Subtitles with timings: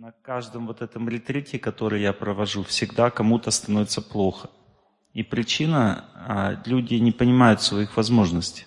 [0.00, 4.48] на каждом вот этом ретрите, который я провожу, всегда кому-то становится плохо.
[5.12, 8.64] И причина, а, люди не понимают своих возможностей.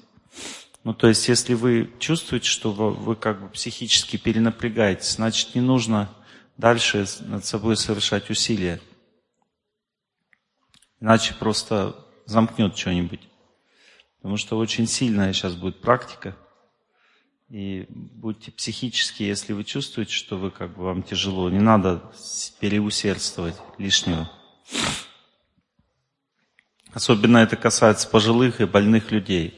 [0.83, 5.61] Ну, то есть, если вы чувствуете, что вы, вы как бы психически перенапрягаетесь, значит, не
[5.61, 6.13] нужно
[6.57, 8.79] дальше над собой совершать усилия.
[10.99, 11.95] Иначе просто
[12.27, 13.27] замкнет что-нибудь.
[14.17, 16.37] Потому что очень сильная сейчас будет практика.
[17.53, 22.01] И будьте психически, если вы чувствуете, что вы как бы вам тяжело, не надо
[22.59, 24.27] переусердствовать лишнего.
[26.93, 29.53] Особенно это касается пожилых и больных людей.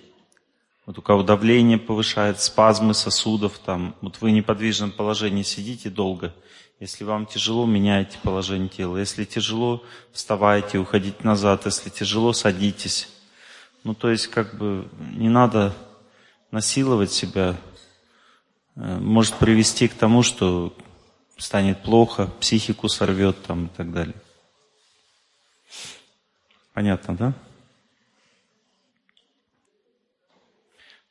[0.86, 6.36] Вот у кого давление повышает, спазмы сосудов, там, вот вы в неподвижном положении сидите долго,
[6.82, 8.98] если вам тяжело, меняйте положение тела.
[8.98, 11.66] Если тяжело, вставайте, уходите назад.
[11.66, 13.08] Если тяжело, садитесь.
[13.86, 15.74] Ну, то есть, как бы, не надо
[16.52, 17.56] насиловать себя.
[18.76, 20.76] Э, может привести к тому, что
[21.38, 24.16] станет плохо, психику сорвет там и так далее.
[26.74, 27.34] Понятно, да?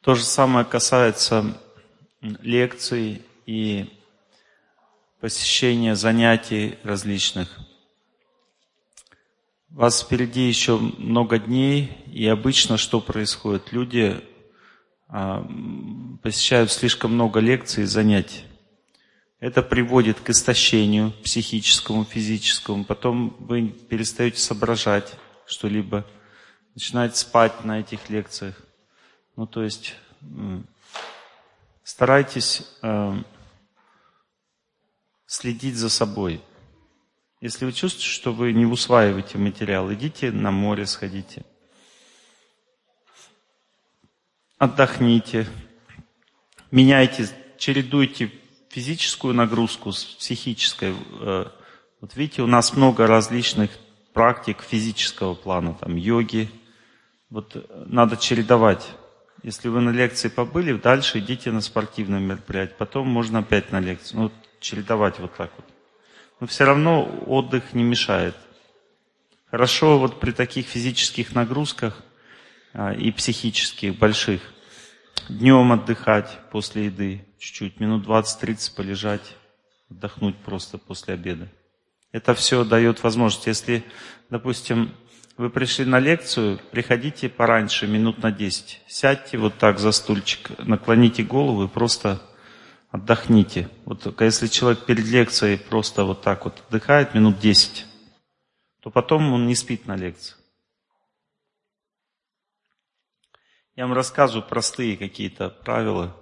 [0.03, 1.59] То же самое касается
[2.21, 3.91] лекций и
[5.21, 7.59] посещения занятий различных.
[9.71, 13.73] У вас впереди еще много дней, и обычно что происходит?
[13.73, 14.23] Люди
[15.09, 18.45] посещают слишком много лекций и занятий.
[19.41, 22.85] Это приводит к истощению психическому, физическому.
[22.85, 25.15] Потом вы перестаете соображать
[25.47, 26.07] что-либо,
[26.75, 28.61] начинаете спать на этих лекциях.
[29.37, 29.97] Ну, то есть
[31.83, 33.23] старайтесь э,
[35.27, 36.41] следить за собой.
[37.41, 41.45] Если вы чувствуете, что вы не усваиваете материал, идите на море, сходите.
[44.59, 45.49] Отдохните.
[46.71, 48.31] Меняйте, чередуйте
[48.71, 50.95] физическую нагрузку с психической.
[51.21, 51.47] Э,
[52.01, 53.71] вот видите, у нас много различных
[54.13, 56.49] практик физического плана, там йоги.
[57.31, 58.93] Вот надо чередовать.
[59.43, 64.21] Если вы на лекции побыли, дальше идите на спортивное мероприятие, потом можно опять на лекцию.
[64.21, 65.67] Ну, чередовать вот так вот.
[66.39, 68.37] Но все равно отдых не мешает.
[69.51, 72.03] Хорошо вот при таких физических нагрузках
[72.73, 74.54] а, и психических больших
[75.29, 79.37] днем отдыхать после еды, чуть-чуть, минут 20-30 полежать,
[79.91, 81.49] отдохнуть просто после обеда.
[82.13, 83.47] Это все дает возможность.
[83.47, 83.85] Если,
[84.31, 84.95] допустим,
[85.37, 88.83] вы пришли на лекцию, приходите пораньше, минут на 10.
[88.87, 92.23] Сядьте вот так за стульчик, наклоните голову и просто
[92.91, 93.69] отдохните.
[93.85, 97.87] Вот если человек перед лекцией просто вот так вот отдыхает минут 10,
[98.81, 100.37] то потом он не спит на лекции.
[103.77, 106.17] Я вам рассказываю простые какие-то правила.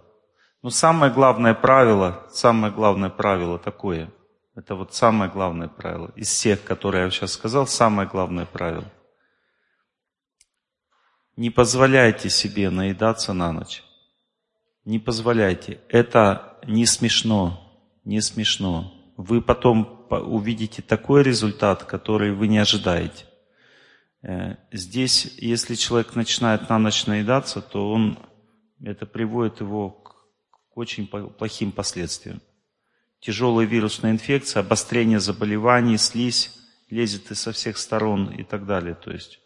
[0.62, 4.10] Но самое главное правило, самое главное правило такое,
[4.54, 6.12] это вот самое главное правило.
[6.14, 8.90] Из всех, которые я сейчас сказал, самое главное правило.
[11.36, 13.82] Не позволяйте себе наедаться на ночь.
[14.84, 15.80] Не позволяйте.
[15.88, 17.58] Это не смешно.
[18.04, 18.92] Не смешно.
[19.16, 23.24] Вы потом увидите такой результат, который вы не ожидаете.
[24.22, 28.18] Э, здесь, если человек начинает на ночь наедаться, то он,
[28.82, 30.14] это приводит его к
[30.74, 32.40] очень плохим последствиям.
[33.20, 36.58] Тяжелая вирусная инфекция, обострение заболеваний, слизь
[36.90, 38.94] лезет из со всех сторон и так далее.
[38.94, 39.40] То есть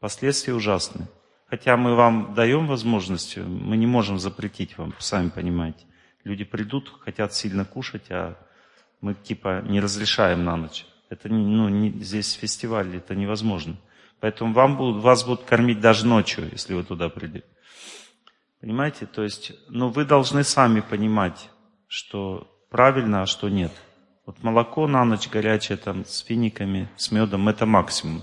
[0.00, 1.08] последствия ужасные.
[1.46, 5.84] Хотя мы вам даем возможность, мы не можем запретить вам, сами понимаете.
[6.24, 8.36] Люди придут, хотят сильно кушать, а
[9.00, 10.86] мы типа не разрешаем на ночь.
[11.10, 13.76] Это ну, не, здесь фестиваль, это невозможно.
[14.20, 17.46] Поэтому вам будут, вас будут кормить даже ночью, если вы туда придете.
[18.60, 19.06] Понимаете?
[19.06, 21.50] То есть, ну вы должны сами понимать,
[21.86, 23.72] что правильно, а что нет.
[24.26, 28.22] Вот молоко на ночь горячее там с финиками, с медом, это максимум.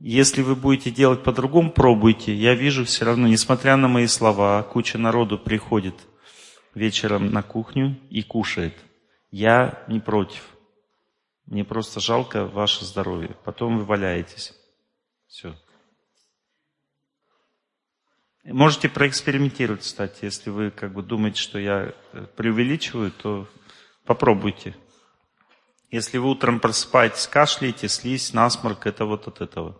[0.00, 2.34] Если вы будете делать по-другому, пробуйте.
[2.34, 5.94] Я вижу все равно, несмотря на мои слова, куча народу приходит
[6.74, 8.74] вечером на кухню и кушает.
[9.30, 10.51] Я не против.
[11.46, 13.36] Мне просто жалко ваше здоровье.
[13.44, 14.54] Потом вы валяетесь.
[15.26, 15.56] Все.
[18.44, 23.46] Можете проэкспериментировать, кстати, если вы как бы думаете, что я э, преувеличиваю, то
[24.04, 24.74] попробуйте.
[25.92, 29.78] Если вы утром просыпаетесь, кашляете, слизь, насморк, это вот от этого.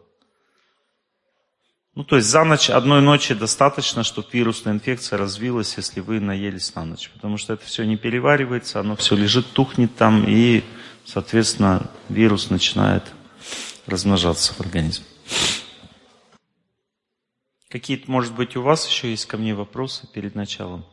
[1.94, 6.74] Ну, то есть за ночь, одной ночи достаточно, чтобы вирусная инфекция развилась, если вы наелись
[6.74, 7.10] на ночь.
[7.10, 10.62] Потому что это все не переваривается, оно все лежит, тухнет там, и,
[11.04, 13.04] соответственно, вирус начинает
[13.86, 15.04] размножаться в организме.
[17.68, 20.84] Какие-то, может быть, у вас еще есть ко мне вопросы перед началом?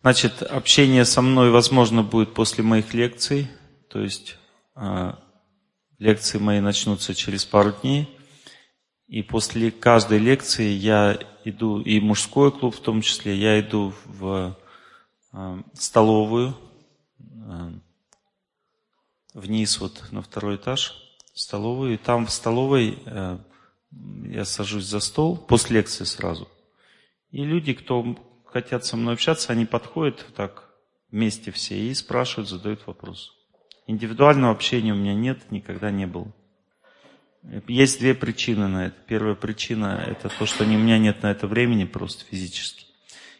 [0.00, 3.50] Значит, общение со мной возможно будет после моих лекций,
[3.88, 4.36] то есть
[4.76, 5.12] э,
[5.98, 8.08] лекции мои начнутся через пару дней.
[9.08, 14.56] И после каждой лекции я иду, и мужской клуб в том числе, я иду в
[15.32, 16.56] э, столовую,
[19.34, 21.02] вниз вот на второй этаж,
[21.34, 23.38] в столовую, и там в столовой э,
[24.24, 26.48] я сажусь за стол, после лекции сразу.
[27.30, 28.16] И люди, кто
[28.46, 30.70] хотят со мной общаться, они подходят так
[31.10, 33.32] вместе все и спрашивают, задают вопрос.
[33.86, 36.32] Индивидуального общения у меня нет, никогда не было.
[37.68, 38.96] Есть две причины на это.
[39.06, 42.86] Первая причина– это то, что у меня нет на это времени просто физически.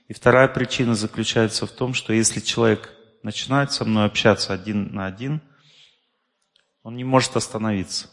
[0.07, 2.96] И вторая причина заключается в том, что если человек
[3.27, 5.41] начинает со мной общаться один на один,
[6.85, 8.09] он не может остановиться.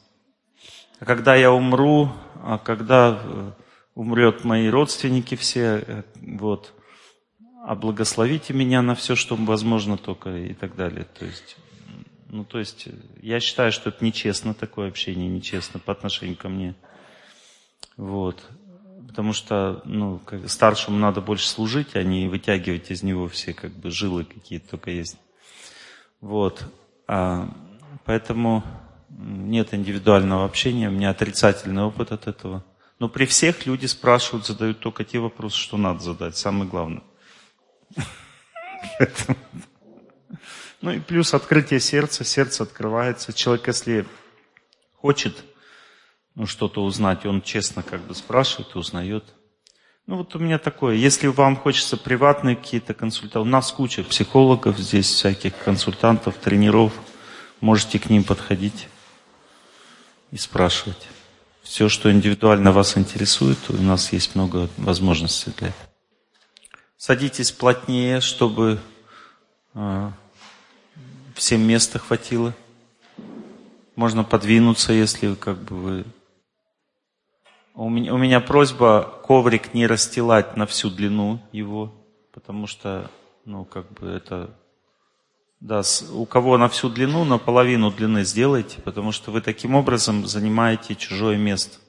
[1.00, 2.12] А когда я умру,
[2.42, 3.51] а когда э,
[3.94, 6.74] умрет мои родственники все, э, вот,
[7.63, 11.06] а благословите меня на все, что возможно только и так далее.
[11.06, 11.57] То есть
[12.30, 12.88] ну, то есть,
[13.21, 16.74] я считаю, что это нечестно такое общение, нечестно по отношению ко мне.
[17.95, 18.44] Вот.
[19.13, 23.92] Потому что, ну, старшему надо больше служить, а не вытягивать из него все, как бы,
[23.92, 25.19] жилы какие-то только есть.
[26.19, 26.63] Вот.
[27.06, 27.48] А,
[28.06, 28.63] поэтому
[29.10, 32.65] нет индивидуального общения, у меня отрицательный опыт от этого.
[32.98, 37.04] Но при всех люди спрашивают, задают только те вопросы, что надо задать, самое главное.
[40.81, 43.31] Ну и плюс открытие сердца, сердце открывается.
[43.31, 44.07] Человек, если
[44.95, 45.45] хочет
[46.35, 49.24] ну, что-то узнать, он честно как бы спрашивает и узнает.
[50.06, 50.95] Ну вот у меня такое.
[50.95, 56.91] Если вам хочется приватные какие-то консультации, у нас куча психологов здесь, всяких консультантов, тренеров.
[57.62, 58.89] Можете к ним подходить
[60.31, 61.07] и спрашивать.
[61.62, 65.89] Все, что индивидуально вас интересует, у нас есть много возможностей для этого.
[66.97, 68.79] Садитесь плотнее, чтобы
[69.74, 70.12] а,
[71.36, 72.53] всем места хватило.
[73.95, 76.06] Можно подвинуться, если как бы вы...
[77.75, 81.92] У меня, у меня просьба коврик не расстилать на всю длину его,
[82.31, 83.10] потому что,
[83.46, 84.56] ну, как бы это...
[85.60, 85.81] Да,
[86.12, 90.94] у кого на всю длину, на половину длины сделайте, потому что вы таким образом занимаете
[90.94, 91.80] чужое место.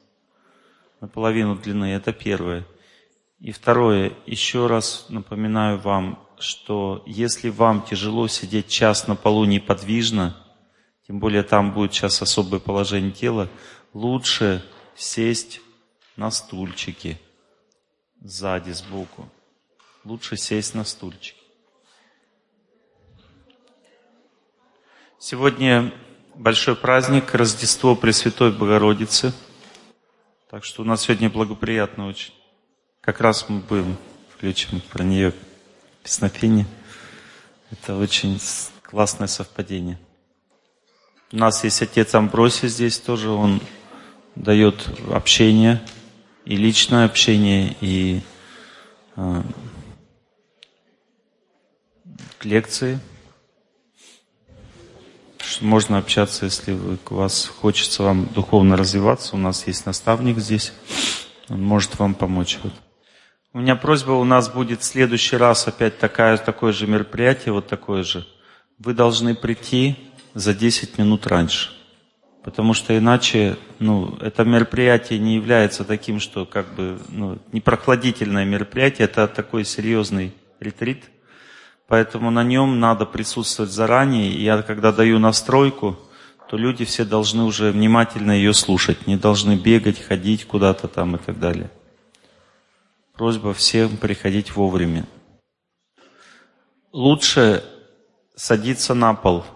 [1.03, 2.65] На половину длины, это первое.
[3.41, 10.35] И второе, еще раз напоминаю вам, что если вам тяжело сидеть час на полу неподвижно,
[11.07, 13.51] тем более там будет сейчас особое положение тела,
[13.93, 14.65] лучше
[14.97, 15.61] сесть
[16.17, 17.19] на стульчике
[18.21, 19.29] сзади, сбоку.
[20.05, 21.37] Лучше сесть на стульчик.
[25.19, 25.93] Сегодня
[26.35, 29.33] большой праздник, Рождество Пресвятой Богородицы.
[30.51, 32.35] Так что у нас сегодня благоприятно очень.
[33.01, 33.97] Как раз мы будем
[34.35, 35.33] включим про нее
[36.03, 36.67] песнопение.
[37.71, 38.39] Это очень
[38.83, 39.99] классное совпадение.
[41.33, 43.61] У нас есть отец Амбросий здесь тоже, он
[44.37, 45.85] дает общение,
[46.45, 48.21] и личное общение, и
[49.17, 49.43] э,
[52.43, 53.01] лекции.
[55.61, 59.37] Можно общаться, если вы, у вас хочется вам духовно развиваться.
[59.37, 60.73] У нас есть наставник здесь,
[61.49, 62.59] он может вам помочь.
[62.63, 62.73] Вот.
[63.53, 67.69] У меня просьба, у нас будет в следующий раз опять такая, такое же мероприятие, вот
[67.69, 68.27] такое же.
[68.79, 69.97] Вы должны прийти
[70.35, 71.71] за 10 минут раньше.
[72.45, 78.45] Потому что иначе, ну, это мероприятие не является таким, что как бы, ну, не прохладительное
[78.45, 81.05] мероприятие, это такой серьезный ретрит.
[81.89, 84.31] Поэтому на нем надо присутствовать заранее.
[84.31, 85.99] И я когда даю настройку,
[86.51, 91.19] то люди все должны уже внимательно ее слушать, не должны бегать, ходить куда-то там и
[91.19, 91.71] так далее.
[93.15, 95.07] Просьба всем приходить вовремя.
[96.93, 97.65] Лучше
[98.37, 99.47] садиться на пол.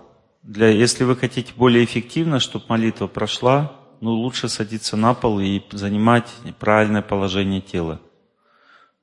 [0.48, 5.60] Для, если вы хотите более эффективно, чтобы молитва прошла, ну лучше садиться на пол и
[5.72, 8.00] занимать правильное положение тела.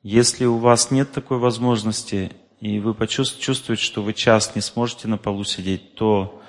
[0.02, 5.20] Если у вас нет такой возможности, и вы почувствуете, что вы час не сможете на
[5.20, 6.42] полу сидеть, то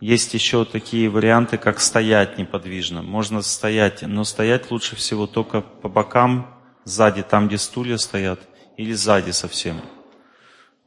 [0.00, 3.02] есть еще такие варианты, как стоять неподвижно.
[3.02, 8.40] Можно стоять, но стоять лучше всего только по бокам сзади, там, где стулья стоят,
[8.78, 9.82] или сзади совсем.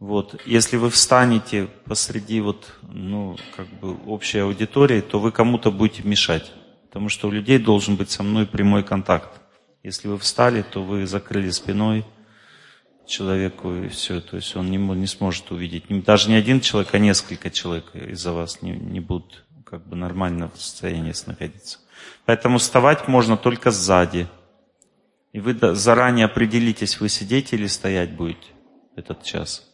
[0.02, 0.42] Вот.
[0.48, 6.52] Если вы встанете посреди вот, ну, как бы общей аудитории, то вы кому-то будете мешать.
[6.88, 9.30] Потому что у людей должен быть со мной прямой контакт.
[9.84, 12.04] Если вы встали, то вы закрыли спиной
[13.06, 14.22] человеку и все.
[14.22, 15.84] То есть он не, не сможет увидеть.
[16.04, 20.50] Даже не один человек, а несколько человек из-за вас не, не будут как бы нормально
[20.50, 21.78] в состоянии находиться.
[22.26, 24.28] Поэтому вставать можно только сзади.
[25.32, 28.48] И вы заранее определитесь, вы сидеть или стоять будете
[28.96, 29.71] этот час.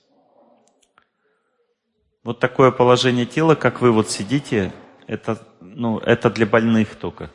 [2.28, 4.74] Вот такое положение тела, как вы вот сидите,
[5.08, 7.32] это, ну, это для больных только.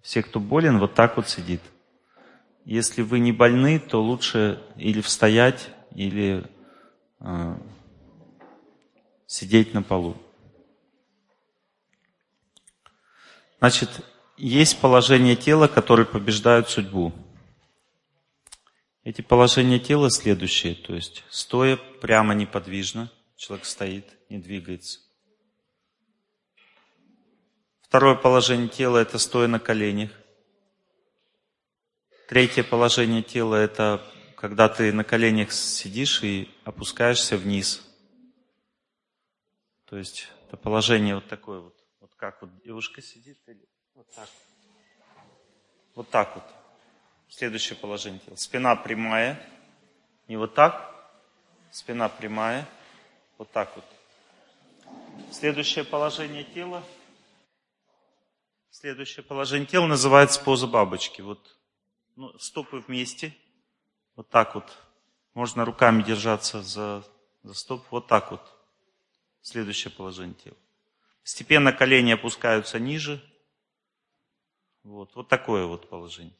[0.00, 1.60] Все, кто болен, вот так вот сидит.
[2.64, 6.46] Если вы не больны, то лучше или встоять, или
[7.20, 7.56] э,
[9.26, 10.16] сидеть на полу.
[13.58, 13.90] Значит,
[14.38, 17.12] есть положение тела, которые побеждают судьбу.
[19.04, 25.00] Эти положения тела следующие, то есть стоя прямо неподвижно, человек стоит, не двигается.
[27.82, 30.10] Второе положение тела– это стоя на коленях.
[32.28, 34.02] Третье положение тела– это
[34.36, 37.86] когда ты на коленях сидишь и опускаешься вниз.
[39.86, 41.76] То есть это положение вот такое вот.
[42.00, 44.28] Вот как вот девушка сидит или вот так.
[45.94, 46.44] Вот так вот.
[47.28, 48.36] Следующее положение тела.
[48.36, 49.40] Спина прямая.
[50.28, 50.92] Не вот так.
[51.70, 52.68] Спина прямая.
[53.38, 53.84] Вот так вот.
[55.32, 56.82] Следующее положение тела.
[58.70, 61.20] Следующее положение тела называется поза бабочки.
[61.20, 61.56] Вот
[62.16, 63.36] ну, стопы вместе,
[64.16, 64.64] вот так вот.
[65.34, 67.04] Можно руками держаться за,
[67.42, 68.40] за стоп, вот так вот.
[69.42, 70.56] Следующее положение тела.
[71.22, 73.22] Постепенно колени опускаются ниже.
[74.82, 76.32] Вот, вот такое вот положение.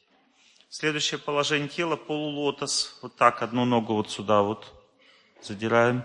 [0.71, 2.99] Следующее положение тела, полулотос.
[3.03, 4.73] Вот так, одну ногу вот сюда вот
[5.43, 6.05] задираем.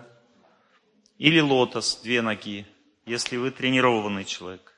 [1.22, 2.66] Или лотос, две ноги,
[3.06, 4.74] если вы тренированный человек.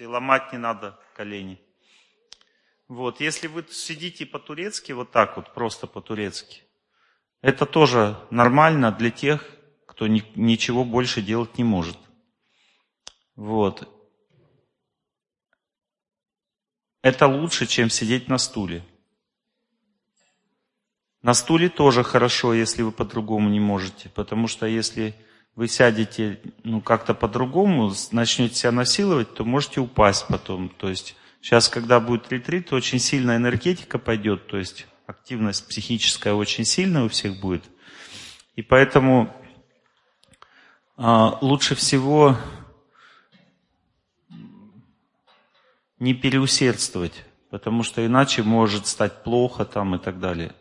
[0.00, 1.60] Ломать не надо колени.
[2.88, 6.62] Вот, если вы сидите по-турецки, вот так вот, просто по-турецки,
[7.40, 9.48] это тоже нормально для тех,
[9.86, 11.98] кто ни, ничего больше делать не может.
[13.36, 13.88] Вот.
[17.00, 18.84] Это лучше, чем сидеть на стуле.
[21.22, 25.14] На стуле тоже хорошо, если вы по-другому не можете, потому что если
[25.56, 30.68] вы сядете ну, как-то по-другому, начнете себя насиловать, то можете упасть потом.
[30.68, 36.64] То есть Сейчас, когда будет ретрит, очень сильная энергетика пойдет, то есть активность психическая очень
[36.64, 37.64] сильная у всех будет.
[38.56, 39.34] И поэтому
[40.96, 42.36] а, лучше всего
[45.98, 50.54] не переусердствовать, потому что иначе может стать плохо там и так далее.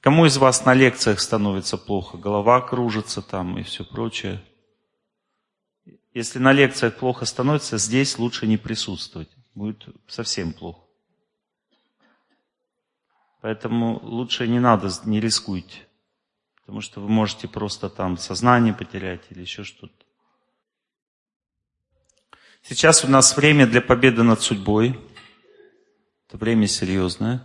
[0.00, 2.16] Кому из вас на лекциях становится плохо?
[2.16, 4.44] Голова кружится там и все прочее.
[6.14, 9.28] Если на лекциях плохо становится, здесь лучше не присутствовать
[9.58, 10.80] будет совсем плохо.
[13.40, 15.86] Поэтому лучше не надо, не рискуйте.
[16.60, 19.94] Потому что вы можете просто там сознание потерять или еще что-то.
[22.62, 24.98] Сейчас у нас время для победы над судьбой.
[26.26, 27.42] Это время серьезное.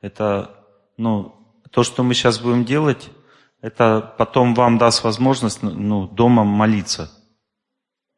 [0.00, 1.37] Это, ну,
[1.70, 3.10] то, что мы сейчас будем делать,
[3.60, 7.10] это потом вам даст возможность ну, дома молиться.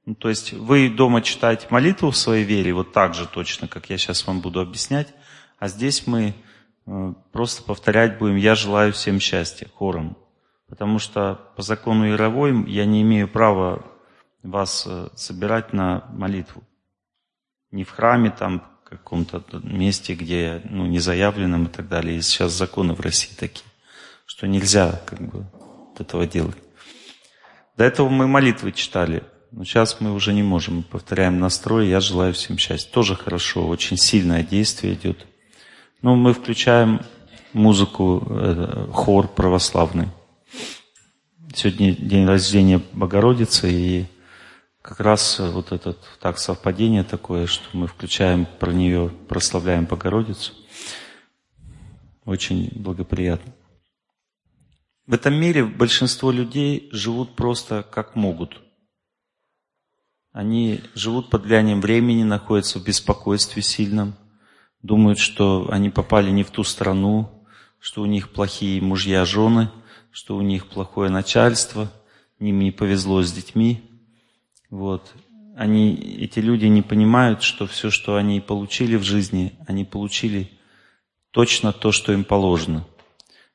[0.06, 3.90] Ну, то есть вы дома читаете молитву в своей вере, вот так же точно, как
[3.90, 5.08] я сейчас вам буду объяснять,
[5.58, 6.34] а здесь мы
[6.86, 10.16] э, просто повторять будем «Я желаю всем счастья» хором.
[10.68, 13.84] Потому что по закону Яровой я не имею права
[14.42, 16.62] вас э, собирать на молитву.
[17.72, 18.64] Не в храме, там,
[18.96, 22.18] каком-то месте, где ну, не заявленном и так далее.
[22.18, 23.64] И сейчас законы в России такие,
[24.26, 25.46] что нельзя как бы
[25.98, 26.56] этого делать.
[27.76, 30.76] До этого мы молитвы читали– но сейчас мы уже не можем.
[30.76, 31.88] Мы повторяем настрой.
[31.88, 32.90] Я желаю всем счастья.
[32.90, 33.66] Тоже хорошо.
[33.66, 35.26] Очень сильное действие идет.
[36.02, 37.00] Но мы включаем
[37.52, 40.08] музыку, э, хор православный.
[41.52, 44.06] Сегодня день рождения Богородицы, и
[44.82, 50.52] как раз вот это так совпадение такое, что мы включаем про нее, прославляем Богородицу.
[52.24, 53.52] Очень благоприятно.
[55.06, 58.60] В этом мире большинство людей живут просто как могут–
[60.32, 64.14] они живут под влиянием времени, находятся в беспокойстве сильном,
[64.80, 67.44] думают, что они попали не в ту страну,
[67.80, 69.70] что у них плохие мужья, жены,
[70.12, 71.90] что у них плохое начальство,
[72.38, 73.89] им не повезло с детьми.
[74.70, 75.12] Вот.
[75.56, 80.50] Они, эти люди не понимают, что все, что они получили в жизни, они получили
[81.32, 82.86] точно то, что им положено.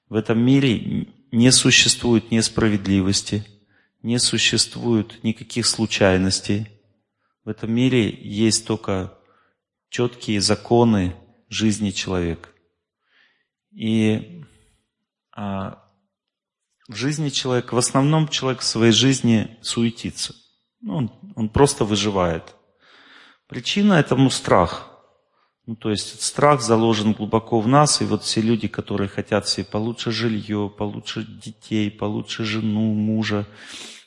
[0.07, 3.45] В этом мире не существует несправедливости–
[4.05, 6.67] не существует никаких случайностей.
[7.43, 9.17] В этом мире есть только
[9.89, 11.15] четкие законы
[11.50, 12.50] жизни человека.
[13.72, 14.43] И
[15.31, 15.84] а,
[16.88, 20.36] в жизни человека, в основном человек в своей жизни суетится.
[20.86, 22.56] Ну, он, он просто выживает.
[23.48, 24.88] Причина этому страх.
[25.65, 29.65] Ну, то есть страх заложен глубоко в нас, и вот все люди, которые хотят себе
[29.65, 33.48] получше жилье, получше детей, получше жену, мужа,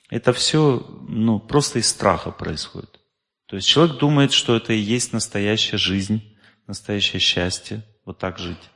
[0.08, 3.00] это все ну, просто из страха происходит.
[3.46, 8.70] То есть человек думает, что это и есть настоящая жизнь, настоящее счастье, вот так жить.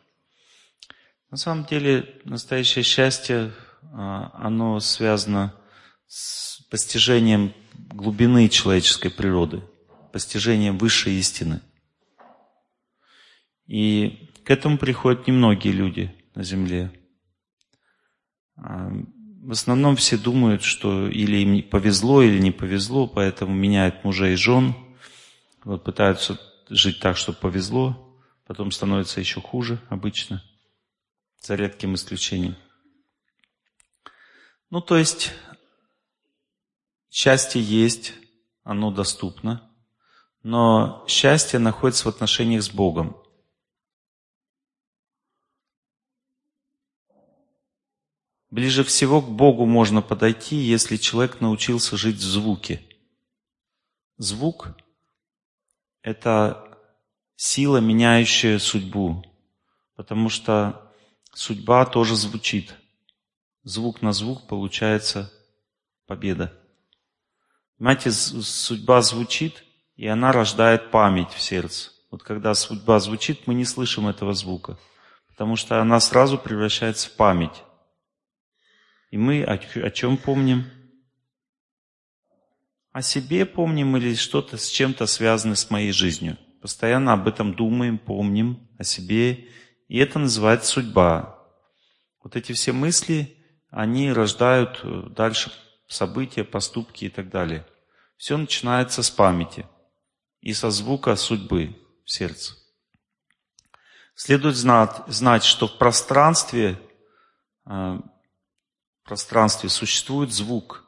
[1.30, 3.52] На самом деле настоящее счастье,
[3.92, 5.54] а, оно связано
[6.08, 7.54] с постижением
[7.92, 9.62] глубины человеческой природы,
[10.12, 11.60] постижением высшей истины.
[13.66, 16.90] И к этому приходят немногие люди на Земле.
[18.56, 18.90] А,
[19.42, 24.36] в основном все думают, что или им повезло, или не повезло, поэтому меняют мужа и
[24.36, 24.74] жен,
[25.64, 30.42] вот пытаются жить так, чтобы повезло, потом становится еще хуже обычно–
[31.42, 32.56] за редким исключением.
[34.70, 35.32] Ну, то есть,
[37.12, 38.14] счастье есть,
[38.64, 39.70] оно доступно,
[40.42, 43.16] но счастье находится в отношениях с Богом.
[48.50, 52.82] Ближе всего к Богу можно подойти, если человек научился жить в звуке.
[54.18, 54.76] Звук–
[56.02, 56.76] это
[57.36, 59.24] сила, меняющая судьбу,
[59.94, 60.82] потому что
[61.34, 62.74] Судьба тоже звучит.
[63.64, 65.32] Звук на звук получается
[66.06, 66.52] победа.
[67.78, 69.64] Понимаете, судьба звучит,
[69.96, 71.90] и она рождает память в сердце.
[72.10, 74.78] Вот когда судьба звучит, мы не слышим этого звука,
[75.28, 77.62] потому что она сразу превращается в память.
[79.10, 80.64] И мы о, о чем помним?
[82.92, 86.38] О себе помним или что-то с чем-то связано с моей жизнью.
[86.60, 89.48] Постоянно об этом думаем, помним о себе
[89.92, 91.38] и это называется судьба.
[92.22, 93.36] Вот эти все мысли,
[93.68, 95.52] они рождают э, дальше
[95.86, 97.66] события, поступки и так далее.
[98.16, 99.66] Все начинается с памяти
[100.40, 102.54] и со звука судьбы в сердце.
[104.14, 106.80] Следует знать, знать что в пространстве,
[107.66, 110.84] э, в пространстве существует звук.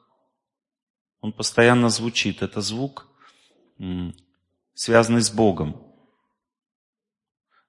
[1.20, 2.42] Он постоянно звучит.
[2.42, 3.08] Это звук,
[4.74, 5.80] связанный с Богом.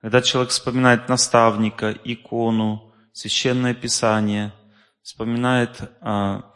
[0.01, 4.53] Когда человек вспоминает наставника, икону, священное писание,
[5.01, 6.53] вспоминает а,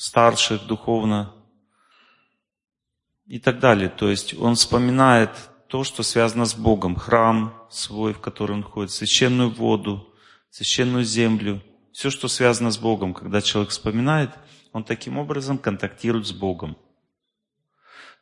[0.00, 1.34] старших духовно
[3.26, 3.90] и так далее.
[3.90, 5.30] То есть он вспоминает
[5.68, 10.08] то, что связано с Богом, храм свой, в который он ходит, священную воду,
[10.48, 13.12] священную землю, все, что связано с Богом.
[13.12, 14.30] Когда человек вспоминает,
[14.72, 16.78] он таким образом контактирует с Богом.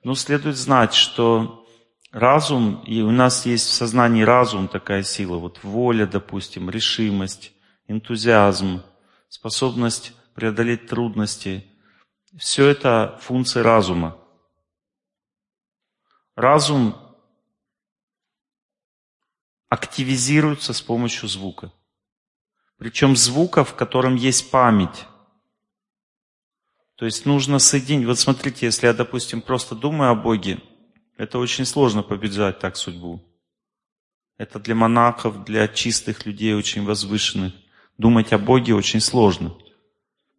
[0.03, 1.65] Но следует знать, что
[2.11, 7.53] разум, и у нас есть в сознании разум такая сила, вот воля, допустим, решимость,
[7.87, 8.83] энтузиазм,
[9.29, 11.67] способность преодолеть трудности.
[12.37, 14.17] Все это функции разума.
[16.37, 16.95] Разум
[19.69, 21.73] активизируется с помощью звука.
[22.77, 25.07] Причем звука, в котором есть память.
[26.95, 28.07] То есть нужно соединить.
[28.07, 30.61] Вот смотрите, если я, допустим, просто думаю о Боге,
[31.17, 33.25] это очень сложно побеждать так судьбу.
[34.37, 37.55] Это для монахов, для чистых людей очень возвышенных.
[37.97, 39.59] Думать о Боге очень сложно.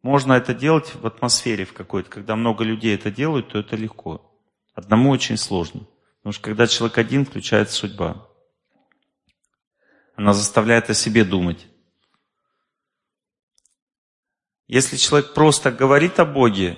[0.02, 2.10] Можно это делать в атмосфере в какой-то.
[2.10, 4.32] Когда много людей это делают, то это легко.
[4.74, 5.82] Одному очень сложно.
[6.20, 8.26] Потому что когда человек один, включается судьба.
[10.16, 11.68] Она заставляет о себе думать.
[14.68, 16.78] Если человек просто говорит о Боге,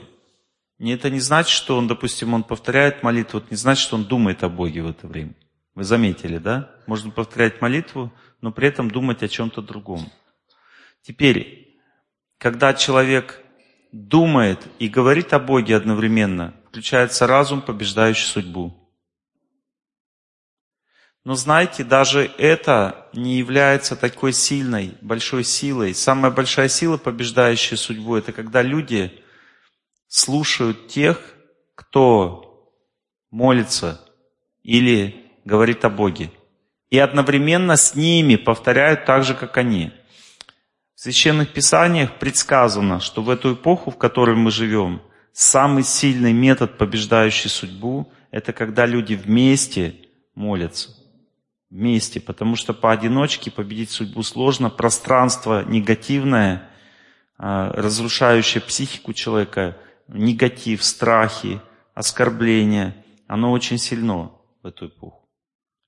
[0.79, 4.43] это не значит, что он, допустим, он повторяет молитву, это не значит, что он думает
[4.43, 5.35] о Боге в это время.
[5.75, 6.71] Вы заметили, да?
[6.87, 10.11] Можно повторять молитву, но при этом думать о чем-то другом.
[11.01, 11.70] Теперь,
[12.41, 13.39] когда человек
[13.91, 18.75] думает и говорит о Боге одновременно, включается разум, побеждающий судьбу.
[21.23, 25.93] Но знаете, даже это не является такой сильной, большой силой.
[25.93, 29.21] Самая большая сила, побеждающая судьбу, это когда люди
[30.07, 31.19] слушают тех,
[31.75, 32.73] кто
[33.29, 34.01] молится
[34.63, 36.31] или говорит о Боге.
[36.89, 39.93] И одновременно с ними повторяют так же, как они.
[41.01, 45.01] В священных писаниях предсказано, что в эту эпоху, в которой мы живем,
[45.33, 49.95] самый сильный метод, побеждающий судьбу, это когда люди вместе
[50.35, 50.91] молятся.
[51.71, 54.69] Вместе, потому что поодиночке победить судьбу сложно.
[54.69, 56.69] Пространство негативное,
[57.35, 61.61] а, разрушающее психику человека– негатив, страхи,
[61.95, 65.27] оскорбления, оно очень сильно в эту эпоху.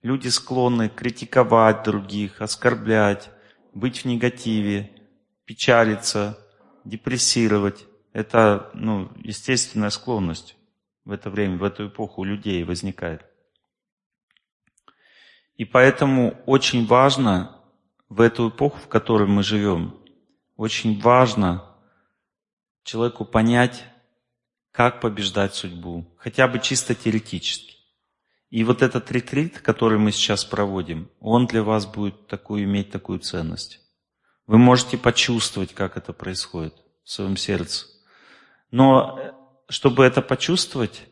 [0.01, 3.29] Люди склонны критиковать других, оскорблять,
[3.75, 4.89] быть в негативе,
[5.45, 6.37] печалиться,
[6.83, 7.85] депрессировать.
[8.13, 10.55] Это ну, естественная склонность
[11.05, 13.25] в это время, в эту эпоху у людей возникает.
[15.55, 17.59] И поэтому очень важно
[18.09, 19.99] в эту эпоху, в которой мы живем,
[20.55, 21.63] очень важно
[22.83, 23.85] человеку понять,
[24.71, 27.77] как побеждать судьбу, хотя бы чисто теоретически.
[28.49, 33.19] И вот этот ретрит, который мы сейчас проводим, он для вас будет такую, иметь такую
[33.19, 33.82] ценность.
[34.47, 37.87] Вы можете почувствовать, как это происходит в своем сердце.
[38.71, 39.31] Но э,
[39.69, 41.03] чтобы это почувствовать,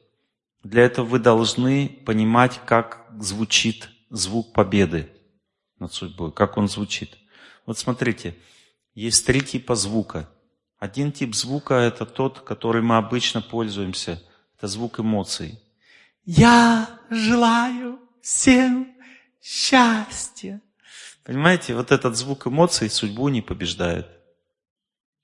[0.64, 5.10] для этого вы должны понимать, как звучит звук победы
[5.80, 7.18] над судьбой, как он звучит.
[7.66, 8.38] Вот смотрите,
[8.94, 10.30] есть три типа звука.
[10.78, 14.22] Один тип звука– это тот, который мы обычно пользуемся.
[14.58, 15.60] Это звук эмоций.
[16.26, 18.96] Я желаю всем
[19.42, 20.62] счастья.
[21.24, 24.08] Понимаете, вот этот звук эмоций судьбу не побеждает.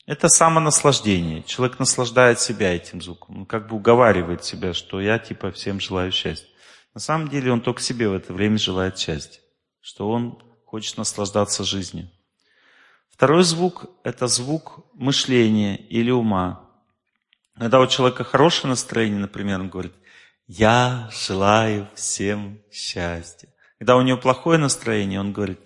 [0.05, 1.43] Это самонаслаждение.
[1.43, 3.39] Человек наслаждает себя этим звуком.
[3.39, 6.47] Он как бы уговаривает себя, что я типа всем желаю счастья.
[6.93, 9.41] На самом деле он только себе в это время желает счастья.
[9.81, 12.09] Что он хочет наслаждаться жизнью.
[13.09, 16.69] Второй звук– это звук мышления или ума.
[17.57, 19.93] Когда у человека хорошее настроение, например, он говорит,
[20.45, 23.49] я желаю всем счастья.
[23.79, 25.59] Когда у него плохое настроение, он говорит,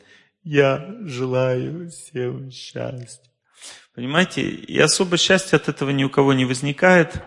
[0.43, 3.31] я желаю всем счастья.
[3.93, 7.21] Понимаете, и особо счастья от этого ни у кого не возникает.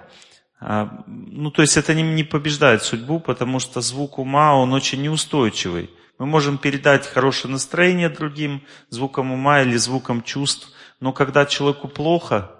[0.61, 5.91] А, ну, то есть это не, побеждает судьбу, потому что звук ума, он очень неустойчивый.
[6.19, 12.51] Мы можем передать хорошее настроение другим звуком ума или звуком чувств, но когда человеку плохо,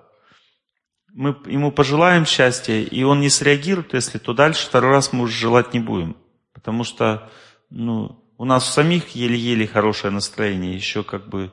[1.13, 5.35] мы ему пожелаем счастья, и он не среагирует, если, то дальше второй раз мы уже
[5.35, 6.17] желать не будем.
[6.53, 7.31] Потому что
[7.71, 11.53] ну, у нас самих еле-еле хорошее настроение, еще как бы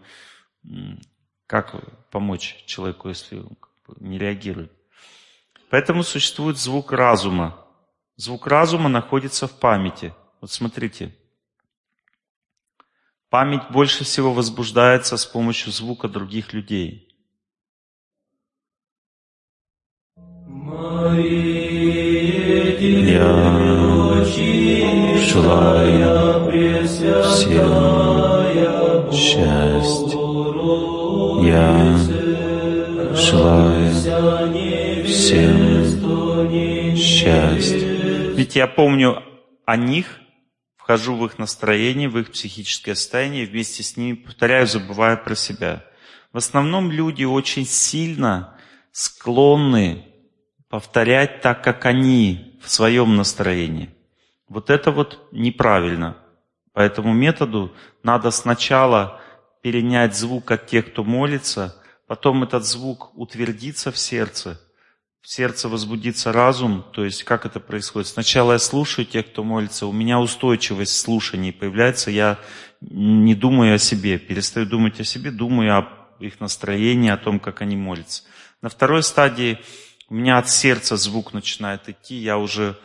[1.47, 1.75] как
[2.11, 3.57] помочь человеку, если он
[3.99, 4.71] не реагирует?
[5.69, 7.65] Поэтому существует звук разума.
[8.15, 10.13] Звук разума находится в памяти.
[10.39, 11.15] Вот смотрите.
[13.29, 17.07] Память больше всего возбуждается с помощью звука других людей.
[23.07, 23.70] Я
[25.17, 26.51] желаю
[27.27, 30.17] всем счастья.
[31.43, 31.97] Я
[33.15, 33.93] желаю
[35.05, 35.91] всем
[36.95, 37.87] счастья.
[38.35, 39.23] Ведь я помню
[39.65, 40.19] о них,
[40.77, 45.83] вхожу в их настроение, в их психическое состояние, вместе с ними повторяю, забывая про себя.
[46.33, 48.55] В основном люди очень сильно
[48.91, 50.05] склонны
[50.69, 53.89] повторять так, как они в своем настроении.
[54.51, 56.17] Вот это вот неправильно.
[56.73, 57.71] По этому методу
[58.03, 59.21] надо сначала
[59.61, 64.59] перенять звук от тех, кто молится, потом этот звук утвердится в сердце,
[65.21, 68.09] в сердце возбудится разум, то есть как это происходит?
[68.09, 72.37] Сначала я слушаю тех, кто молится, у меня устойчивость слушаний появляется, я
[72.81, 75.87] не думаю о себе, перестаю думать о себе, думаю о
[76.19, 78.23] их настроении, о том, как они молятся.
[78.61, 79.59] На второй стадии
[80.09, 82.77] у меня от сердца звук начинает идти, я уже,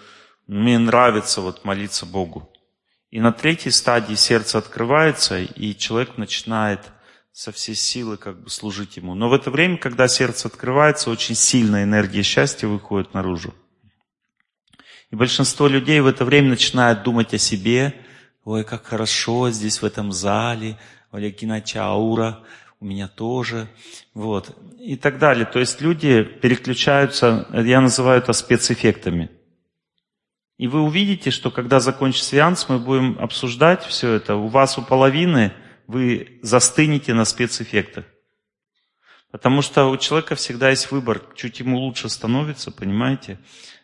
[0.47, 2.51] мне нравится вот молиться Богу.
[3.11, 6.81] И на третьей стадии сердце открывается, и человек начинает
[7.33, 9.15] со всей силы как бы служить ему.
[9.15, 13.55] Но в это время, когда сердце открывается, очень сильная энергия счастья выходит наружу.
[15.11, 17.95] И большинство людей в это время начинают думать о себе.
[18.45, 20.79] Ой, как хорошо здесь в этом зале,
[21.11, 22.43] Олег Геннадьевич аура,
[22.81, 23.69] у меня тоже.
[24.15, 24.57] Вот.
[24.79, 25.47] И так далее.
[25.47, 29.31] То есть люди переключаются, я называю это спецэффектами.
[30.59, 34.37] И вы увидите, что когда закончится сеанс, мы будем обсуждать все это.
[34.37, 35.53] У вас у половины
[35.87, 38.07] вы застынете на спецэффектах.
[39.31, 43.39] Потому что у человека всегда есть выбор, чуть ему лучше становится, понимаете?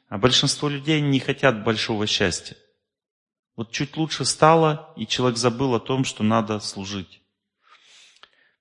[0.09, 2.57] А большинство людей не хотят большого счастья.
[3.55, 7.23] Вот чуть лучше стало, и человек забыл о том, что надо служить.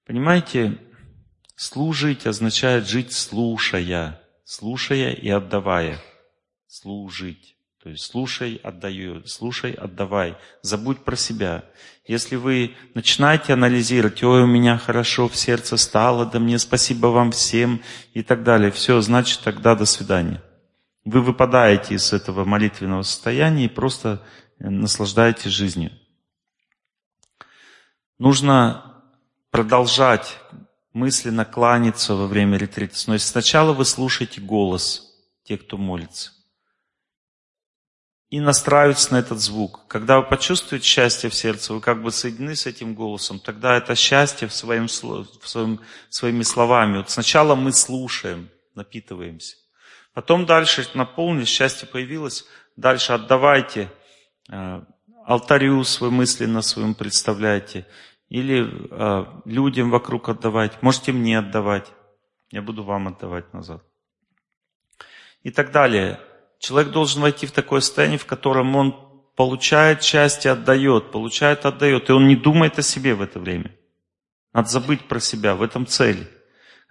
[0.05, 0.77] Понимаете,
[1.55, 5.97] служить означает жить слушая, слушая и отдавая.
[6.67, 7.55] Служить.
[7.83, 10.37] То есть слушай, отдаю, слушай, отдавай.
[10.61, 11.65] Забудь про себя.
[12.05, 17.31] Если вы начинаете анализировать, ой, у меня хорошо в сердце стало, да мне спасибо вам
[17.31, 17.81] всем
[18.13, 20.43] и так далее, все, значит тогда до свидания.
[21.05, 24.21] Вы выпадаете из этого молитвенного состояния и просто
[24.59, 25.91] э, наслаждаетесь жизнью.
[28.19, 29.01] Нужно
[29.49, 30.37] продолжать
[30.93, 32.95] мысленно кланяться во время ретрита.
[33.07, 36.33] Но сначала вы слушаете голос тех, кто молится
[38.31, 39.81] и настраиваться на этот звук.
[39.89, 43.93] Когда вы почувствуете счастье в сердце, вы как бы соединены с этим голосом, тогда это
[43.93, 46.97] счастье в своем, в своем, своими словами.
[46.97, 49.57] Вот сначала мы слушаем, напитываемся.
[50.13, 52.45] Потом дальше наполнились, счастье появилось,
[52.77, 53.91] дальше отдавайте,
[54.49, 54.81] э,
[55.25, 57.85] алтарю свой мысленно своим представляйте,
[58.29, 61.91] или э, людям вокруг отдавать, можете мне отдавать,
[62.49, 63.83] я буду вам отдавать назад.
[65.43, 66.19] и так далее.
[66.61, 68.95] Человек должен войти в такое состояние, в котором он
[69.35, 73.75] получает счастье, отдает, получает, отдает, и он не думает о себе в это время.
[74.53, 76.29] Надо забыть про себя, в этом цель.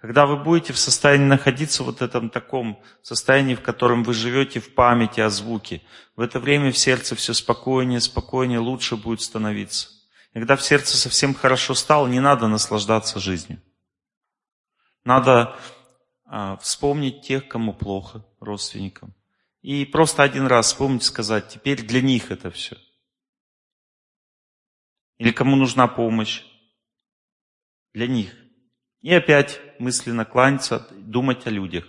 [0.01, 4.59] Когда вы будете в состоянии находиться вот в этом таком состоянии, в котором вы живете
[4.59, 5.81] в памяти о звуке,
[6.17, 9.87] в это время в сердце все спокойнее, спокойнее, лучше будет становиться.
[10.33, 13.61] И когда в сердце совсем хорошо стало, не надо наслаждаться жизнью.
[15.05, 15.55] Надо
[16.25, 19.15] а, вспомнить тех, кому плохо, родственникам.
[19.61, 22.77] И просто один раз вспомнить, сказать, теперь для них это все.
[25.17, 26.43] Или кому нужна помощь.
[27.93, 28.35] Для них.
[29.01, 31.87] И опять мысленно кланяться, думать о людях.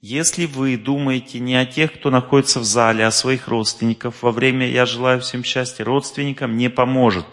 [0.00, 4.32] Если вы думаете не о тех, кто находится в зале, а о своих родственников, во
[4.32, 7.26] время «Я желаю всем счастья» родственникам не поможет.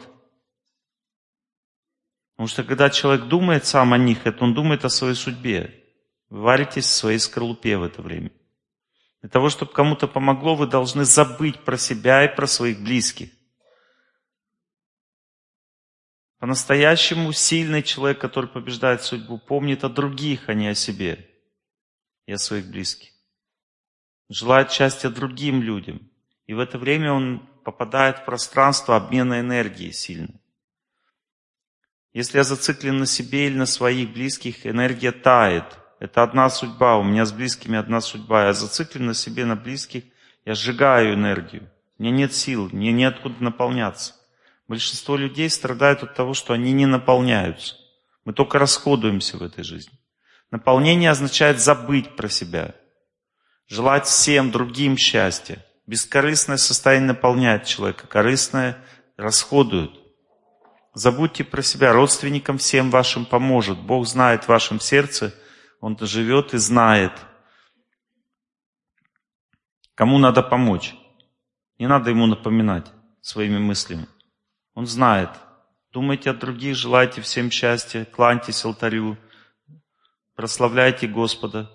[2.35, 5.83] Потому что когда человек думает сам о них, это он думает о своей судьбе.
[6.29, 8.31] Вы варитесь в своей скорлупе в это время.
[9.21, 13.29] Для того, чтобы кому-то помогло, вы должны забыть про себя и про своих близких.
[16.39, 21.29] По-настоящему сильный человек, который побеждает судьбу, помнит о других, а не о себе
[22.25, 23.11] и о своих близких.
[24.29, 26.09] Желает счастья другим людям.
[26.45, 30.39] И в это время он попадает в пространство обмена энергии сильно.
[32.13, 35.78] Если я зациклен на себе или на своих близких, энергия тает.
[35.99, 36.97] Это одна судьба.
[36.97, 38.45] У меня с близкими одна судьба.
[38.45, 40.03] Я зациклен на себе, на близких.
[40.45, 41.69] Я сжигаю энергию.
[41.97, 44.15] У меня нет сил, мне неоткуда наполняться.
[44.67, 47.75] Большинство людей страдают от того, что они не наполняются.
[48.23, 49.97] Мы только расходуемся в этой жизни.
[50.51, 52.75] Наполнение означает забыть про себя.
[53.67, 55.65] Желать всем другим счастья.
[55.85, 58.77] Бескорыстное состояние наполняет человека, корыстное
[59.17, 59.91] расходует.
[60.93, 63.79] Забудьте про себя, родственникам всем вашим поможет.
[63.79, 65.33] Бог знает в вашем сердце,
[65.79, 67.13] Он живет и знает,
[69.95, 70.95] кому надо помочь.
[71.77, 74.07] Не надо ему напоминать своими мыслями.
[74.73, 75.29] Он знает.
[75.91, 79.17] Думайте о других, желайте всем счастья, кланьтесь алтарю,
[80.35, 81.71] прославляйте Господа.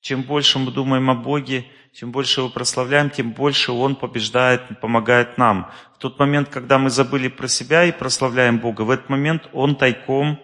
[0.00, 5.38] Чем больше мы думаем о Боге, чем больше его прославляем, тем больше Он побеждает, помогает
[5.38, 5.70] нам.
[5.94, 9.76] В тот момент, когда мы забыли про себя и прославляем Бога, в этот момент Он
[9.76, 10.38] тайком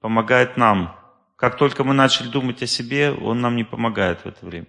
[0.00, 1.05] помогает нам.
[1.36, 4.68] Как только мы начали думать о себе, Он нам не помогает в это время.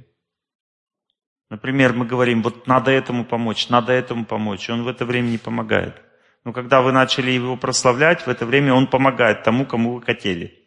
[1.49, 5.27] Например, мы говорим, вот надо этому помочь, надо этому помочь, и Он в это время
[5.27, 6.01] не помогает.
[6.47, 10.65] Но когда вы начали его прославлять, в это время он помогает тому, кому вы хотели.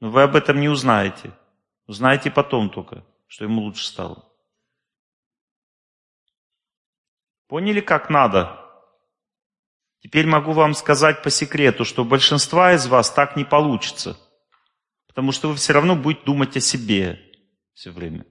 [0.00, 1.32] Но вы об этом не узнаете.
[1.86, 4.30] Узнаете потом только, что ему лучше стало.
[7.46, 8.62] Поняли, как надо?
[10.00, 14.18] Теперь могу вам сказать по секрету, что большинства из вас так не получится.
[15.18, 17.20] Потому что вы все равно будете думать о себе
[17.74, 18.24] все время.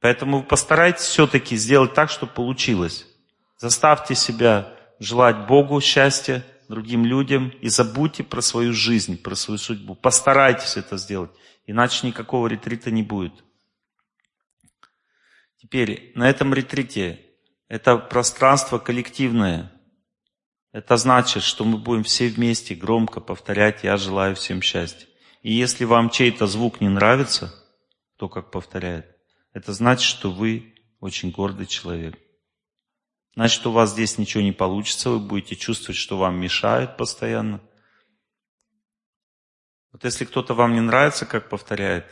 [0.00, 3.06] Поэтому постарайтесь все-таки сделать так, чтобы получилось.
[3.58, 9.94] Заставьте себя желать Богу счастья, другим людям и забудьте про свою жизнь, про свою судьбу.
[9.94, 11.30] Постарайтесь это сделать,
[11.66, 13.44] иначе никакого ретрита не будет.
[15.58, 17.20] Теперь, на этом ретрите
[17.68, 19.75] это пространство коллективное.
[20.76, 25.08] Это значит, что мы будем все вместе громко повторять «Я желаю всем счастья».
[25.40, 27.54] И если вам чей-то звук не нравится,
[28.16, 29.06] то как повторяет,
[29.54, 32.18] это значит, что вы очень гордый человек.
[33.34, 37.62] Значит, у вас здесь ничего не получится, вы будете чувствовать, что вам мешают постоянно.
[39.92, 42.04] Вот если кто-то вам не нравится, как повторяет,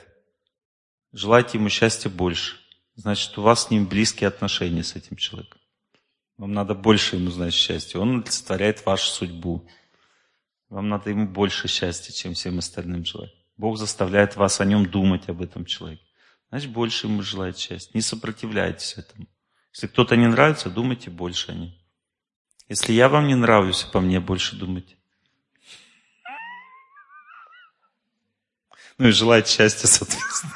[1.13, 2.57] желайте ему счастья больше.
[2.95, 5.61] Значит, у вас с ним близкие отношения с этим человеком.
[6.37, 7.99] Вам надо больше ему знать счастья.
[7.99, 9.69] Он олицетворяет вашу судьбу.
[10.69, 13.33] Вам надо ему больше счастья, чем всем остальным желать.
[13.57, 16.03] Бог заставляет вас о нем думать, об этом человеке.
[16.49, 17.91] Значит, больше ему желает счастья.
[17.95, 19.27] Не сопротивляйтесь этому.
[19.73, 21.73] Если кто-то не нравится, думайте больше о нем.
[22.69, 24.97] Если я вам не нравлюсь, по мне больше думайте.
[28.99, 30.53] Ну и желать счастья, соответственно.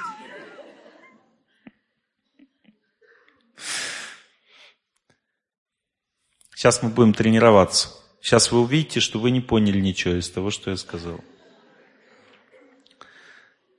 [6.69, 7.89] Сейчас мы будем тренироваться.
[8.21, 11.19] Сейчас вы увидите, что вы не поняли ничего из того, что я сказал.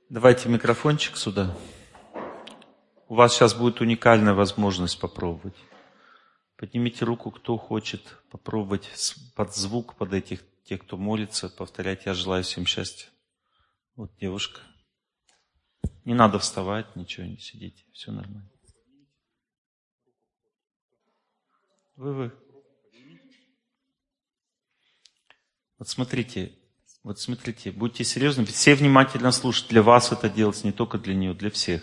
[0.08, 1.56] Давайте микрофончик сюда.
[3.06, 5.54] У вас сейчас будет уникальная возможность попробовать.
[6.56, 8.90] Поднимите руку, кто хочет попробовать
[9.36, 13.08] под звук, под этих, те, кто молится, повторять «Я желаю всем счастья».
[13.94, 14.62] Вот девушка.
[16.04, 18.50] Не надо вставать, ничего, не сидите, все нормально.
[21.94, 22.32] Вы, вы.
[25.80, 26.52] Вот смотрите,
[27.02, 29.70] Вот смотрите, будьте серьезны, все внимательно слушают.
[29.70, 31.80] Для вас это делается, не только для нее, для всех.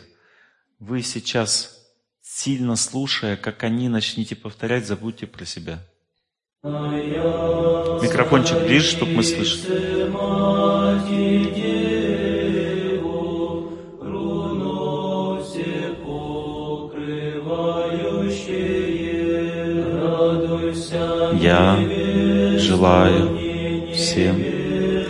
[0.77, 1.83] Вы сейчас,
[2.21, 5.79] сильно слушая, как они, начните повторять, забудьте про себя.
[6.61, 10.05] Микрофончик ближе, чтобы мы слышали.
[21.41, 23.46] Я желаю
[23.97, 24.35] всем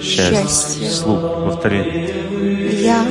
[0.02, 0.47] счастья.
[0.47, 0.89] Счастье.
[0.89, 2.10] Слух, повтори.
[2.82, 3.06] Я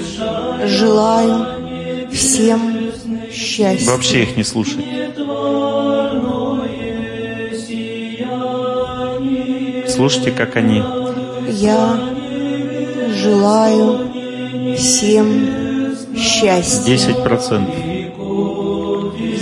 [0.66, 2.90] желаю всем
[3.30, 3.90] счастья.
[3.90, 4.84] Вообще их не слушать.
[9.88, 10.82] Слушайте, как они.
[11.48, 11.98] Я
[13.14, 14.10] желаю
[14.76, 15.26] всем
[16.16, 16.94] счастья.
[16.94, 18.12] 10%.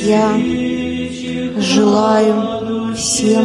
[0.07, 0.37] Я
[1.61, 3.45] желаю всем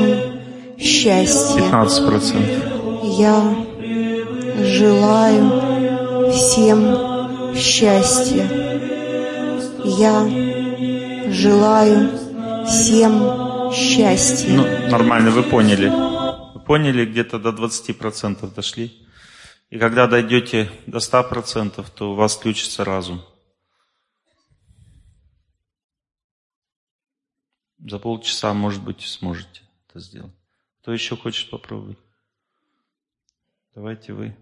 [0.77, 1.61] счастья.
[1.61, 2.78] 15%.
[3.19, 3.35] Я
[4.63, 8.47] желаю всем счастья.
[9.83, 10.25] Я
[11.29, 12.17] желаю
[12.65, 14.53] всем счастья.
[14.53, 15.89] Ну, нормально, вы поняли.
[16.53, 19.05] Вы поняли, где-то до 20% дошли.
[19.69, 23.21] И когда дойдете до 100%, то у вас включится разум.
[27.79, 30.31] За полчаса, может быть, сможете это сделать.
[30.79, 31.97] Кто еще хочет попробовать?
[33.79, 34.35] Давайте вы.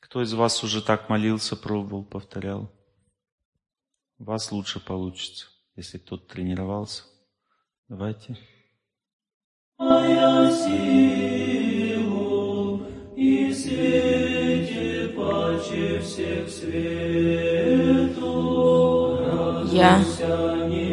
[0.00, 2.72] Кто из вас уже так молился, пробовал, повторял?
[4.18, 7.02] У вас лучше получится, если кто-то тренировался.
[7.88, 8.38] Давайте.
[19.70, 20.02] Я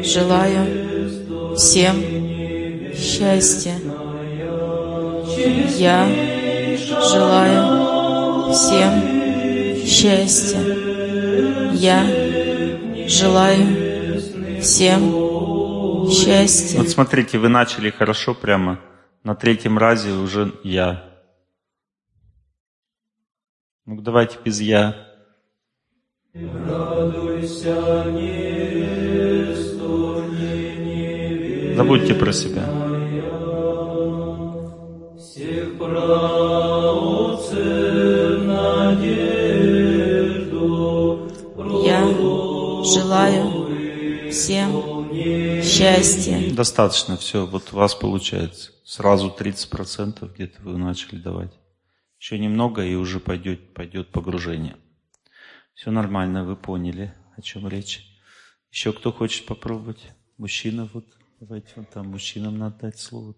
[0.03, 1.95] желаю всем
[2.93, 3.80] счастья.
[5.77, 6.05] Я
[7.11, 10.59] желаю всем счастья.
[11.73, 12.05] Я
[13.07, 16.77] желаю всем счастья.
[16.77, 18.79] Вот смотрите, вы начали хорошо прямо.
[19.23, 21.03] На третьем разе уже я.
[23.85, 25.07] Ну давайте без я.
[31.75, 32.80] Забудьте про себя.
[41.83, 42.05] Я
[42.83, 45.11] желаю всем
[45.63, 46.53] счастья.
[46.53, 48.71] Достаточно, все, вот у вас получается.
[48.83, 51.53] Сразу 30% где-то вы начали давать.
[52.19, 54.75] Еще немного, и уже пойдет, пойдет погружение.
[55.73, 58.05] Все нормально, вы поняли, о чем речь.
[58.69, 60.11] Еще кто хочет попробовать?
[60.37, 61.05] Мужчина, вот,
[61.39, 63.33] давайте вот там мужчинам надо дать слово.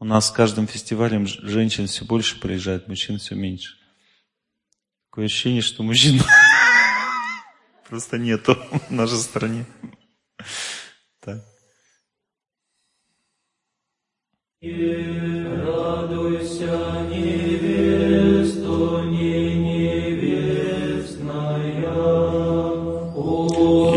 [0.00, 3.76] У нас с каждым фестивалем женщин все больше приезжает, мужчин все меньше.
[5.10, 6.20] Такое ощущение, что мужчин
[7.88, 8.56] просто нету
[8.88, 9.64] в нашей стране.
[11.20, 11.44] Так.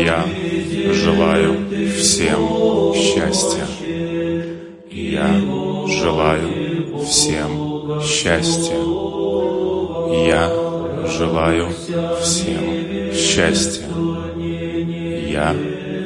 [0.08, 0.24] Я
[0.92, 3.66] желаю всем счастья.
[4.90, 5.47] Я
[6.08, 8.78] желаю всем счастья.
[10.26, 10.48] Я
[11.06, 11.68] желаю
[12.22, 13.86] всем счастья.
[15.28, 15.52] Я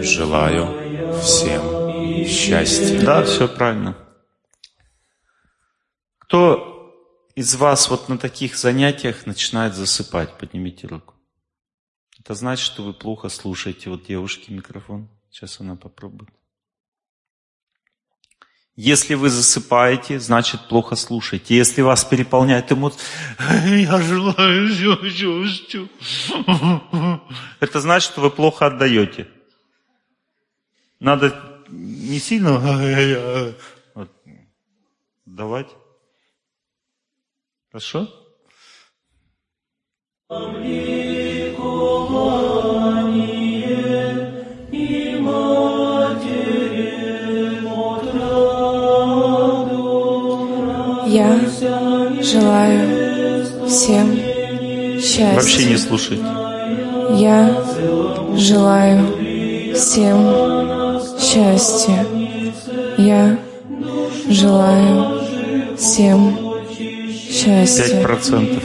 [0.02, 3.00] желаю всем счастья.
[3.00, 3.96] Да, все правильно.
[6.18, 6.42] Кто
[7.36, 10.36] из вас вот на таких занятиях начинает засыпать?
[10.36, 11.14] Поднимите руку.
[12.18, 13.88] Это значит, что вы плохо слушаете.
[13.88, 15.08] Вот девушке микрофон.
[15.30, 16.30] Сейчас она попробует.
[18.74, 21.54] Если вы засыпаете, значит плохо слушаете.
[21.54, 23.00] Если вас переполняет эмоции,
[23.82, 25.88] я желаю все.
[27.60, 29.28] Это значит, что вы плохо отдаете.
[31.00, 31.38] Надо
[31.68, 32.58] не сильно
[33.94, 34.10] вот,
[35.26, 35.68] давать.
[37.70, 38.08] Хорошо?
[40.30, 41.32] Я
[52.22, 54.16] желаю всем
[55.00, 55.34] счастья.
[55.34, 56.22] Вообще не слушайте.
[57.14, 57.50] Я
[58.36, 60.18] желаю всем
[61.20, 62.06] счастья.
[62.96, 63.36] Я
[64.28, 65.20] желаю
[65.76, 68.02] всем Пять счастья.
[68.02, 68.64] процентов.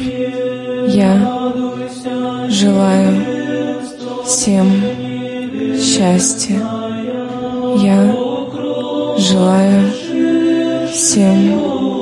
[0.88, 1.52] Я
[2.50, 3.24] желаю
[4.26, 4.68] всем
[5.80, 6.60] счастья.
[7.78, 8.16] Я
[9.18, 9.92] желаю
[10.94, 11.97] семь,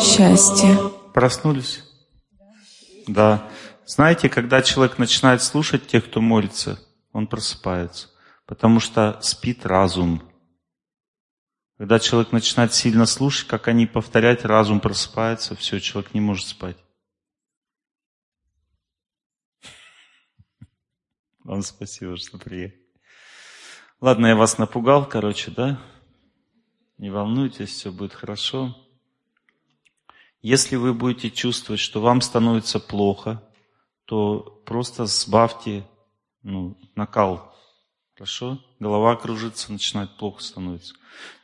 [0.00, 0.76] счастье,
[1.12, 1.84] Проснулись?
[3.06, 3.48] Да.
[3.84, 6.80] Знаете, когда человек начинает слушать тех, кто молится,
[7.12, 8.08] он просыпается.
[8.46, 10.22] Потому что спит разум.
[11.76, 16.76] Когда человек начинает сильно слушать, как они повторять, разум просыпается, все, человек не может спать.
[21.42, 22.80] Вам спасибо, что приехали.
[24.00, 25.82] Ладно, я вас напугал, короче, да?
[26.98, 28.76] Не волнуйтесь, все будет хорошо.
[30.42, 33.42] Если вы будете чувствовать, что вам становится плохо,
[34.06, 35.86] то просто сбавьте
[36.42, 37.54] ну, накал.
[38.14, 38.58] Хорошо?
[38.78, 40.94] Голова кружится, начинает плохо становиться.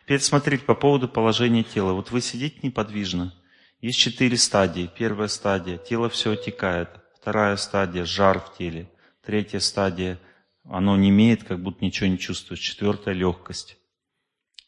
[0.03, 1.92] Теперь смотрите по поводу положения тела.
[1.92, 3.34] Вот вы сидите неподвижно.
[3.80, 4.90] Есть четыре стадии.
[4.97, 6.88] Первая стадия– тело все отекает.
[7.20, 8.90] Вторая стадия– жар в теле.
[9.24, 10.18] Третья стадия–
[10.64, 12.61] оно не имеет, как будто ничего не чувствует.
[12.61, 13.76] Четвертая– легкость.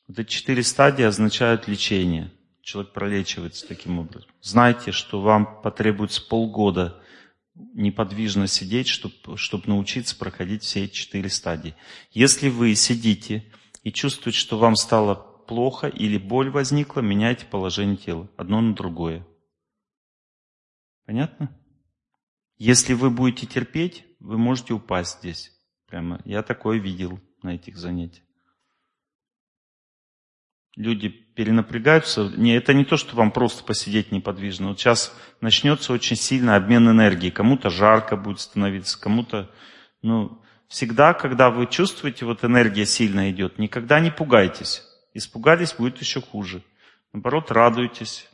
[0.06, 2.30] Вот эти четыре стадии означают лечение.
[2.68, 4.28] Человек пролечивается таким образом.
[4.42, 7.02] Знайте, что вам потребуется полгода
[7.54, 11.74] неподвижно сидеть, чтобы, чтобы научиться проходить все четыре стадии.
[12.10, 13.50] Если вы сидите
[13.84, 18.28] и чувствуете, что вам стало плохо или боль возникла, меняйте положение тела.
[18.36, 19.26] Одно на другое.
[21.06, 21.58] Понятно?
[22.58, 25.58] Если вы будете терпеть, вы можете упасть здесь.
[25.86, 26.20] Прямо.
[26.26, 28.27] Я такое видел на этих занятиях.
[30.78, 32.30] Люди перенапрягаются.
[32.36, 34.68] Не, это не то, что вам просто посидеть неподвижно.
[34.68, 37.30] Вот сейчас начнется очень сильный обмен энергии.
[37.30, 39.50] Кому-то жарко будет становиться, кому-то...
[40.02, 44.84] Ну, всегда, когда вы чувствуете, вот энергия сильно идет, никогда не пугайтесь.
[45.14, 46.62] Испугались, будет еще хуже.
[47.12, 48.28] Наоборот, радуйтесь.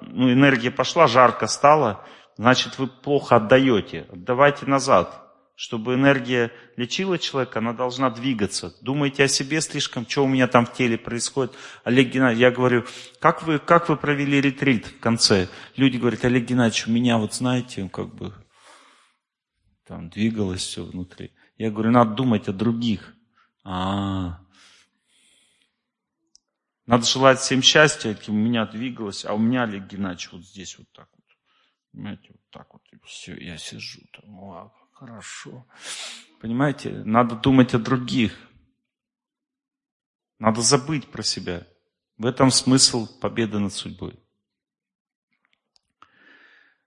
[0.00, 2.04] Ну, энергия пошла, жарко стало,
[2.36, 4.08] значит, вы плохо отдаете.
[4.10, 5.29] Отдавайте назад.
[5.60, 8.74] Чтобы энергия лечила человека, она должна двигаться.
[8.80, 11.52] Думайте о себе слишком, что у меня там в теле происходит.
[11.84, 12.86] Олег Геннадьевич, я говорю,
[13.18, 15.50] как вы, как вы провели ретрит в конце?
[15.76, 18.32] Люди говорят, Олег Геннадьевич, у меня вот знаете, как бы
[19.84, 21.34] там двигалось все внутри.
[21.58, 23.14] Я говорю, надо думать о других.
[23.62, 24.36] А, -а, -а.
[26.86, 30.90] Надо желать всем счастья, у меня двигалось, а у меня Олег Геннадьевич вот здесь вот
[30.92, 31.26] так вот.
[31.92, 32.82] Понимаете, вот так вот.
[32.92, 35.66] И все, я сижу там, о, хорошо.
[36.40, 38.38] Понимаете, надо думать о других.
[40.38, 41.66] Надо забыть про себя.
[42.18, 44.18] В этом смысл победы над судьбой.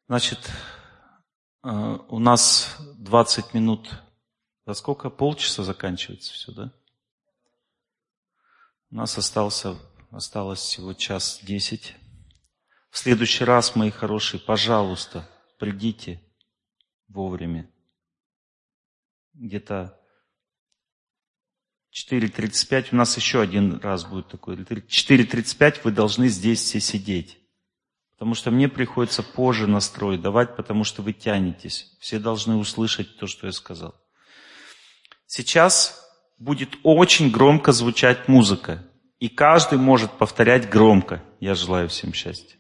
[0.08, 0.40] Значит,
[1.64, 1.70] э,
[2.08, 3.90] у нас 20 минут.
[4.66, 5.10] За сколько?
[5.10, 6.74] Полчаса заканчивается все, да?
[8.92, 9.76] У нас остался,
[10.12, 11.96] осталось всего час десять.
[12.92, 16.22] В следующий раз, мои хорошие, пожалуйста, придите
[17.08, 17.73] вовремя.
[19.34, 20.00] Где-то
[21.94, 24.56] 4.35, у нас еще один раз будет такой.
[24.56, 27.40] 4.35 вы должны здесь все сидеть.
[28.14, 31.96] Потому что мне приходится позже настрой давать, потому что вы тянетесь.
[32.00, 33.96] Все должны услышать то, что я сказал.
[35.26, 36.04] Сейчас
[36.40, 38.84] будет очень громко звучать музыка.
[39.20, 41.24] И каждый может повторять громко.
[41.40, 42.58] Я желаю всем счастья.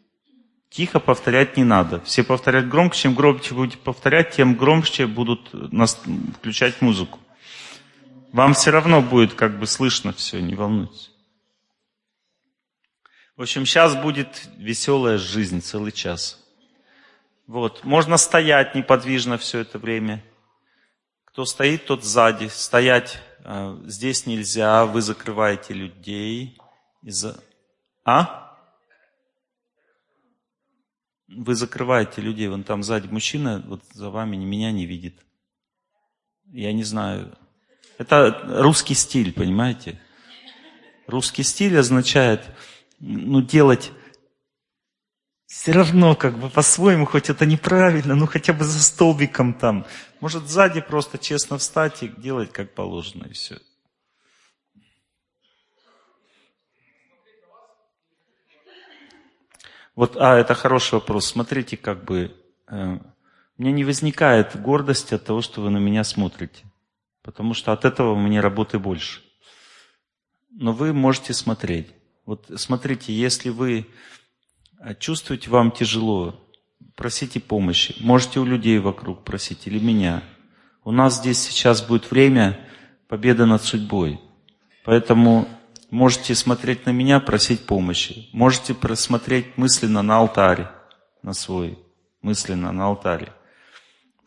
[0.73, 2.01] Тихо повторять не надо.
[2.01, 2.95] Все повторять громко.
[2.95, 6.01] Чем громче будете повторять, тем громче будут нас
[6.39, 7.19] включать музыку.
[8.31, 11.11] Вам все равно будет как бы слышно все, не волнуйтесь.
[13.37, 16.43] В общем, сейчас будет веселая жизнь целый час.
[17.45, 17.83] Вот.
[17.83, 20.23] Можно стоять неподвижно все это время.
[21.25, 22.47] Кто стоит, тот сзади.
[22.47, 26.57] Стоять э, здесь нельзя, вы закрываете людей.
[27.03, 27.39] Из-за...
[28.03, 28.42] А?
[31.35, 35.15] Вы закрываете людей, вон там сзади мужчина, вот за вами меня не видит.
[36.51, 37.37] Я не знаю.
[37.97, 39.99] Это русский стиль, понимаете?
[41.07, 42.41] Русский стиль означает,
[42.99, 43.91] ну, делать
[45.53, 49.85] все равно как бы по-своему, хоть это неправильно, ну хотя бы за столбиком там.
[50.19, 53.59] Может сзади просто честно встать и делать как положено, и все.
[59.95, 61.27] Вот, а, это хороший вопрос.
[61.27, 62.35] Смотрите, как бы,
[62.67, 62.97] э,
[63.57, 66.63] у меня не возникает гордости от того, что вы на меня смотрите.
[67.21, 69.21] Потому что от этого мне работы больше.
[70.51, 71.87] Но вы можете смотреть.
[72.25, 73.87] Вот смотрите, если вы
[74.79, 76.39] э, чувствуете, вам тяжело,
[76.95, 77.95] просите помощи.
[77.99, 80.23] Можете у людей вокруг просить или меня.
[80.83, 82.59] У нас здесь сейчас будет время
[83.07, 84.19] победы над судьбой.
[84.83, 85.47] Поэтому
[85.93, 88.27] Можете смотреть на меня, просить помощи.
[88.33, 90.71] Можете просмотреть мысленно на алтаре,
[91.21, 91.77] на свой,
[92.23, 93.31] мысленно на алтаре.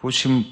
[0.01, 0.47] В общем,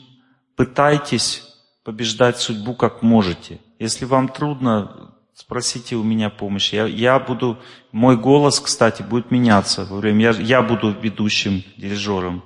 [0.56, 1.44] пытайтесь
[1.84, 3.60] побеждать судьбу как можете.
[3.78, 6.74] Если вам трудно, спросите у меня помощи.
[6.74, 7.60] Я, я буду,
[7.92, 12.42] мой голос, кстати, будет меняться во время, я, я буду ведущим, дирижером.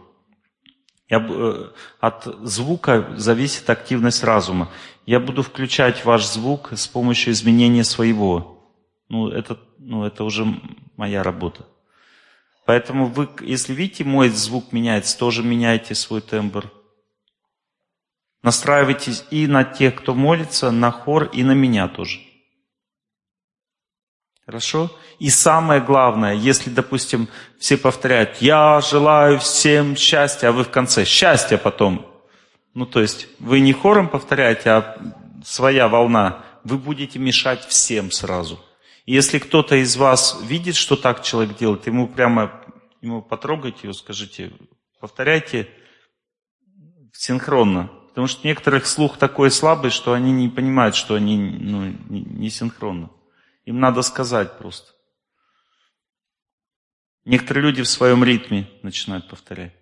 [1.08, 4.68] Я, э, от звука зависит активность разума.
[5.06, 8.56] Я буду включать ваш звук с помощью изменения своего.
[9.08, 10.46] Ну, это, ну, это уже
[10.96, 11.66] моя работа.
[12.66, 16.70] Поэтому вы, если видите, мой звук меняется, тоже меняйте свой тембр.
[18.42, 22.20] Настраивайтесь и на тех, кто молится, на хор, и на меня тоже.
[24.44, 24.90] Хорошо?
[25.18, 27.28] И самое главное, если, допустим,
[27.58, 32.06] все повторяют, я желаю всем счастья, а вы в конце, счастья потом.
[32.74, 34.98] Ну, то есть, вы не хором повторяете, а
[35.44, 38.58] своя волна, вы будете мешать всем сразу.
[39.08, 42.62] Если кто-то из вас видит, что так человек делает, ему прямо,
[43.00, 44.52] ему потрогайте его, скажите,
[45.00, 45.66] повторяйте
[47.14, 47.90] синхронно.
[48.08, 53.08] Потому что некоторых слух такой слабый, что они не понимают, что они ну, не синхронно.
[53.64, 54.92] Им надо сказать просто.
[57.24, 59.72] Некоторые люди в своем ритме начинают повторять.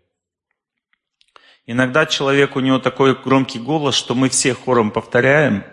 [1.67, 5.65] Иногда человек, у него такой громкий голос, что мы все хором повторяем,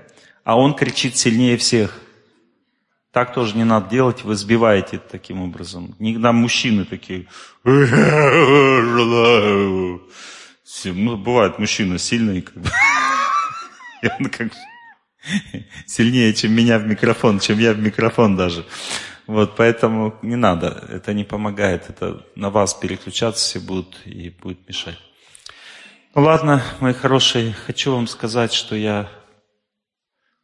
[0.44, 2.03] а он кричит сильнее всех.
[3.14, 5.96] Так тоже не надо делать, вы сбиваете таким образом.
[6.00, 7.28] Иногда мужчины такие,
[7.64, 7.86] ну,
[11.18, 12.68] бывает мужчина сильный, как бы.
[14.02, 14.52] И он как
[15.86, 18.66] сильнее, чем меня в микрофон, чем я в микрофон даже.
[19.28, 24.68] Вот, поэтому не надо, это не помогает, это на вас переключаться все будут и будет
[24.68, 24.98] мешать.
[26.16, 29.08] Ну ладно, мои хорошие, хочу вам сказать, что я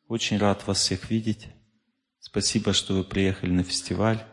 [0.07, 1.47] очень рад вас всех видеть.
[2.32, 4.23] Спасибо, что вы приехали на фестиваль.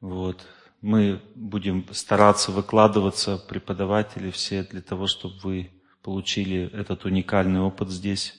[0.00, 0.46] Вот.
[0.80, 5.70] Мы будем стараться выкладываться, преподаватели все, для того, чтобы вы
[6.02, 8.34] получили этот уникальный опыт здесь,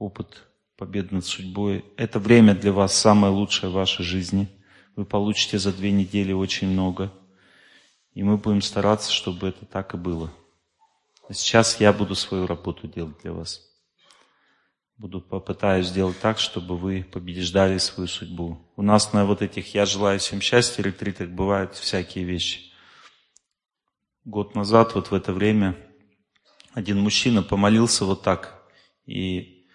[0.00, 0.42] опыт
[0.76, 1.84] победы над судьбой.
[1.96, 4.48] Это время для вас самое лучшее в вашей жизни.
[4.96, 7.12] Вы получите за две недели очень много.
[8.14, 10.32] И мы будем стараться, чтобы это так и было.
[11.28, 13.69] А сейчас я буду свою работу делать для вас
[15.00, 18.58] буду попытаюсь сделать так, чтобы вы побеждали свою судьбу.
[18.76, 22.70] У нас на вот этих «Я желаю всем счастья» ретритах бывают всякие вещи.
[24.26, 25.74] Год назад, вот в это время,
[26.74, 28.62] один мужчина помолился вот так,
[29.06, 29.66] и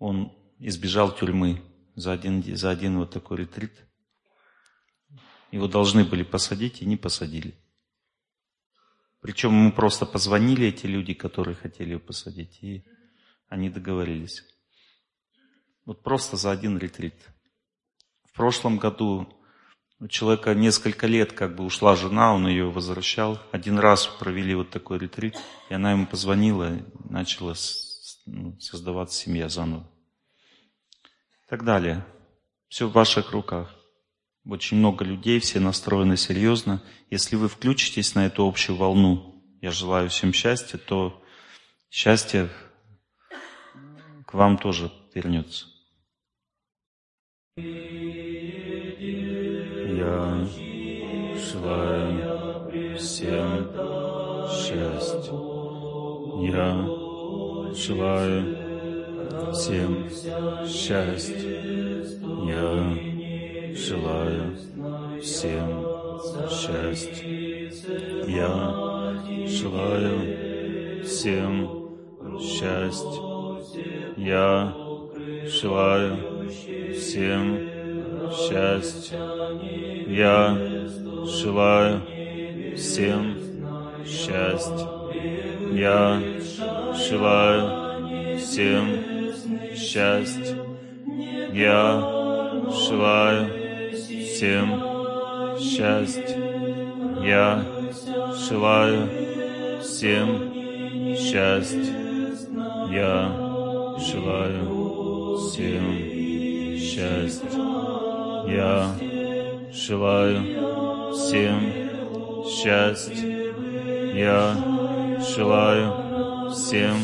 [0.00, 1.62] он избежал тюрьмы
[1.94, 3.86] за один, за один вот такой ретрит.
[5.52, 7.54] Его должны были посадить и не посадили.
[9.20, 12.84] Причем ему просто позвонили эти люди, которые хотели его посадить, и
[13.48, 14.42] они договорились.
[15.86, 17.14] Вот просто за один ретрит.
[18.24, 19.32] В прошлом году
[20.00, 23.40] у человека несколько лет как бы ушла жена, он ее возвращал.
[23.52, 25.38] Один раз провели вот такой ретрит,
[25.70, 26.76] и она ему позвонила,
[27.08, 27.54] начала
[28.26, 29.88] ну, создаваться семья заново.
[31.44, 32.04] И так далее.
[32.68, 33.72] Все в ваших руках.
[34.44, 36.82] Очень много людей, все настроены серьезно.
[37.10, 41.22] Если вы включитесь на эту общую волну, я желаю всем счастья, то
[41.90, 42.50] счастье
[44.26, 45.75] к вам тоже вернется.
[47.58, 47.72] Я
[51.38, 53.70] желаю всем
[54.50, 55.32] счастья.
[56.42, 56.86] Я
[57.72, 58.42] желаю
[59.54, 59.90] всем
[60.66, 61.50] счастья.
[62.44, 62.68] Я
[63.74, 64.42] желаю
[65.22, 65.68] всем
[66.50, 67.24] счастья.
[68.26, 68.52] Я
[69.46, 71.88] желаю всем
[72.38, 73.22] счастья.
[74.18, 74.74] Я
[75.46, 77.76] желаю всем
[78.32, 79.18] счастья.
[80.08, 80.56] Я
[81.26, 82.02] желаю
[82.76, 83.36] всем
[84.04, 84.88] счастья.
[85.72, 86.22] Я
[87.08, 88.86] желаю всем
[89.74, 90.56] счастья.
[91.52, 92.00] Я
[92.70, 94.82] желаю всем
[95.58, 96.36] счастья.
[97.22, 97.64] Я
[98.48, 99.08] желаю
[99.82, 100.52] всем
[101.16, 101.96] счастья.
[102.92, 103.32] Я
[103.98, 106.25] желаю всем счастья.
[108.48, 108.94] Я
[109.72, 110.42] желаю
[111.12, 111.60] всем
[112.46, 113.14] счастья.
[114.14, 114.54] Я
[115.20, 116.96] желаю всем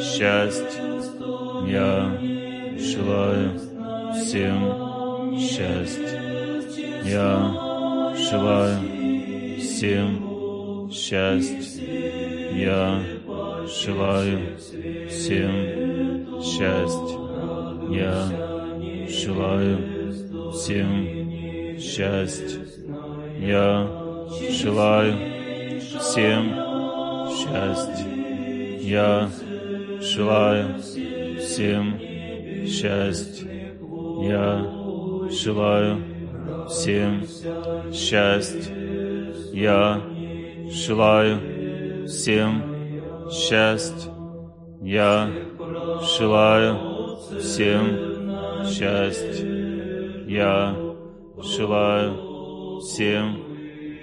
[0.00, 0.82] счастья.
[1.66, 2.18] Я
[2.78, 3.60] желаю
[4.14, 6.20] всем счастья.
[7.04, 7.54] Я
[8.16, 8.78] желаю
[9.58, 11.80] всем счастья.
[12.52, 13.02] Я
[13.66, 14.58] желаю
[15.08, 17.18] всем счастья.
[17.90, 18.49] Я
[19.10, 22.60] желаю всем счастья.
[23.40, 23.88] Я
[24.50, 25.14] желаю
[25.98, 26.54] всем
[27.30, 28.06] счастья.
[28.80, 29.30] Я
[30.00, 30.78] желаю
[31.38, 31.98] всем
[32.66, 33.48] счастья.
[34.22, 34.66] Я
[35.30, 36.04] желаю
[36.68, 37.24] всем
[37.92, 38.74] счастья.
[39.52, 40.00] Я
[40.70, 42.62] желаю всем
[43.30, 44.12] счастья.
[44.82, 45.30] Я
[46.16, 48.09] желаю всем счастья.
[50.26, 50.76] Я
[51.42, 53.38] желаю всем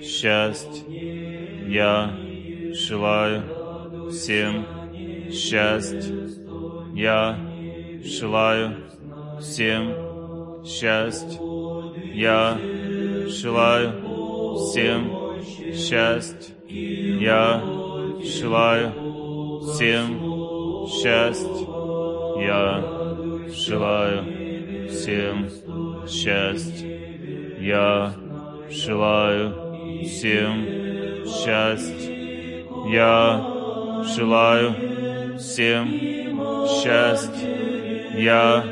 [0.02, 0.84] счастья.
[1.68, 2.18] Я
[2.74, 4.66] желаю всем
[5.32, 6.14] счастья.
[6.94, 7.38] Я
[8.04, 8.76] желаю
[9.40, 9.94] всем
[10.66, 11.40] счастья.
[12.14, 12.60] Я
[13.28, 13.94] желаю
[14.56, 15.12] всем
[15.74, 16.56] счастья.
[16.68, 17.62] Я
[18.24, 18.92] желаю
[19.74, 21.68] всем счастья.
[22.40, 22.84] Я
[23.50, 24.37] желаю
[24.90, 25.50] всем
[26.08, 26.88] счастья.
[27.60, 28.14] Я
[28.70, 29.54] желаю
[30.06, 30.66] всем
[31.26, 32.14] счастья.
[32.90, 33.44] Я
[34.16, 35.88] желаю всем
[36.68, 37.58] счастья.
[38.18, 38.64] Я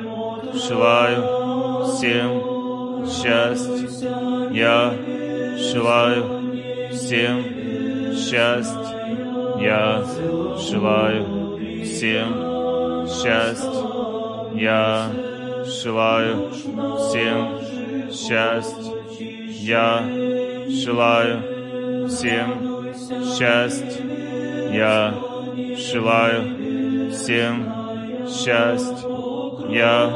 [0.53, 3.88] желаю всем счастья.
[4.51, 4.93] Я
[5.57, 7.43] желаю всем
[8.16, 8.95] счастья.
[9.59, 10.03] Я
[10.57, 13.95] желаю всем счастья.
[14.55, 15.24] Я
[15.66, 17.59] желаю всем
[18.11, 18.93] счастья.
[19.20, 20.03] Я
[20.70, 22.93] желаю всем
[23.36, 24.03] счастья.
[24.72, 25.13] Я
[25.78, 29.07] желаю всем счастья.
[29.70, 30.09] Я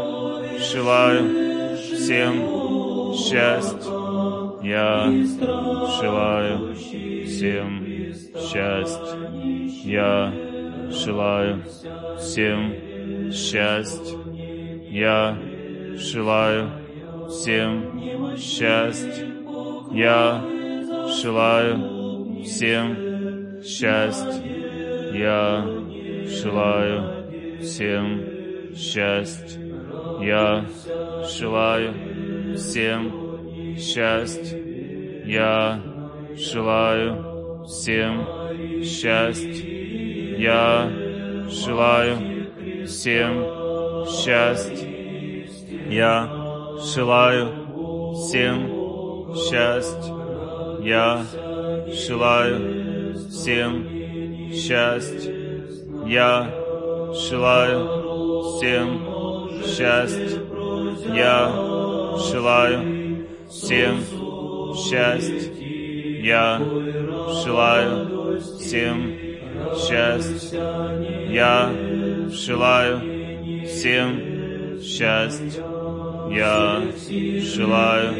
[0.59, 3.89] желаю всем счастья.
[4.61, 5.11] Я
[5.99, 7.85] желаю всем
[8.35, 9.17] счастья.
[9.83, 10.33] Я
[10.91, 11.63] желаю
[12.19, 14.28] всем счастья.
[14.91, 15.37] Я
[15.95, 16.71] желаю
[17.29, 19.27] всем счастья.
[19.91, 20.43] Я
[21.21, 24.41] желаю всем счастья.
[25.13, 25.65] Я
[26.25, 28.23] желаю всем
[28.75, 29.61] счастья.
[30.21, 30.65] Я
[31.37, 31.93] желаю
[32.55, 34.57] всем счастья.
[35.25, 35.81] Я
[36.35, 38.25] желаю всем
[38.83, 39.65] счастья.
[40.39, 40.91] Я
[41.47, 42.17] желаю
[42.87, 43.58] всем счастья.
[45.89, 46.29] Я
[46.93, 50.13] желаю всем счастья.
[50.81, 51.25] Я
[51.91, 53.85] желаю всем
[54.53, 55.33] счастья.
[56.05, 56.51] Я
[57.13, 57.79] желаю
[58.57, 59.01] всем
[59.65, 60.41] счастья.
[61.13, 61.51] Я
[62.31, 64.03] желаю всем
[64.75, 65.51] счастья.
[66.21, 66.61] Я
[67.43, 69.15] желаю всем
[69.75, 70.59] счастья.
[71.29, 71.71] Я
[72.29, 73.18] желаю
[73.69, 75.63] всем счастья.
[76.31, 76.81] Я
[77.41, 78.13] желаю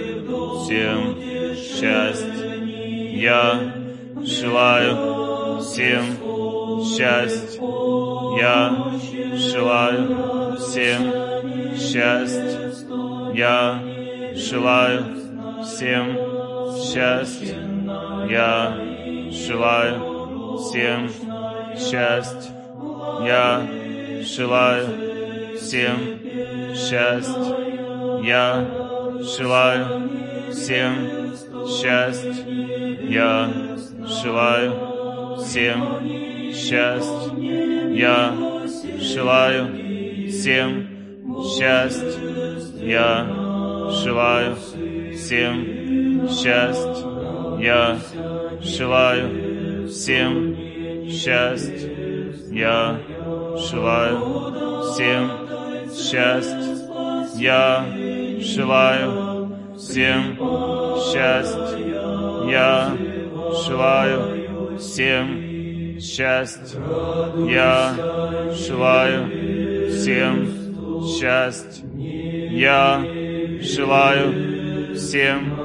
[0.63, 1.17] всем
[1.55, 2.33] счастья.
[3.13, 3.73] Я
[4.23, 6.05] желаю всем
[6.85, 7.59] счастья.
[8.39, 8.93] Я
[9.35, 11.01] желаю всем
[11.75, 12.71] счастья.
[13.33, 13.81] Я
[14.35, 15.05] желаю
[15.63, 16.17] всем
[16.77, 17.55] счастья.
[18.29, 18.77] Я
[19.31, 21.09] желаю всем
[21.75, 22.51] счастья.
[23.25, 23.67] Я
[24.23, 25.09] желаю
[25.60, 26.20] всем
[26.76, 27.60] счастья.
[28.24, 28.66] Я
[29.22, 30.10] желаю
[30.51, 31.36] всем
[31.68, 32.34] счастья.
[33.03, 33.51] Я
[34.05, 37.39] желаю всем счастья.
[37.93, 38.34] Я
[38.99, 40.88] желаю всем
[41.43, 42.14] счастья.
[42.82, 43.26] Я
[43.91, 44.55] желаю
[45.14, 47.60] всем счастья.
[47.60, 47.99] Я
[48.62, 50.55] желаю всем
[51.10, 51.89] счастья.
[52.51, 52.99] Я
[53.57, 55.38] желаю всем
[55.95, 56.79] счастья.
[57.35, 57.85] Я
[58.39, 60.37] желаю всем
[60.97, 61.77] счастья.
[62.49, 62.97] Я
[63.65, 66.79] желаю всем счастья.
[67.47, 67.95] Я
[68.53, 70.47] желаю всем
[71.05, 71.85] счастья.
[72.51, 73.03] Я
[73.61, 75.55] желаю всем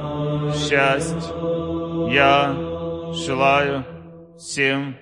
[0.53, 1.33] счастья.
[2.11, 2.55] Я
[3.13, 3.85] желаю
[4.37, 4.95] всем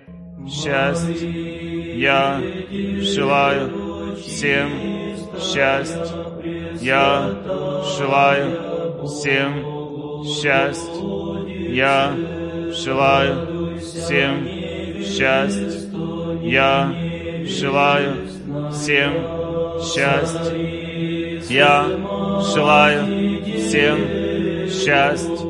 [0.48, 1.28] счастья.
[1.96, 2.42] Я
[3.02, 5.03] желаю всем счастья.
[6.82, 7.36] Я
[7.98, 10.94] желаю всем счастья.
[11.74, 12.16] Я
[12.72, 14.48] желаю всем
[15.04, 15.82] счастья.
[16.42, 16.94] Я
[17.46, 18.16] желаю
[18.72, 19.14] всем
[19.82, 20.64] счастья.
[21.50, 21.86] Я
[22.54, 23.98] желаю всем
[24.70, 25.48] счастья.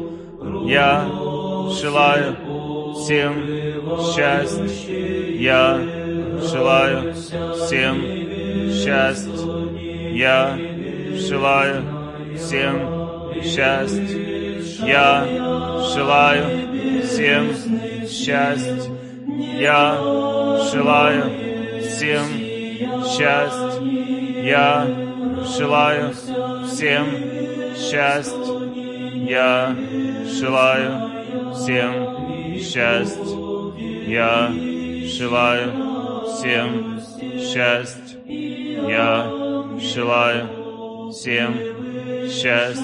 [0.66, 1.08] Я
[1.82, 2.36] желаю
[2.96, 3.34] всем
[4.14, 4.68] счастья.
[5.40, 5.80] Я
[6.42, 8.02] желаю всем
[8.72, 9.53] счастья.
[10.14, 10.58] Я
[11.16, 11.84] желаю
[12.38, 14.86] всем счастья.
[14.86, 15.26] Я
[15.94, 17.50] желаю всем
[18.08, 18.92] счастья.
[19.58, 19.98] Я
[20.72, 21.24] желаю
[21.82, 22.26] всем
[23.04, 23.82] счастья.
[24.44, 24.88] Я
[25.58, 26.14] желаю
[26.68, 27.06] всем
[27.76, 29.26] счастье.
[29.28, 29.76] Я
[30.28, 33.24] желаю всем счастье.
[34.08, 34.52] Я
[35.08, 35.72] желаю
[36.28, 37.00] всем
[37.40, 38.20] счастье.
[38.28, 39.43] Я
[39.80, 41.54] желаю всем
[42.30, 42.84] счастье.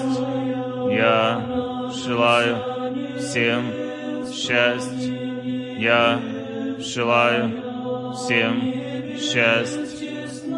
[0.90, 2.56] Я желаю
[3.18, 3.72] всем
[4.32, 5.78] счастье.
[5.78, 6.20] Я
[6.78, 8.72] желаю всем
[9.18, 9.88] счастье.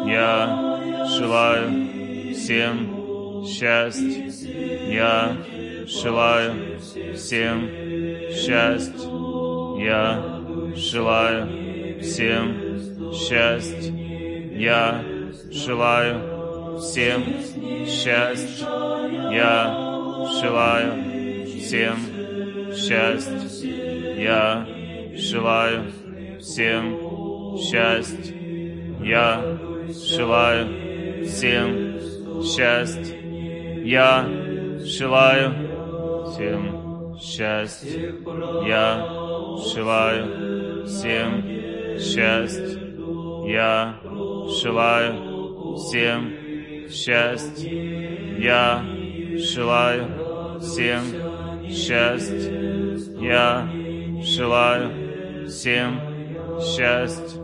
[0.05, 4.31] Я желаю всем счастье.
[4.89, 5.37] Я
[5.85, 6.79] желаю
[7.15, 7.69] всем
[8.31, 9.09] счастье.
[9.79, 10.41] Я
[10.75, 13.93] желаю всем счастье.
[14.55, 15.12] Я
[15.51, 17.23] желаю всем
[17.85, 18.67] счастье.
[19.31, 19.83] Я
[20.39, 21.03] желаю
[21.45, 21.97] всем
[22.73, 24.23] счастье.
[24.23, 24.67] Я
[25.15, 25.91] желаю
[26.39, 28.35] всем счастье.
[29.03, 29.57] Я
[29.89, 31.99] желаю всем
[32.43, 33.83] счастье.
[33.85, 34.25] Я
[34.83, 35.53] желаю
[36.31, 38.15] всем счастье.
[38.65, 39.07] Я
[39.73, 41.43] желаю всем
[41.99, 42.79] счастье.
[43.45, 43.99] Я
[44.49, 46.33] желаю всем
[46.89, 48.39] счастье.
[48.39, 48.83] Я
[49.37, 51.03] желаю всем
[51.69, 52.97] счастье.
[53.21, 53.69] Я
[54.21, 55.99] желаю всем
[56.59, 57.41] счастье.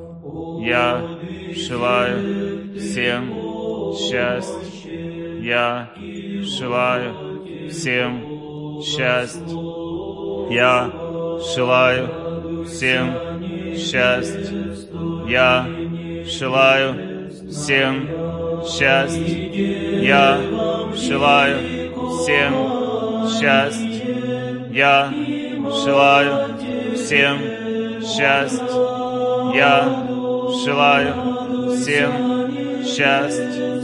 [0.62, 1.20] Я
[1.54, 5.42] желаю всем счастье.
[5.42, 5.90] Я
[6.42, 9.58] желаю всем счастье.
[10.52, 10.92] Я
[11.56, 14.76] желаю всем счастье.
[15.28, 15.79] Я
[16.30, 18.08] желаю всем
[18.64, 20.06] счастье.
[20.06, 20.40] Я
[20.96, 21.58] желаю
[22.22, 22.54] всем
[23.28, 24.70] счастье.
[24.72, 25.12] Я
[25.84, 26.56] желаю
[26.96, 27.38] всем
[28.04, 28.68] счастье.
[29.56, 30.06] Я
[30.64, 31.14] желаю
[31.76, 33.82] всем счастье.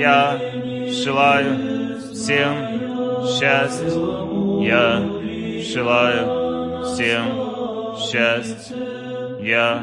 [0.00, 0.40] Я
[0.90, 2.54] желаю всем
[3.26, 3.90] счастье.
[4.66, 5.02] Я
[5.62, 8.76] желаю всем счастье.
[9.40, 9.82] Я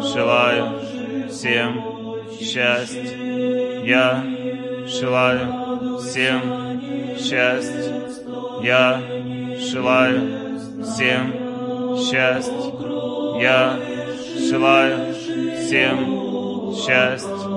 [0.00, 1.01] желаю
[1.32, 1.82] всем
[2.38, 3.82] счастье.
[3.84, 4.24] Я
[4.86, 6.80] желаю всем
[7.18, 8.02] счастье.
[8.62, 9.00] Я
[9.58, 12.52] желаю всем счастье.
[13.40, 13.78] Я
[14.38, 17.52] желаю всем счастье.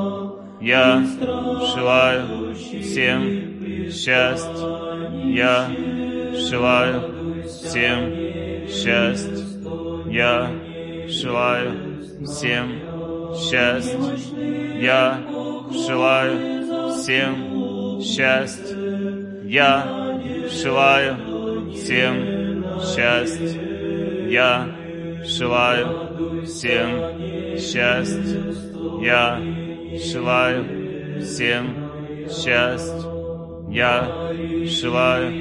[0.62, 1.06] Я
[1.76, 4.56] желаю всем счастье.
[5.26, 5.70] Я
[6.34, 9.46] желаю всем счастье.
[10.10, 10.50] Я
[11.08, 12.85] желаю всем
[13.38, 14.82] счастье.
[14.82, 15.20] Я
[15.72, 18.76] желаю всем счастье.
[19.46, 20.20] Я
[20.50, 24.30] желаю всем счастье.
[24.30, 24.68] Я
[25.26, 28.54] желаю всем счастье.
[29.02, 29.40] Я
[30.04, 31.66] желаю всем
[32.30, 33.12] счастье.
[33.70, 34.32] Я
[34.66, 35.32] желаю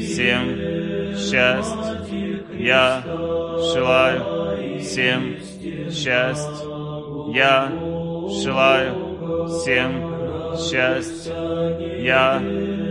[0.00, 2.44] всем счастье.
[2.58, 3.02] Я
[3.72, 5.36] желаю всем
[5.90, 6.77] счастье.
[7.32, 7.70] Я
[8.42, 10.08] желаю всем
[10.56, 11.34] счастье.
[12.02, 12.40] Я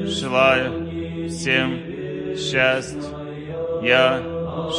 [0.05, 3.01] желаю всем счастье.
[3.83, 4.21] Я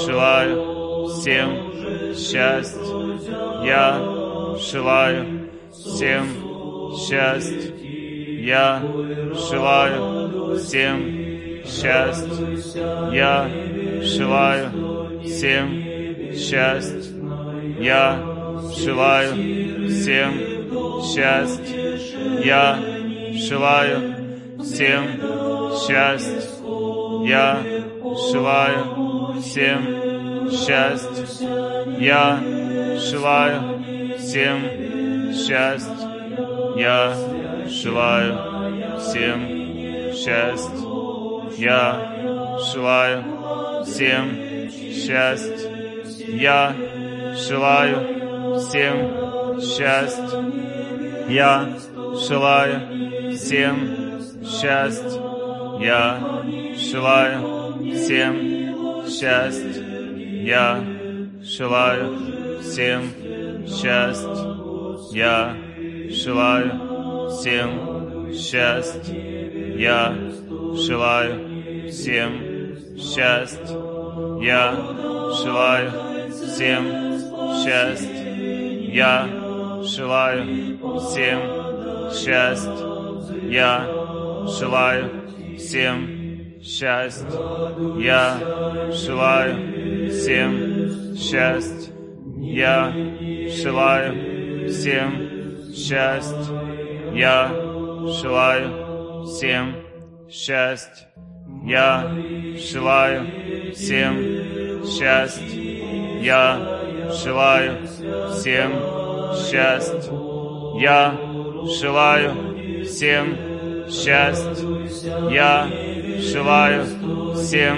[0.05, 3.19] желаю всем счастье.
[3.65, 4.01] Я
[4.59, 6.27] желаю всем
[6.97, 7.75] счастье.
[8.45, 8.83] Я
[9.35, 11.19] желаю всем
[11.67, 12.59] счастье.
[13.13, 13.49] Я
[14.03, 15.83] желаю всем
[16.33, 17.03] счастье.
[17.81, 18.38] Я
[18.77, 20.33] желаю всем
[21.03, 21.99] счастье.
[22.45, 22.79] Я
[23.33, 24.15] желаю
[24.63, 25.05] всем
[25.87, 26.43] счастье.
[27.25, 27.63] Я
[28.33, 31.27] желаю всем счастье.
[31.99, 32.41] Я
[32.99, 33.83] желаю
[34.19, 36.09] всем счастье.
[36.77, 37.15] Я
[37.69, 40.99] желаю всем счастье.
[41.57, 43.25] Я желаю
[43.85, 45.71] всем счастье.
[46.29, 46.75] Я
[47.37, 48.18] желаю
[48.59, 51.29] всем счастье.
[51.29, 51.77] Я
[52.29, 55.21] желаю всем счастье.
[55.81, 56.19] Я
[56.77, 60.45] желаю всем счастье.
[60.45, 60.85] Я
[61.43, 64.59] желаю всем счастье.
[65.13, 65.57] Я
[66.11, 69.79] желаю всем счастье.
[69.79, 70.15] Я
[70.75, 72.33] желаю всем
[72.99, 73.77] счастье.
[74.41, 74.75] Я
[75.43, 75.93] желаю
[76.31, 76.85] всем
[77.63, 78.18] счастье.
[78.93, 79.29] Я
[79.83, 81.41] желаю всем
[82.13, 83.51] счастье.
[83.51, 83.87] Я
[84.47, 87.29] желаю всем счастье.
[87.99, 88.39] Я
[88.93, 91.93] желаю всем счастье.
[92.41, 92.93] Я
[93.63, 97.13] желаю всем счастье.
[97.15, 97.49] Я
[98.23, 99.75] желаю всем
[100.31, 101.09] счастье.
[101.65, 102.11] Я
[102.57, 103.27] желаю
[103.75, 106.23] всем счастье.
[106.23, 106.78] Я
[107.13, 108.73] желаю всем
[109.35, 110.13] счастье.
[110.81, 111.15] Я
[111.81, 113.37] желаю всем
[113.91, 114.67] счастье.
[115.31, 115.69] Я
[116.21, 116.85] желаю
[117.35, 117.77] всем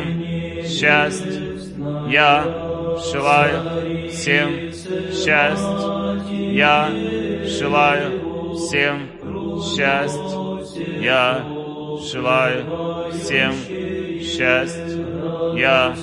[0.64, 1.50] счастье.
[2.08, 2.44] Я
[3.12, 4.72] желаю всем
[5.12, 6.54] счастье.
[6.54, 6.88] Я
[7.46, 9.08] желаю всем
[9.62, 11.02] счастье.
[11.02, 11.44] Я
[12.02, 13.52] желаю всем
[14.20, 15.04] счастье.
[15.56, 15.94] Я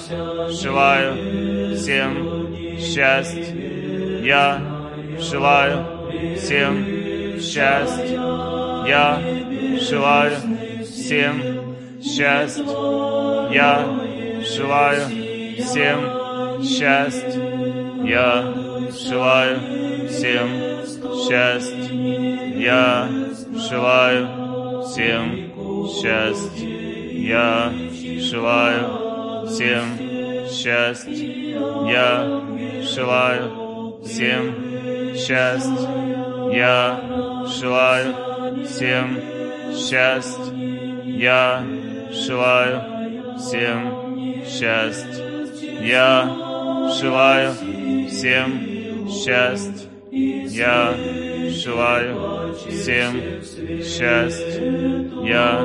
[0.49, 4.25] желаю всем счастье.
[4.25, 4.61] Я
[5.19, 5.86] желаю
[6.38, 6.86] всем
[7.39, 8.19] счастье.
[8.88, 9.21] Я
[9.80, 10.36] желаю
[10.84, 11.41] всем
[12.01, 12.65] счастье.
[13.51, 13.86] Я
[14.43, 15.01] желаю
[15.59, 17.41] всем счастье.
[18.03, 18.53] Я
[18.91, 19.59] желаю
[20.09, 20.49] всем
[21.28, 22.59] счастье.
[22.59, 23.09] Я
[23.69, 25.51] желаю всем
[25.89, 26.88] счастье.
[27.28, 27.73] Я
[28.19, 30.07] желаю всем
[30.50, 31.52] счастье.
[31.89, 32.41] Я
[32.82, 35.88] желаю всем счастье.
[36.54, 38.16] Я желаю
[38.66, 39.20] всем
[39.76, 40.54] счастье.
[41.06, 41.64] Я
[42.12, 42.82] желаю
[43.38, 45.26] всем счастье.
[45.82, 46.36] Я
[47.00, 47.54] желаю
[48.10, 49.89] всем счастье.
[50.12, 50.95] Я
[51.50, 53.14] желаю всем
[53.82, 55.10] счастье.
[55.24, 55.62] Я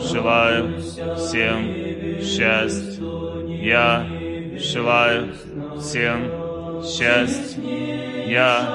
[0.00, 0.80] желаю
[1.16, 3.00] всем счастье.
[3.62, 4.19] Я
[4.58, 5.28] желаю
[5.78, 8.30] всем счастье.
[8.30, 8.66] Я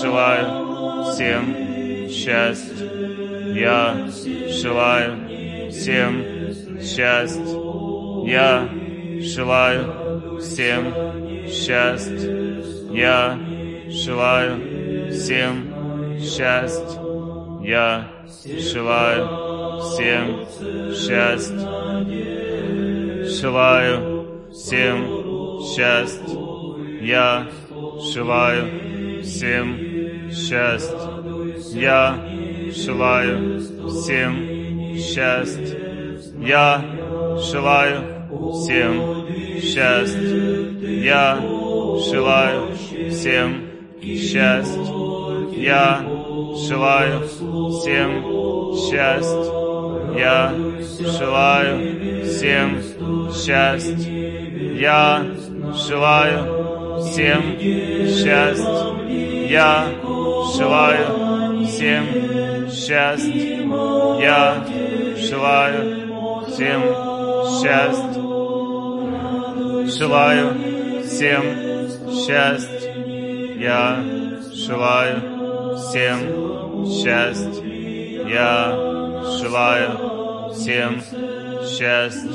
[0.00, 2.86] желаю всем счастье.
[3.54, 4.08] Я
[4.48, 6.24] желаю всем
[6.80, 7.44] счастье.
[8.26, 8.68] Я
[9.20, 10.94] желаю всем
[11.48, 12.62] счастье.
[12.92, 13.38] Я
[13.88, 17.00] желаю всем счастье.
[17.62, 18.08] Я
[18.44, 19.28] желаю
[19.80, 20.46] всем
[20.94, 21.68] счастье.
[23.24, 24.11] Желаю
[24.52, 26.38] всем счастье.
[27.00, 27.48] Я
[28.14, 30.98] желаю всем счастье.
[31.74, 32.28] Я
[32.74, 35.78] желаю всем счастье.
[36.40, 36.84] Я
[37.38, 39.26] желаю всем
[39.60, 41.02] счастье.
[41.02, 41.38] Я
[42.08, 42.76] желаю
[43.10, 43.72] всем
[44.02, 44.82] счастье.
[45.56, 46.04] Я
[46.68, 48.10] желаю всем
[48.76, 49.62] счастье.
[50.18, 50.52] Я
[51.00, 52.82] желаю всем
[53.32, 54.41] счастье.
[54.82, 55.24] Я
[55.76, 59.46] желаю всем счастье.
[59.48, 59.86] Я
[60.56, 62.04] желаю всем
[62.68, 63.62] счастье.
[64.20, 64.66] Я
[65.16, 65.82] желаю
[66.48, 66.82] всем
[67.60, 68.22] счастье.
[69.86, 70.46] Желаю
[71.04, 71.44] всем
[72.10, 72.92] счастье.
[73.60, 74.02] Я
[74.52, 76.18] желаю всем
[76.90, 77.62] счастье.
[78.28, 78.74] Я
[79.38, 81.00] желаю всем
[81.66, 82.30] счастье.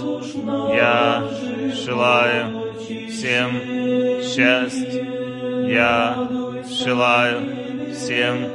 [0.76, 1.24] Я
[1.74, 2.74] желаю
[3.10, 3.52] всем
[4.22, 5.18] счастье.
[5.70, 6.28] Я
[6.70, 8.50] желаю всем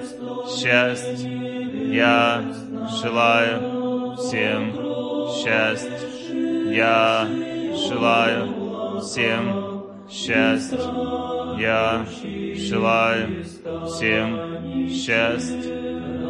[0.49, 1.95] счастье.
[1.95, 2.43] Я
[3.03, 4.73] желаю всем
[5.35, 6.75] счастье.
[6.75, 7.29] Я
[7.89, 10.79] желаю всем счастье.
[11.59, 12.07] Я
[12.57, 13.45] желаю
[13.87, 15.83] всем счастье.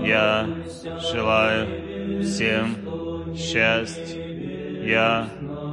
[0.05, 0.49] Я
[1.01, 4.32] желаю всем счастье.
[4.85, 5.28] Я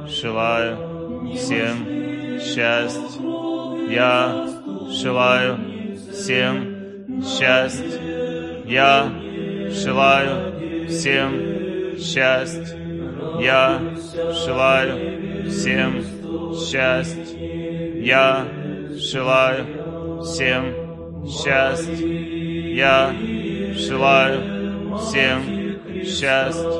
[0.06, 3.20] желаю всем счастье.
[3.90, 4.48] Я
[4.90, 5.58] желаю
[6.12, 8.62] всем счастье.
[8.66, 9.10] Я
[9.70, 12.78] желаю всем счастье.
[13.40, 13.80] Я
[14.46, 16.04] желаю всем
[16.54, 18.04] счастье.
[18.04, 18.46] Я
[18.96, 22.74] желаю всем счастье.
[22.74, 23.14] Я
[23.74, 25.70] желаю всем
[26.04, 26.70] счастье.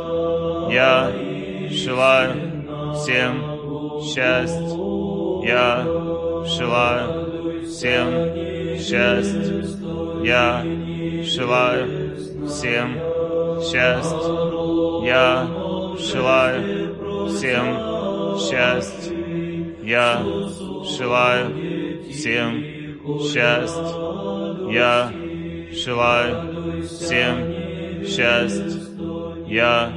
[0.71, 1.30] Я
[1.71, 4.91] желаю всем счастье.
[5.47, 5.85] Я
[6.45, 9.65] желаю всем счастье.
[10.25, 10.65] Я
[11.23, 12.17] желаю
[12.47, 12.99] всем
[13.63, 15.07] счастье.
[15.07, 15.47] Я
[15.99, 19.77] желаю всем счастье.
[19.83, 20.23] Я
[20.85, 22.65] желаю всем
[23.21, 24.73] счастье.
[24.73, 25.13] Я
[25.73, 28.81] желаю всем счастье.
[29.47, 29.93] Я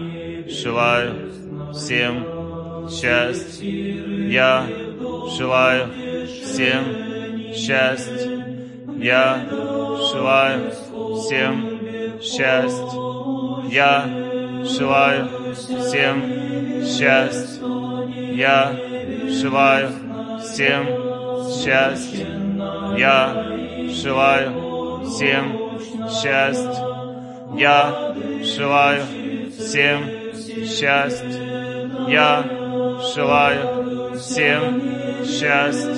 [0.48, 1.43] желаю
[1.74, 4.30] всем счастье.
[4.32, 4.68] Я
[5.38, 5.90] желаю
[6.44, 8.44] всем счастье.
[8.98, 9.46] Я
[10.12, 10.72] желаю
[11.20, 11.80] всем
[12.22, 13.00] счастье.
[13.70, 14.10] Я
[14.64, 17.78] желаю всем счастье.
[18.36, 18.76] Я
[19.28, 19.90] желаю
[20.40, 20.86] всем
[21.50, 22.28] счастье.
[22.98, 23.46] Я
[23.90, 26.94] желаю всем счастье.
[27.58, 29.04] Я желаю
[29.58, 30.04] всем
[30.66, 31.53] счастье.
[32.08, 32.44] Я
[33.16, 34.82] желаю всем
[35.26, 35.96] счастье.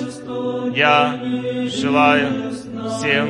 [0.74, 1.20] Я
[1.68, 3.28] желаю всем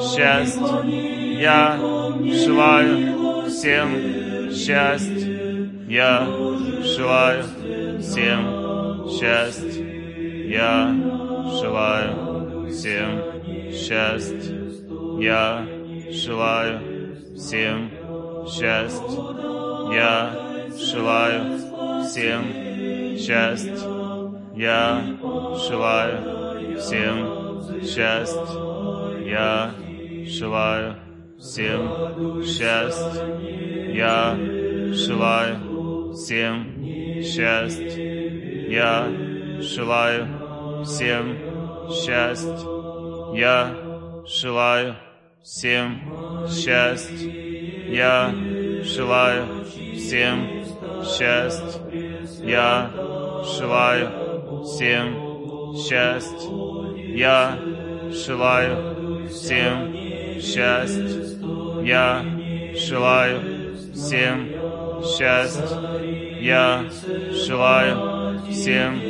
[0.00, 1.40] счастье.
[1.40, 1.78] Я
[2.44, 5.70] желаю всем счастье.
[5.88, 6.26] Я
[6.82, 7.44] желаю
[8.00, 10.48] всем счастье.
[10.48, 10.94] Я
[11.60, 14.64] желаю всем счастье.
[15.20, 15.66] Я
[16.10, 16.80] желаю
[17.36, 17.90] всем
[18.46, 19.20] счастье.
[19.92, 20.30] Я
[20.76, 21.73] желаю
[22.04, 23.76] всем счастье.
[24.54, 25.02] Я
[25.68, 29.28] желаю всем счастье.
[29.28, 29.70] Я
[30.26, 30.96] желаю
[31.38, 33.94] всем счастье.
[33.94, 34.36] Я
[34.92, 38.70] желаю всем счастье.
[38.70, 39.08] Я
[39.60, 41.36] желаю всем
[41.90, 42.58] счастье.
[43.34, 43.74] Я
[44.26, 44.94] желаю
[45.42, 46.00] всем
[46.48, 47.94] счастье.
[47.94, 48.34] Я
[48.82, 50.63] желаю всем
[51.04, 51.80] счастье.
[52.42, 52.90] Я
[53.58, 56.50] желаю всем счастье.
[57.16, 57.58] Я
[58.10, 59.94] желаю всем
[60.40, 61.84] счастье.
[61.84, 62.24] Я
[62.74, 64.48] желаю всем
[65.04, 66.40] счастье.
[66.40, 66.84] Я
[67.46, 69.00] желаю всем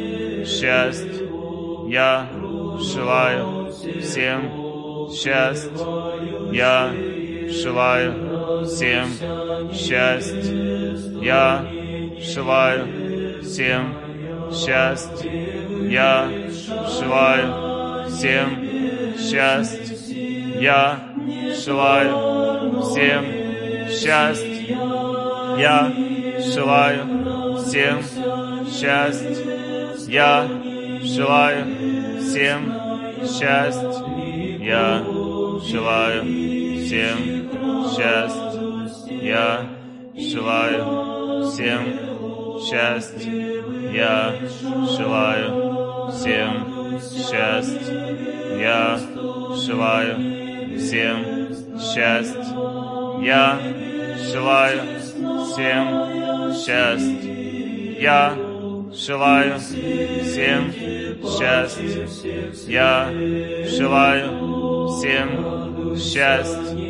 [0.45, 1.28] счастье.
[1.88, 2.28] Я
[2.78, 5.70] желаю всем счастье.
[6.53, 6.92] Я
[7.49, 9.09] желаю всем
[9.72, 10.96] счастье.
[11.22, 11.66] Я
[12.20, 13.94] желаю всем
[14.52, 15.90] счастье.
[15.90, 16.30] Я
[16.98, 18.48] желаю всем
[19.18, 20.61] счастье.
[20.61, 21.00] Я
[21.64, 23.24] желаю всем
[23.90, 24.76] счастье.
[25.59, 25.92] Я
[26.55, 28.02] желаю всем
[28.70, 29.36] счастье.
[30.09, 30.48] Я
[31.02, 31.64] желаю
[32.20, 32.74] всем
[33.26, 34.59] счастье.
[34.61, 35.05] Я
[35.66, 36.64] желаю
[36.95, 37.51] всем
[37.90, 39.18] счастье.
[39.20, 39.66] Я
[40.16, 41.82] желаю всем
[42.61, 43.92] счастье.
[43.92, 44.36] Я
[44.97, 48.61] желаю всем счастье.
[48.61, 49.01] Я
[49.57, 52.45] желаю всем счастье.
[53.22, 53.59] Я
[54.32, 58.01] желаю всем счастье.
[58.01, 58.36] Я
[58.92, 60.72] желаю всем
[61.24, 62.09] счастье.
[62.68, 63.11] Я
[63.66, 66.84] желаю всем счастье.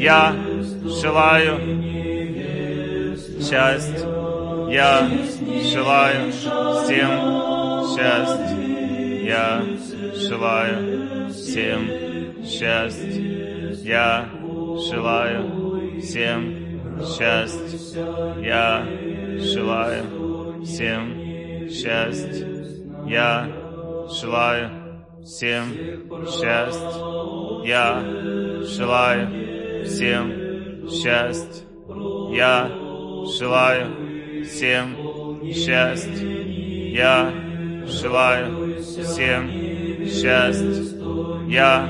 [0.00, 0.34] Я
[0.84, 1.58] желаю
[3.38, 4.08] счастье.
[4.70, 5.10] Я
[5.62, 7.10] желаю всем
[7.92, 9.26] счастье.
[9.26, 9.62] Я
[10.14, 11.80] желаю всем
[12.42, 13.74] счастье.
[13.84, 14.26] Я
[14.90, 16.40] желаю всем
[17.04, 17.78] счастье.
[18.42, 18.86] Я
[19.38, 22.46] желаю всем счастье.
[23.06, 23.46] Я
[24.08, 24.70] желаю
[25.22, 25.66] всем
[26.24, 26.88] счастье.
[27.66, 28.02] Я
[28.64, 29.49] желаю
[29.84, 31.64] всем счастье.
[32.32, 32.70] Я
[33.38, 34.96] желаю всем
[35.52, 36.92] счастье.
[36.92, 37.32] Я
[37.86, 39.50] желаю всем
[40.06, 40.84] счастье.
[41.48, 41.88] Я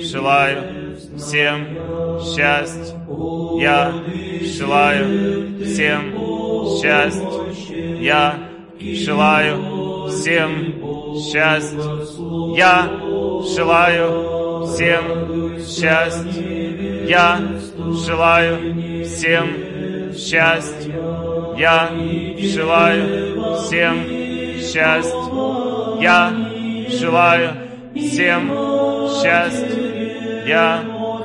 [0.00, 1.66] желаю всем
[2.20, 2.96] счастье.
[3.60, 3.92] Я
[4.52, 6.12] желаю всем
[6.80, 8.02] счастье.
[8.02, 8.38] Я
[8.80, 10.50] желаю всем
[11.16, 12.56] счастье.
[12.56, 12.90] Я
[13.54, 16.65] желаю всем счастье.
[17.08, 17.40] Я
[18.04, 20.94] желаю всем счастье.
[21.56, 21.90] Я
[22.38, 24.04] желаю всем
[24.60, 26.00] счастье.
[26.00, 26.32] Я
[26.90, 27.50] желаю
[27.94, 28.50] всем
[29.08, 30.44] счастье.
[30.46, 30.82] Я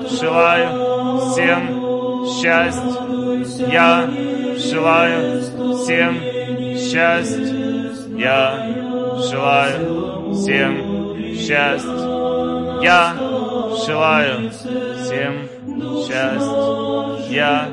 [0.10, 3.72] желаю всем счастье.
[3.72, 4.10] Я
[4.58, 5.42] желаю
[5.78, 6.20] всем
[6.78, 7.72] счастье.
[8.18, 8.68] Я
[9.30, 12.82] желаю всем счастье.
[12.84, 13.16] Я
[13.86, 14.52] желаю
[15.12, 15.50] всем
[16.08, 17.36] счастье.
[17.36, 17.70] Я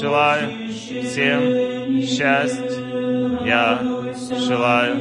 [0.00, 3.46] желаю всем счастье.
[3.46, 3.78] Я
[4.48, 4.96] желаю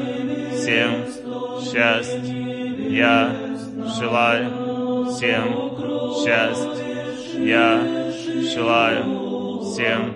[0.52, 1.06] всем
[1.60, 2.94] счастье.
[2.94, 3.36] Я
[3.98, 5.46] желаю всем
[6.24, 7.44] счастье.
[7.44, 7.82] Я
[8.54, 10.16] желаю всем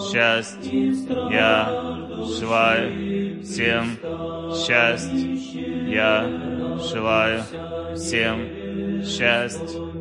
[0.00, 0.94] счастье.
[1.30, 1.70] Я
[2.40, 3.96] желаю всем
[4.52, 5.36] счастье.
[5.88, 6.26] Я
[6.80, 7.42] желаю
[7.94, 9.95] всем счастье.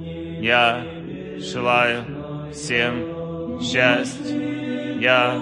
[0.45, 0.85] Я
[1.39, 4.95] желаю всем счастье.
[5.01, 5.41] Я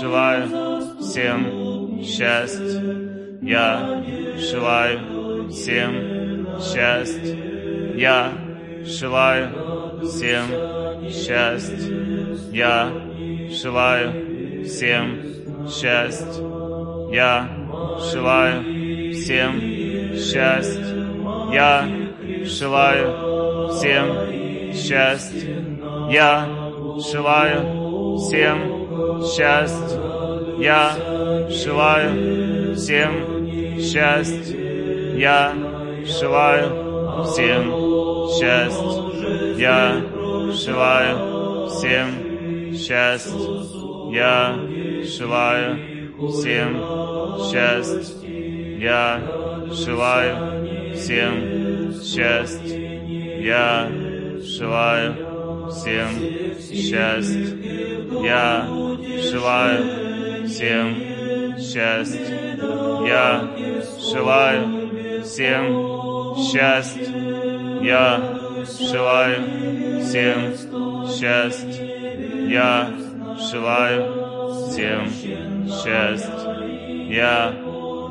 [0.00, 3.38] желаю всем счастье.
[3.42, 4.02] Я
[4.38, 7.36] желаю всем счастье.
[7.98, 8.32] Я
[8.82, 10.46] желаю всем
[11.10, 12.50] счастье.
[12.50, 12.90] Я
[13.50, 15.20] желаю всем
[15.68, 16.32] счастье.
[17.12, 17.46] Я
[18.10, 19.60] желаю всем
[20.16, 20.96] счастье.
[21.52, 21.86] Я
[22.44, 23.29] желаю
[23.72, 25.78] всем счастье.
[26.10, 26.48] Я
[27.12, 29.98] желаю всем счастье.
[30.58, 30.92] Я
[31.48, 34.56] желаю всем счастья.
[35.16, 35.54] Я
[36.04, 37.72] желаю всем
[38.38, 39.10] счастья.
[39.56, 40.02] Я
[40.52, 43.38] желаю всем счастья.
[44.10, 44.56] Я
[45.04, 45.78] желаю
[46.30, 46.70] всем
[47.50, 48.30] счастья.
[48.80, 49.20] Я
[49.70, 52.89] желаю всем счастья.
[53.40, 53.88] Я
[54.42, 56.08] желаю всем
[56.60, 57.56] счастья.
[58.22, 58.66] Я
[59.30, 60.94] желаю всем
[61.58, 62.58] счастья.
[63.06, 63.50] Я
[64.12, 67.06] желаю всем счастья.
[67.82, 68.38] Я
[68.78, 70.54] желаю всем
[71.08, 71.84] счастья.
[72.48, 72.90] Я
[73.50, 75.10] желаю всем
[75.66, 76.60] счастья.
[77.08, 77.54] Я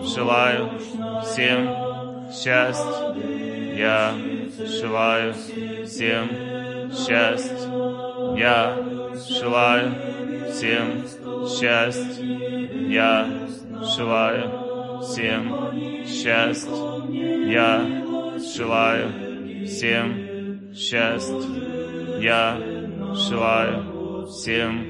[0.04, 0.70] желаю
[1.24, 1.70] всем
[2.32, 3.16] счастья.
[3.78, 4.14] Я
[4.66, 6.30] желаю всем
[6.92, 7.58] счастья.
[8.38, 8.76] Я
[9.30, 9.96] желаю
[10.52, 11.06] всем
[11.48, 12.24] счастья.
[12.90, 13.28] Я
[13.96, 16.72] желаю всем счастья.
[17.48, 17.86] Я
[18.56, 21.50] желаю всем счастья.
[22.20, 22.58] Я
[23.14, 24.86] желаю всем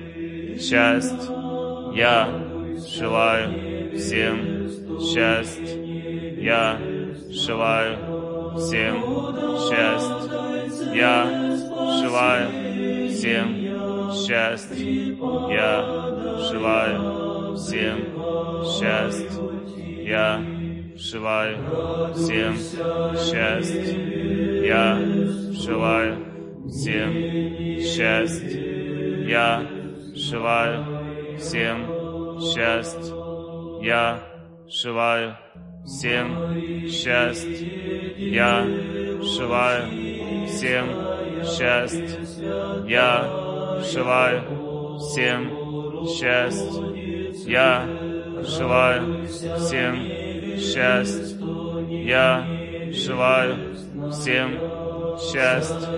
[0.60, 1.34] счастья.
[1.94, 2.28] Я
[2.88, 5.80] желаю всем счастья.
[6.42, 6.80] Я
[7.30, 8.09] желаю
[8.58, 9.04] всем
[9.68, 10.94] счастья.
[10.94, 11.18] Я
[12.02, 13.70] желаю всем
[14.14, 14.76] счастья.
[15.50, 15.74] Я
[16.52, 17.98] желаю всем
[18.66, 19.50] счастья.
[20.06, 20.42] Я
[20.96, 21.58] желаю
[22.16, 22.56] всем
[23.18, 23.84] счастья.
[24.66, 24.98] Я
[25.54, 26.26] желаю
[26.68, 27.14] всем
[27.82, 28.60] счастья.
[29.28, 29.68] Я
[30.16, 33.14] желаю всем счастья.
[33.82, 34.20] Я
[34.68, 35.38] желаю
[35.86, 37.89] всем счастья.
[38.18, 38.66] Я
[39.22, 40.88] желаю всем
[41.44, 42.20] счастья.
[42.88, 47.00] Я желаю всем счастья.
[47.48, 47.88] Я
[48.44, 49.96] желаю всем
[50.60, 51.36] счастья.
[51.90, 52.46] Я
[52.92, 53.76] желаю
[54.12, 54.60] всем
[55.20, 55.90] счастья.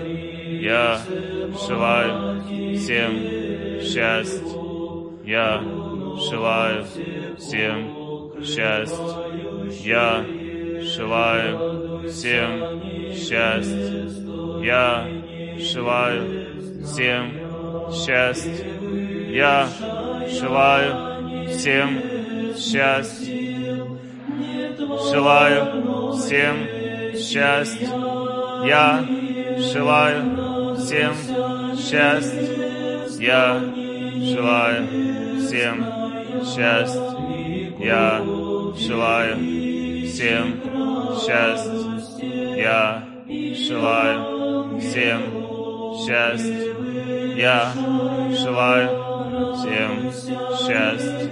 [0.60, 1.00] Я
[1.66, 2.42] желаю
[2.76, 3.12] всем
[3.80, 4.42] счастья.
[5.24, 5.62] Я
[6.28, 6.84] желаю
[7.38, 8.96] всем счастья.
[9.84, 10.24] Я
[10.82, 12.82] желаю всем
[13.14, 14.08] счастья.
[14.62, 15.06] Я
[15.58, 17.32] желаю всем
[17.92, 18.66] счастья.
[19.30, 19.68] Я
[20.28, 22.00] желаю всем
[22.56, 23.34] счастья.
[25.10, 26.56] Желаю всем
[27.16, 27.88] счастья.
[28.66, 29.04] Я
[29.58, 31.14] желаю всем
[31.76, 32.62] счастья.
[33.18, 33.60] Я
[34.34, 34.86] желаю
[35.38, 35.84] всем
[36.44, 37.12] счастья.
[37.78, 38.22] Я
[38.76, 39.36] желаю
[40.06, 40.60] всем
[41.20, 41.91] счастья.
[42.62, 45.20] Я желаю всем
[45.98, 46.74] счастья.
[47.34, 47.72] Я
[48.30, 48.88] желаю
[49.56, 50.12] всем
[50.60, 51.28] счастья.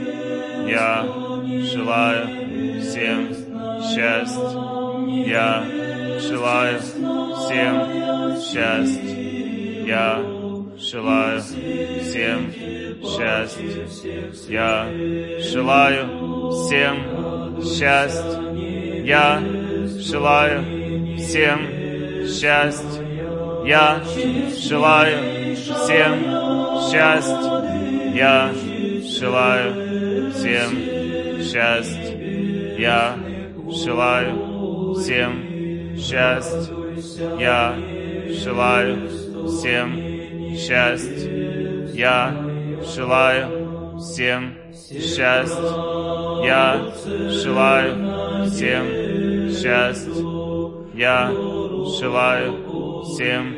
[0.66, 1.07] Я
[1.72, 2.26] желаю
[2.81, 3.20] всем
[3.81, 4.43] счастья.
[5.07, 5.64] Я
[6.18, 7.74] желаю всем
[8.41, 9.87] счастья.
[9.87, 10.20] Я
[10.78, 12.53] желаю всем
[13.05, 13.93] счастья.
[14.49, 14.89] Я
[15.39, 18.41] желаю всем счастья.
[19.05, 19.41] Я
[20.01, 20.80] желаю
[21.21, 23.11] всем счастья.
[23.65, 24.03] Я
[24.57, 26.15] желаю всем
[26.90, 27.61] счастья.
[28.15, 28.53] Я
[29.05, 30.70] желаю всем
[31.43, 32.20] счастья.
[32.78, 33.16] Я
[33.70, 36.81] желаю всем счастья.
[37.39, 37.77] Я
[38.31, 39.09] желаю
[39.49, 41.31] всем счастья.
[41.94, 42.35] Я
[42.94, 45.61] желаю всем счастья.
[46.44, 46.93] Я
[47.31, 50.49] желаю всем счастья.
[50.95, 51.31] Я
[51.99, 53.55] желаю всем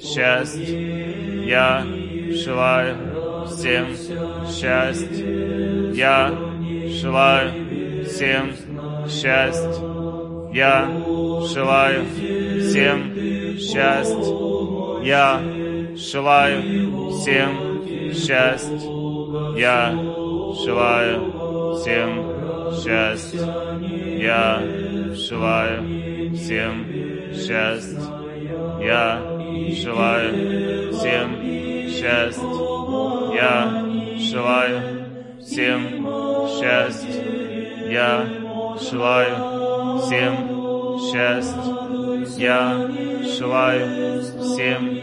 [0.00, 0.76] счастья.
[1.44, 1.84] Я
[2.30, 3.86] желаю всем
[4.46, 5.92] счастья.
[5.92, 6.32] Я
[6.88, 8.52] желаю всем
[9.08, 9.98] счастья.
[10.52, 10.88] Я
[11.52, 12.04] желаю
[12.60, 15.02] всем счастья.
[15.02, 15.40] Я
[15.96, 18.78] желаю всем счастья.
[19.56, 19.90] Я
[20.64, 23.78] желаю всем счастья.
[24.20, 24.62] Я
[25.14, 26.86] желаю всем
[27.32, 28.00] счастья.
[28.80, 29.22] Я
[29.72, 31.36] желаю всем
[31.88, 32.42] счастья.
[33.34, 33.84] Я
[34.18, 34.80] желаю
[35.40, 36.06] всем
[36.48, 37.38] счастья.
[37.90, 38.26] Я
[38.80, 40.34] желаю всем
[40.98, 41.78] счастья.
[42.38, 42.88] Я
[43.38, 44.94] желаю всем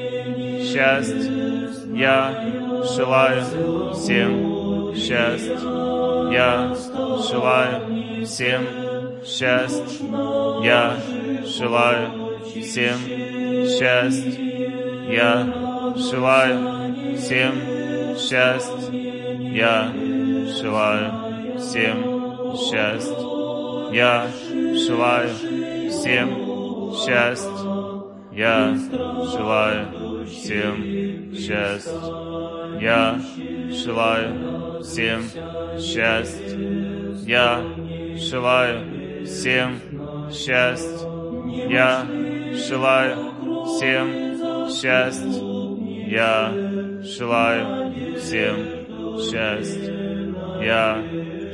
[0.62, 1.46] счастья.
[1.94, 5.60] Я желаю всем счастья.
[6.32, 6.76] Я
[7.30, 8.66] желаю всем
[9.26, 9.86] счастья.
[10.64, 10.98] Я
[11.46, 12.98] желаю всем
[13.68, 14.32] счастья.
[15.10, 17.54] Я желаю всем
[18.18, 18.92] счастья.
[18.92, 19.92] Я
[20.60, 23.16] желаю всем счастья.
[23.94, 24.28] Я
[24.76, 25.30] желаю
[25.90, 27.76] всем счастья.
[28.32, 28.78] Я
[29.32, 31.94] желаю всем счастья.
[32.82, 33.20] Я
[33.72, 35.24] желаю всем
[35.80, 36.58] счастья.
[37.26, 37.64] Я
[38.18, 39.80] желаю всем
[40.32, 41.15] счастья.
[41.56, 42.06] Я
[42.54, 43.16] желаю
[43.66, 45.42] всем счастья.
[46.08, 46.54] Я
[47.02, 48.56] желаю всем
[49.20, 49.94] счастья.
[50.62, 51.04] Я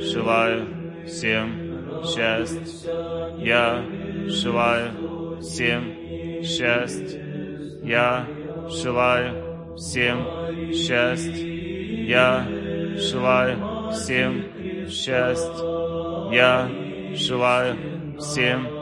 [0.00, 0.66] желаю
[1.06, 3.36] всем счастья.
[3.38, 3.84] Я
[4.26, 7.22] желаю всем счастья.
[7.84, 8.26] Я
[8.68, 10.26] желаю всем
[10.72, 11.46] счастья.
[12.06, 12.46] Я
[12.96, 14.44] желаю всем
[14.88, 16.32] счастья.
[16.32, 16.68] Я
[17.14, 17.76] желаю
[18.18, 18.81] всем счастья.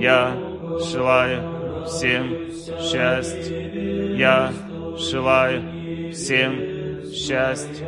[0.00, 0.34] Я
[0.80, 2.50] желаю всем
[2.80, 3.54] счастья.
[4.16, 4.52] Я
[4.96, 7.86] желаю всем счастья.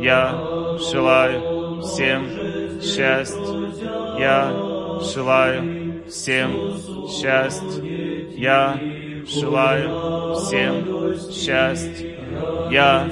[0.00, 3.70] Я желаю всем счастья.
[4.18, 4.52] Я
[5.00, 7.82] желаю всем счастья.
[8.36, 8.78] Я
[9.26, 12.16] желаю всем счастья.
[12.70, 13.08] Я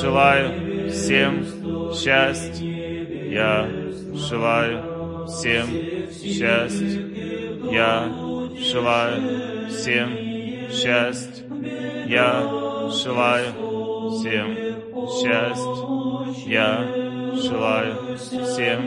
[0.00, 2.64] желаю всем счастья.
[3.30, 3.68] Я
[4.14, 4.97] желаю
[5.28, 5.66] всем
[6.10, 7.02] счастья.
[7.70, 8.08] Я
[8.58, 10.10] желаю всем
[10.70, 11.44] счастья.
[12.06, 12.42] Я
[12.90, 13.52] желаю
[14.10, 14.56] всем
[15.08, 15.88] счастья.
[16.46, 16.88] Я
[17.34, 18.80] желаю всем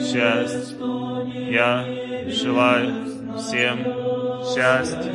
[0.00, 0.74] счастья.
[1.50, 1.86] Я
[2.28, 2.94] желаю
[3.38, 3.78] всем
[4.44, 5.12] счастья.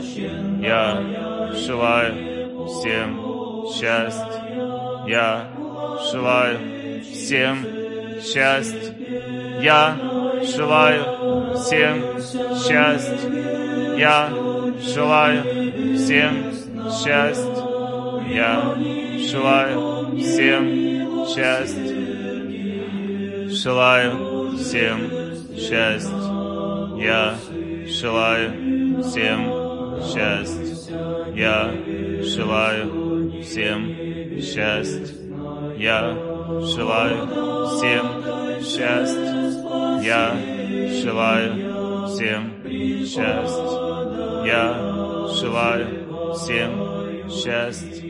[0.62, 5.06] Я желаю всем счастья.
[5.08, 5.50] Я
[6.12, 6.60] желаю
[7.02, 7.66] всем
[8.22, 8.94] счастья.
[9.62, 12.20] Я желаю всем
[12.56, 13.18] счастья.
[13.98, 14.30] Я
[14.82, 15.44] желаю
[15.96, 16.54] всем
[16.90, 17.70] счастья.
[18.30, 18.76] Я
[19.32, 21.96] желаю всем счастья.
[23.50, 25.00] Желаю всем
[25.58, 26.40] счастья.
[26.98, 27.36] Я
[27.88, 29.40] желаю всем
[30.02, 30.70] счастья.
[31.36, 31.72] Я
[32.24, 33.80] желаю всем
[34.42, 35.08] счастья.
[35.78, 36.16] Я
[36.62, 38.06] желаю всем
[38.64, 39.49] счастья.
[40.02, 40.36] Я
[41.02, 42.54] желаю всем
[43.06, 44.46] счастья.
[44.46, 44.90] Я
[45.34, 48.06] желаю всем счастья.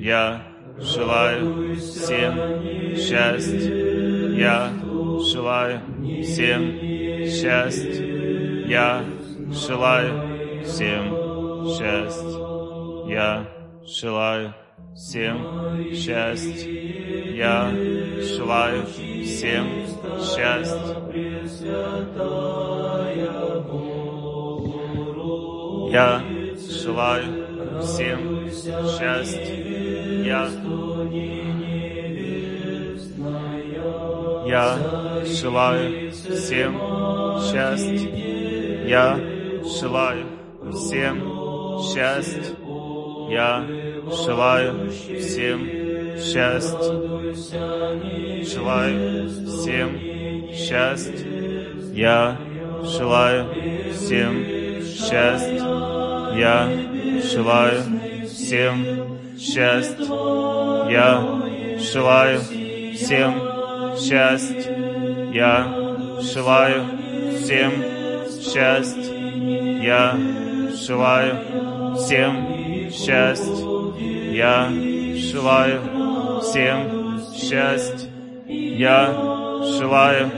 [0.00, 0.42] Я
[0.78, 3.72] желаю всем счастья.
[4.36, 4.72] Я
[5.20, 5.80] желаю
[6.22, 6.72] всем
[7.26, 8.04] счастья.
[8.66, 9.04] Я
[9.50, 13.08] желаю всем счастья.
[13.08, 13.46] Я
[13.84, 14.54] желаю
[14.94, 16.70] всем счастья.
[17.34, 17.70] Я
[18.20, 19.87] желаю всем
[20.20, 20.96] счастья.
[25.90, 26.22] Я
[26.70, 29.54] желаю всем счастья.
[30.24, 30.48] Я
[34.46, 34.78] я
[35.24, 36.80] желаю всем
[37.40, 38.08] счастья.
[38.86, 39.18] Я
[39.80, 40.26] желаю
[40.72, 41.14] всем
[41.82, 42.56] счастья.
[43.30, 43.66] Я
[44.10, 45.87] желаю всем счастья.
[48.44, 49.90] Желаю всем
[50.52, 51.26] счастья.
[51.94, 52.36] Я
[52.82, 53.46] желаю
[53.92, 54.44] всем
[54.84, 55.64] счастья.
[56.36, 56.68] Я
[57.22, 57.82] желаю
[58.26, 58.84] всем
[59.38, 60.04] счастья.
[60.90, 61.22] Я
[61.78, 62.40] желаю
[62.94, 63.34] всем
[63.96, 64.72] счастья.
[65.32, 65.66] Я
[66.20, 66.84] желаю
[67.38, 67.72] всем
[68.40, 69.14] счастья.
[69.82, 70.18] Я
[70.74, 73.78] желаю всем счастья.
[74.32, 74.70] Я
[75.16, 75.87] желаю
[76.50, 78.08] всем счастья.
[78.46, 79.12] Я
[79.78, 80.30] желаю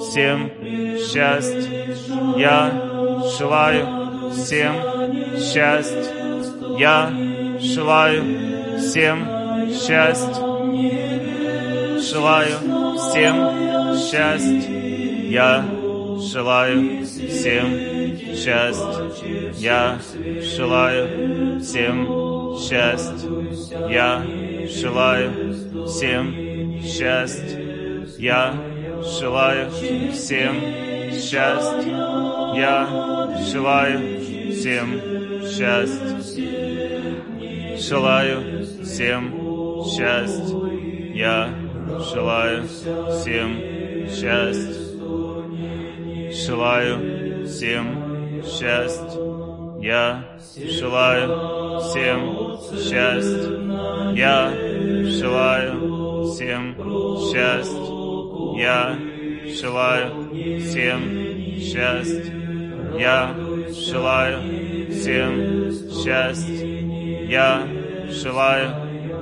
[0.00, 0.50] всем
[0.98, 1.96] счастья.
[2.36, 2.72] Я
[3.38, 4.74] желаю всем
[5.38, 6.04] счастья.
[6.78, 7.12] Я
[7.60, 8.22] желаю
[8.78, 9.18] всем
[9.70, 10.34] счастья.
[12.00, 12.56] Желаю
[12.98, 14.72] всем счастья.
[15.30, 15.64] Я
[16.18, 17.66] желаю всем
[18.34, 19.12] счастья.
[19.58, 19.98] Я
[20.42, 23.88] желаю всем счастья.
[23.88, 28.06] Я желаю всем счастья.
[28.18, 28.54] Я
[29.02, 30.54] желаю всем
[31.12, 31.82] счастья.
[32.54, 32.88] Я
[33.52, 34.20] желаю
[34.52, 35.00] всем
[35.44, 36.22] счастья.
[37.78, 40.56] Желаю всем счастья.
[41.14, 41.50] Я
[42.12, 43.60] желаю всем
[44.08, 44.82] счастья.
[46.32, 49.20] Желаю всем счастья.
[49.80, 50.24] Я
[50.56, 53.61] желаю всем счастья.
[54.14, 54.52] Я
[55.04, 56.76] желаю всем
[57.30, 58.02] счастья.
[58.56, 58.96] Я
[59.46, 61.00] желаю всем
[61.58, 62.32] счастья.
[62.98, 63.34] Я
[63.70, 64.38] желаю
[64.90, 66.66] всем счастья.
[67.28, 67.66] Я
[68.10, 68.68] желаю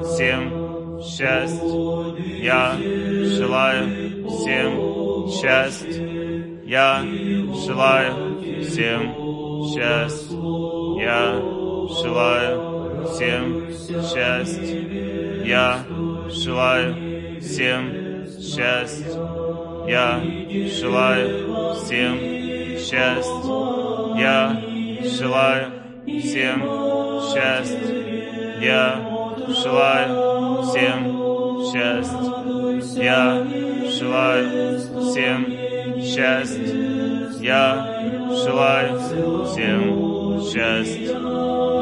[0.03, 2.21] всем счастья.
[2.43, 2.77] Я
[3.25, 6.21] желаю всем счастья.
[6.65, 7.05] Я
[7.67, 9.15] желаю всем
[9.73, 10.37] счастья.
[11.01, 11.41] Я
[12.03, 12.70] желаю
[13.07, 13.69] всем
[14.03, 15.45] счастья.
[15.45, 15.85] Я
[16.29, 19.07] желаю всем счастья.
[19.87, 20.23] Я
[20.69, 22.19] желаю всем
[22.79, 23.41] счастья.
[24.17, 24.63] Я
[25.05, 25.73] желаю
[26.21, 26.63] всем
[27.29, 28.61] счастья.
[28.61, 29.01] Я
[29.49, 31.21] желаю всем
[31.73, 33.03] счастья.
[33.03, 33.47] Я
[33.89, 35.47] желаю всем
[36.03, 37.41] счастья.
[37.41, 40.10] Я желаю всем счастья.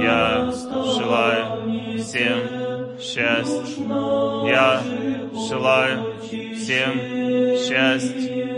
[0.01, 3.63] Я желаю всем счастья.
[4.47, 4.83] Я
[5.49, 6.93] желаю всем
[7.57, 8.49] счастья.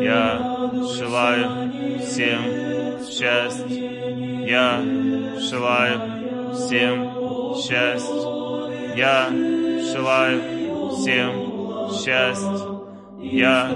[0.00, 0.38] Я
[0.96, 2.40] желаю всем
[3.04, 3.66] счастья.
[4.46, 4.82] Я
[5.50, 8.38] желаю всем счастья.
[8.96, 9.28] Я
[9.92, 10.40] желаю
[10.92, 11.32] всем
[11.92, 12.78] счастья.
[13.20, 13.68] Я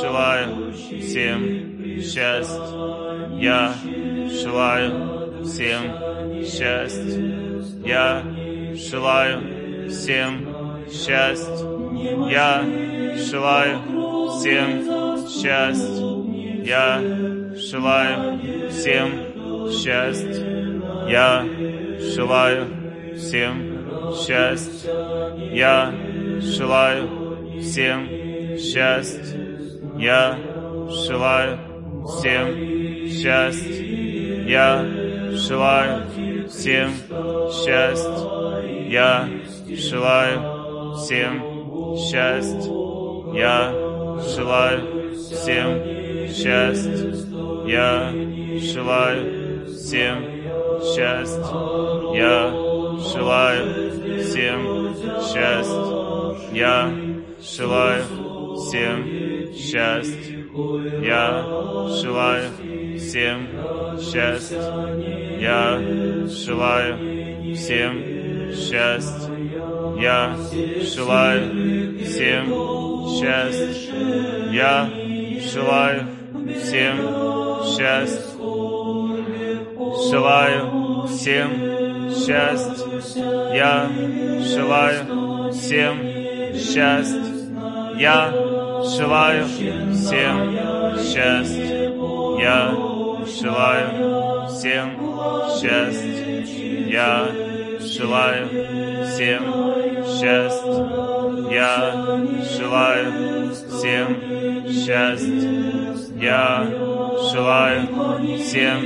[0.00, 3.38] желаю всем счастья.
[3.38, 3.74] Я
[4.30, 5.17] желаю
[5.48, 7.64] всем счастья.
[7.84, 8.22] Я
[8.74, 11.66] желаю всем счастья.
[12.28, 12.64] Я
[13.16, 13.78] желаю
[14.38, 16.18] всем счастья.
[16.64, 17.00] Я
[17.56, 18.38] желаю
[18.70, 20.44] всем счастья.
[21.08, 21.44] Я
[21.98, 22.66] желаю
[23.16, 24.92] всем счастья.
[25.52, 25.94] Я
[26.40, 28.08] желаю всем
[28.58, 29.38] счастья.
[29.98, 30.38] Я
[31.06, 31.58] желаю
[32.06, 33.88] всем счастья.
[34.46, 36.90] Я желаю всем
[37.50, 38.88] счастья.
[38.88, 39.28] Я
[39.68, 42.72] желаю всем счастья.
[43.34, 43.72] Я
[44.34, 47.14] желаю всем счастья.
[47.66, 48.12] Я
[48.60, 50.24] желаю всем
[50.82, 51.44] счастья.
[52.14, 52.50] Я
[53.12, 55.98] желаю всем счастья.
[56.52, 56.92] Я
[57.40, 58.04] желаю
[58.56, 60.38] всем счастья.
[61.02, 61.44] Я
[62.02, 63.48] желаю всем
[64.00, 64.58] счастья.
[65.40, 65.80] Я
[66.26, 68.02] желаю всем
[68.52, 69.32] счастья.
[70.00, 70.36] Я
[70.82, 72.46] желаю всем
[73.16, 74.52] счастья.
[74.52, 74.90] Я
[75.52, 76.06] желаю
[76.62, 76.96] всем
[77.64, 78.38] счастья.
[80.10, 81.50] Желаю всем
[82.10, 83.54] счастья.
[83.54, 83.90] Я
[84.42, 85.94] желаю всем
[86.54, 87.38] счастья.
[87.98, 88.32] Я
[88.96, 90.54] желаю всем
[90.98, 91.92] счастья.
[92.40, 92.87] Я
[93.28, 94.96] желаю всем
[95.60, 96.28] счастья.
[96.88, 97.28] Я
[97.80, 98.48] желаю
[99.06, 99.42] всем
[100.06, 100.98] счастья.
[101.50, 101.94] Я
[102.56, 104.08] желаю всем
[104.68, 105.98] счастья.
[106.20, 106.66] Я
[107.32, 108.78] желаю всем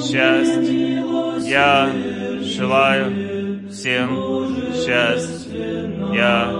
[0.00, 1.04] счастья.
[1.44, 1.90] Я
[2.42, 4.08] желаю всем
[4.72, 5.42] счастья.
[6.12, 6.50] Я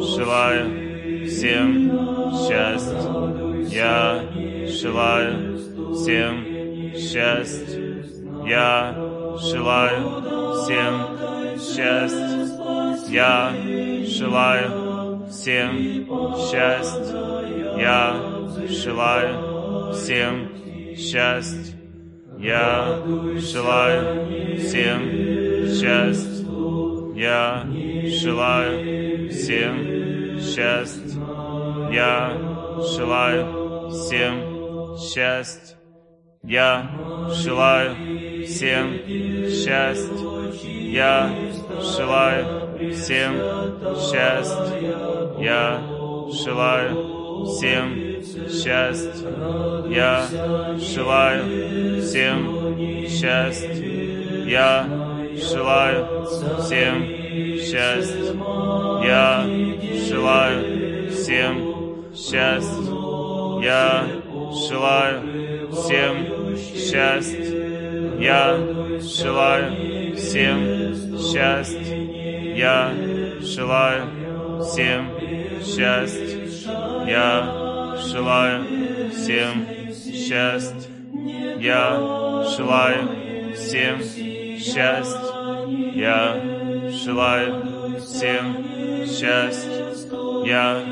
[0.00, 1.90] желаю всем
[2.32, 3.20] счастья.
[3.70, 4.22] Я
[4.66, 5.58] желаю
[5.94, 6.49] всем
[6.94, 8.04] счастья.
[8.46, 8.94] Я
[9.40, 10.22] желаю
[10.62, 11.18] всем
[11.58, 12.48] счастья.
[13.08, 13.52] Я
[14.06, 16.06] желаю всем
[16.36, 17.30] счастья.
[17.78, 18.14] Я
[18.68, 21.76] желаю всем счастья.
[22.38, 23.02] Я
[23.38, 25.00] желаю всем
[25.68, 26.46] счастья.
[27.14, 27.66] Я
[28.06, 31.20] желаю всем счастья.
[31.92, 32.32] Я
[32.96, 35.79] желаю всем счастья.
[36.42, 36.90] Я
[37.28, 37.94] желаю
[38.46, 38.94] всем
[39.46, 40.08] счастья.
[40.90, 41.30] Я
[41.82, 43.34] желаю всем
[43.94, 45.36] счастья.
[45.38, 45.82] Я
[46.32, 47.94] желаю всем
[48.48, 49.22] счастья.
[49.90, 50.26] Я
[50.78, 53.74] желаю всем счастья.
[54.48, 54.86] Я
[55.36, 56.24] желаю
[56.58, 57.06] всем
[57.58, 58.32] счастья.
[59.04, 59.46] Я
[60.08, 63.60] желаю всем счастья.
[63.62, 64.06] Я
[64.68, 67.60] желаю всем счастья.
[68.18, 68.58] Я
[69.00, 71.96] желаю всем счастья.
[72.54, 72.92] Я
[73.40, 75.10] желаю всем
[75.62, 76.40] счастья.
[77.06, 80.90] Я желаю всем счастья.
[81.58, 84.00] Я желаю всем
[84.58, 85.20] счастья.
[85.94, 86.40] Я
[86.90, 88.64] желаю всем
[89.06, 89.80] счастья.
[90.44, 90.84] Я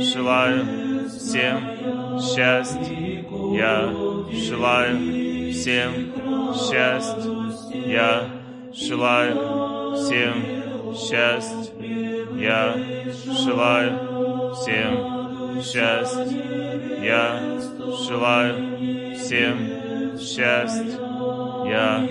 [0.00, 3.24] желаю всем счастья.
[3.52, 6.12] Я желаю всем
[6.54, 7.30] счастья.
[7.74, 8.28] Я
[8.72, 11.72] желаю всем счастья.
[12.36, 12.74] Я
[13.44, 16.26] желаю всем счастья.
[17.02, 17.58] Я
[18.06, 20.98] желаю всем счастья.
[21.66, 22.08] Я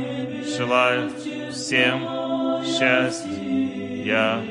[0.57, 1.09] желаю
[1.51, 1.99] всем
[2.63, 3.29] счастья.
[4.05, 4.43] Я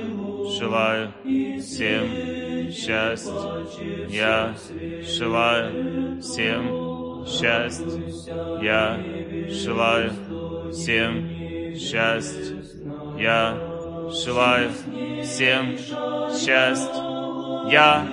[0.58, 1.12] желаю
[1.60, 3.66] всем счастья.
[4.08, 4.54] Я
[5.04, 6.93] желаю всем
[7.26, 7.84] счастья.
[8.62, 8.98] Я
[9.48, 10.10] желаю
[10.72, 12.56] всем счастья.
[13.18, 13.58] Я
[14.10, 14.70] желаю
[15.22, 17.02] всем счастья.
[17.70, 18.06] Я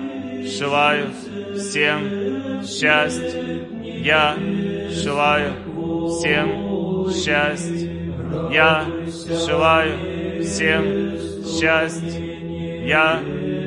[0.44, 1.10] желаю
[1.54, 3.68] всем счастья.
[3.82, 4.36] Я
[4.90, 5.52] желаю
[6.08, 7.92] всем счастья.
[8.50, 8.86] Я
[9.28, 12.20] желаю всем счастья.
[12.84, 13.20] Я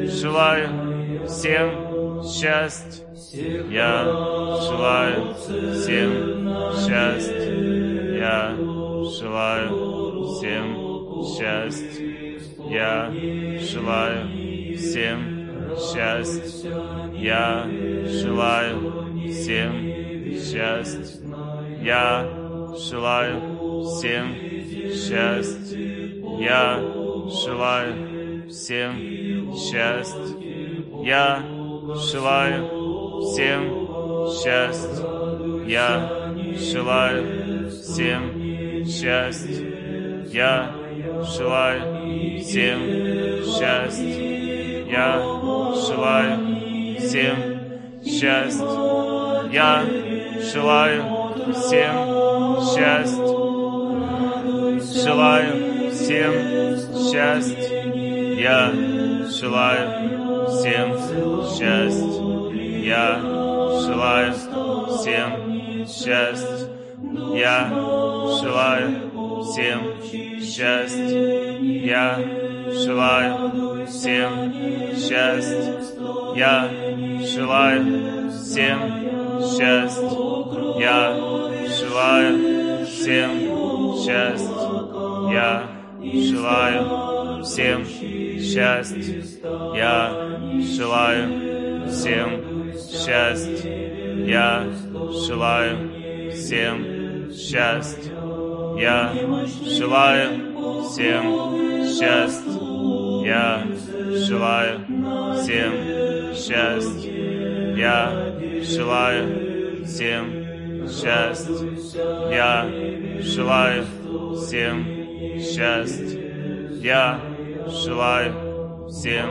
[0.07, 0.69] желаю
[1.27, 1.94] всем счастья.
[3.69, 4.03] Я
[4.61, 7.55] желаю всем счастья.
[8.17, 8.55] Я
[9.19, 9.69] желаю
[10.25, 10.67] всем
[11.23, 12.39] счастья.
[12.69, 13.11] Я
[13.59, 14.27] желаю
[14.77, 15.19] всем
[15.77, 17.11] счастья.
[17.13, 17.67] Я
[18.07, 18.77] желаю
[19.29, 19.71] всем
[20.39, 21.21] счастья.
[21.81, 22.29] Я
[22.77, 24.35] желаю всем
[24.93, 25.77] счастья.
[26.39, 26.79] Я
[27.29, 30.35] желаю всем счастья.
[31.03, 31.54] Я
[31.93, 33.87] желаю всем
[34.31, 35.05] счастья.
[35.67, 40.25] Я желаю всем счастья.
[40.31, 40.75] Я
[41.37, 42.79] желаю всем
[43.45, 44.85] счастья.
[44.89, 45.21] Я
[45.87, 47.35] желаю всем
[48.03, 49.49] счастья.
[49.51, 49.83] Я
[50.53, 51.03] желаю
[51.53, 51.93] всем
[52.61, 53.25] счастья.
[55.03, 56.33] Желаю всем
[57.11, 57.85] счастья.
[58.37, 58.71] Я
[59.29, 60.97] желаю всем
[61.47, 62.25] счастья.
[62.85, 63.19] Я
[63.81, 66.69] желаю всем счастья.
[67.33, 67.69] Я
[68.39, 70.01] желаю всем
[70.41, 71.05] счастья.
[71.59, 72.19] Я
[72.71, 74.53] желаю всем
[74.95, 75.73] счастья.
[76.35, 76.69] Я
[77.21, 78.79] желаю всем
[79.41, 80.09] счастья.
[80.79, 81.15] Я
[81.67, 83.31] желаю всем
[83.97, 84.55] счастья.
[85.31, 85.63] Я
[86.01, 87.85] желаю всем
[88.39, 89.23] счастья.
[89.75, 90.39] Я
[90.75, 93.69] желаю всем счастья.
[94.25, 94.65] Я
[95.27, 98.11] желаю всем счастья.
[98.77, 99.13] Я
[99.65, 102.51] желаю всем счастья.
[103.25, 103.67] Я
[104.27, 104.79] желаю
[105.35, 105.73] всем
[106.35, 107.11] счастья.
[107.75, 108.33] Я
[108.63, 111.55] желаю всем счастья.
[112.31, 112.67] Я
[113.21, 113.85] желаю
[114.35, 114.85] всем
[115.39, 116.19] счастья.
[116.81, 117.34] Я
[117.69, 119.29] желаю всем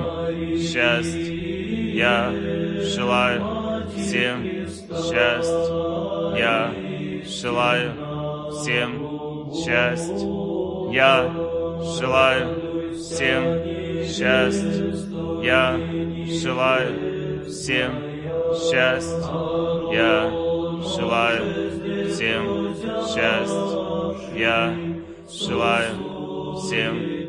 [0.58, 1.34] счастья.
[1.94, 2.32] Я
[2.80, 4.42] желаю всем
[4.90, 6.36] счастья.
[6.36, 6.74] Я
[7.24, 10.26] желаю всем счастья.
[10.92, 11.30] Я
[11.98, 13.44] желаю всем
[14.04, 14.94] счастья.
[15.42, 15.78] Я
[16.26, 17.92] желаю всем
[18.54, 19.24] счастья.
[19.92, 20.30] Я
[20.96, 22.74] желаю всем
[23.06, 24.36] счастья.
[24.36, 24.76] Я
[25.28, 27.23] желаю всем счастья.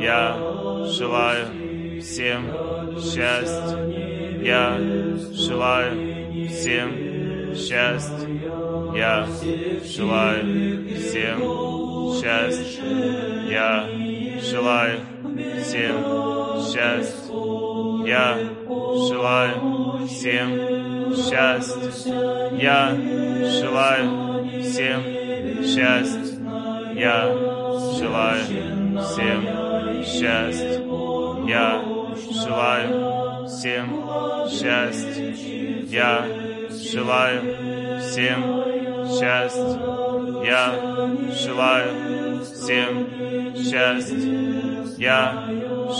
[0.00, 0.36] Я
[0.86, 2.50] желаю всем
[2.98, 3.78] счастья.
[4.42, 4.78] Я
[5.32, 8.28] желаю всем счастья.
[8.94, 9.26] Я
[9.84, 11.40] желаю всем
[12.14, 12.82] счастья.
[13.50, 13.88] Я
[14.40, 15.00] желаю
[15.62, 15.96] всем
[16.64, 17.34] счастья.
[18.06, 18.38] Я
[19.08, 22.50] желаю всем счастья.
[22.56, 22.96] Я
[23.60, 25.02] желаю всем
[25.62, 26.33] счастья.
[26.94, 27.26] Я
[27.98, 28.44] желаю
[29.00, 30.80] всем счастья.
[31.48, 31.82] Я
[32.30, 33.86] желаю всем
[34.48, 35.34] счастья.
[35.90, 36.26] Я
[36.70, 38.40] желаю всем
[39.10, 40.44] счастья.
[40.44, 40.74] Я
[41.32, 43.08] желаю всем
[43.56, 44.94] счастья.
[44.96, 45.48] Я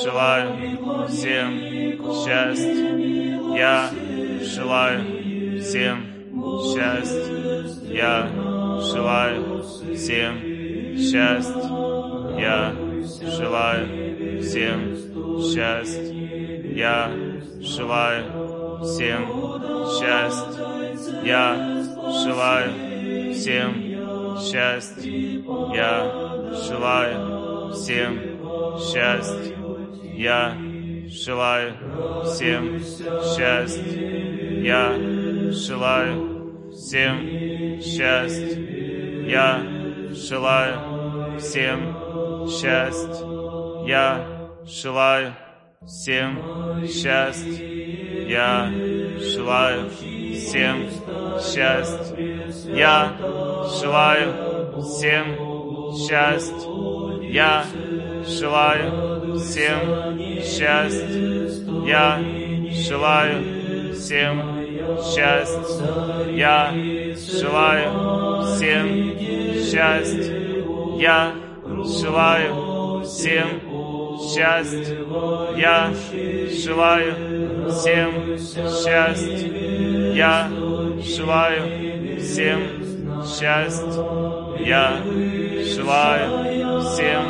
[0.01, 1.51] желаю всем
[2.25, 2.95] счастья.
[3.57, 3.91] Я
[4.45, 6.07] желаю всем
[6.73, 7.93] счастья.
[7.93, 8.29] Я
[8.81, 9.62] желаю
[9.95, 10.53] всем счастья.
[10.97, 12.73] Я
[13.23, 14.95] желаю всем
[15.41, 16.15] счастья.
[16.75, 17.11] Я
[17.61, 19.27] желаю всем
[19.91, 21.25] счастья.
[21.25, 21.85] Я
[22.25, 23.75] желаю всем
[24.39, 25.11] счастья.
[25.75, 25.95] Я
[26.69, 28.21] желаю всем
[28.79, 29.57] счастья.
[30.16, 30.57] Я
[31.09, 31.75] желаю
[32.25, 33.83] всем счастья.
[34.62, 34.95] Я
[35.51, 38.61] желаю всем счастья.
[39.27, 39.73] Я
[40.15, 43.27] желаю всем счастья.
[43.86, 44.27] Я
[44.65, 45.35] желаю
[45.86, 47.65] всем счастья.
[48.27, 48.70] Я
[49.20, 50.89] желаю всем
[51.41, 52.16] счастья.
[52.66, 53.16] Я
[53.81, 55.36] желаю всем
[55.97, 56.70] счастья.
[57.23, 57.65] Я
[58.27, 61.85] желаю всем счастья.
[61.85, 62.20] Я
[62.73, 64.35] желаю всем
[65.03, 66.31] счастья.
[66.31, 69.34] Я желаю всем счастья.
[69.74, 71.34] Я
[71.84, 73.60] желаю всем
[74.20, 74.96] счастья.
[75.56, 75.92] Я
[76.64, 80.14] желаю всем счастья.
[80.14, 80.48] Я
[81.02, 82.60] желаю всем
[83.26, 84.05] счастья.
[84.60, 85.01] Я
[85.64, 87.24] желаю всем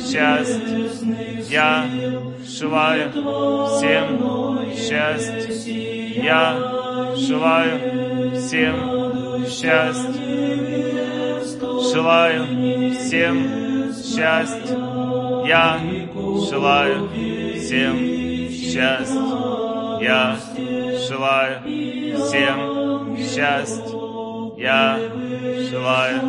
[0.00, 0.90] счастья.
[1.48, 1.86] Я
[2.44, 3.10] желаю
[3.76, 5.72] всем счастья.
[6.20, 10.75] Я желаю всем счастья.
[11.96, 12.44] Желаю
[12.92, 13.36] всем
[13.94, 14.76] счастья.
[15.46, 15.80] Я
[16.50, 17.08] желаю
[17.56, 17.96] всем
[18.50, 19.98] счастья.
[20.02, 20.38] Я
[21.08, 21.62] желаю
[22.20, 23.82] всем счастья.
[24.58, 24.98] Я
[25.70, 26.20] желаю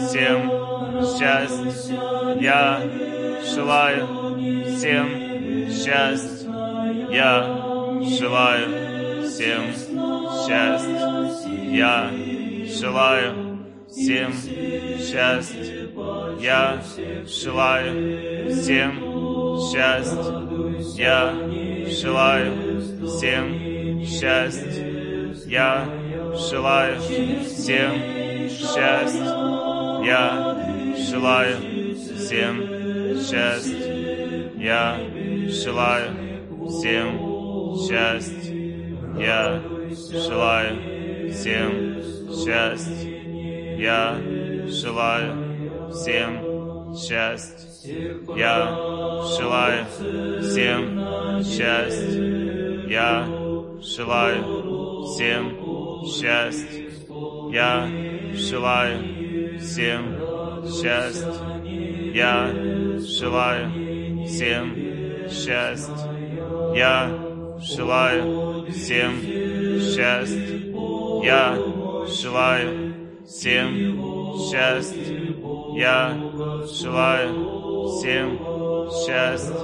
[0.00, 0.50] всем
[1.06, 1.70] счастья.
[2.40, 2.80] Я
[3.54, 4.08] желаю
[4.74, 5.06] всем
[5.70, 6.50] счастья.
[7.12, 7.46] Я
[8.18, 8.66] желаю
[9.28, 9.62] всем
[10.42, 10.90] счастья.
[11.70, 12.10] Я
[12.66, 13.51] желаю
[13.92, 15.88] всем счастья.
[16.40, 16.82] Я
[17.26, 18.92] желаю всем
[19.70, 20.52] счастья.
[20.96, 21.34] Я
[21.90, 24.92] желаю всем счастья.
[25.46, 25.86] Я
[26.34, 27.92] желаю всем
[28.48, 29.22] счастья.
[30.04, 31.56] Я желаю
[32.16, 32.54] всем
[33.20, 34.52] счастья.
[34.56, 34.96] Я
[35.48, 36.10] желаю
[36.68, 38.52] всем счастья.
[39.18, 39.62] Я
[40.12, 42.02] желаю всем
[42.32, 43.11] счастья.
[43.82, 44.16] Я
[44.68, 47.66] желаю всем счастья.
[48.36, 48.78] Я
[49.36, 49.86] желаю
[50.40, 52.86] всем счастья.
[52.88, 53.26] Я
[53.82, 54.44] желаю
[55.02, 56.86] всем счастья.
[57.50, 57.90] Я
[58.34, 60.02] желаю всем
[60.64, 61.32] счастья.
[62.14, 62.52] Я
[63.00, 64.76] желаю всем
[65.28, 66.72] счастья.
[66.72, 67.10] Я
[67.60, 69.20] желаю всем
[69.80, 70.62] счастья.
[71.24, 71.58] Я
[72.06, 72.91] желаю
[73.26, 75.34] всем счастья.
[75.74, 76.16] Я
[76.66, 78.38] желаю всем
[78.90, 79.54] счастья.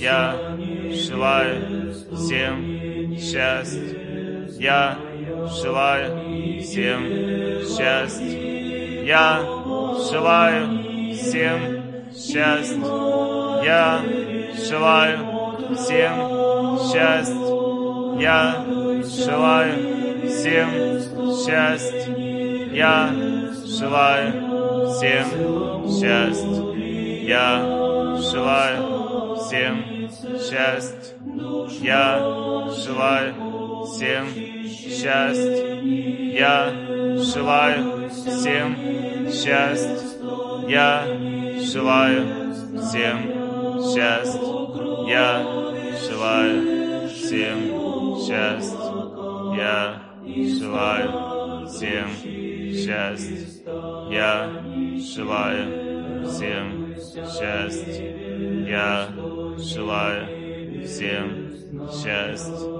[0.00, 0.56] Я
[0.90, 4.04] желаю всем счастья.
[4.58, 4.98] Я
[5.62, 7.02] желаю всем
[7.62, 9.04] счастья.
[9.04, 9.40] Я
[10.10, 11.84] желаю всем
[12.14, 13.64] счастья.
[13.64, 14.02] Я
[14.68, 17.54] желаю всем счастья.
[18.20, 18.64] Я
[19.04, 20.70] желаю всем
[21.44, 22.33] счастья.
[22.74, 23.08] Я
[23.64, 25.26] желаю всем
[25.88, 26.74] счастья.
[27.22, 30.10] Я желаю всем
[30.40, 31.14] счастья.
[31.80, 32.18] Я
[32.84, 34.26] желаю всем
[34.66, 35.80] счастья.
[35.84, 36.72] Я
[37.16, 38.76] желаю всем
[39.30, 39.98] счастья.
[40.68, 41.06] Я
[41.60, 42.26] желаю
[42.82, 43.18] всем
[43.84, 44.40] счастья.
[45.06, 45.42] Я
[46.08, 48.94] желаю всем счастья.
[49.56, 52.08] Я желаю всем
[52.72, 53.64] счастья.
[54.10, 54.62] Я
[54.98, 58.24] желаю всем счастья.
[58.66, 59.08] Я
[59.58, 61.50] желаю всем
[61.90, 62.74] счастья.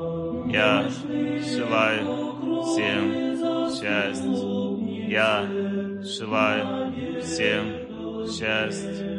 [0.51, 0.89] Я
[1.41, 2.05] желаю
[2.63, 3.05] всем
[3.71, 4.35] счастья.
[5.09, 5.49] Я
[6.03, 9.15] желаю всем счастья.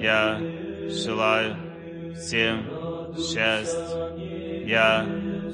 [0.00, 0.40] Я
[0.88, 1.56] желаю
[2.14, 2.66] всем
[3.16, 4.14] счастья.
[4.66, 5.06] Я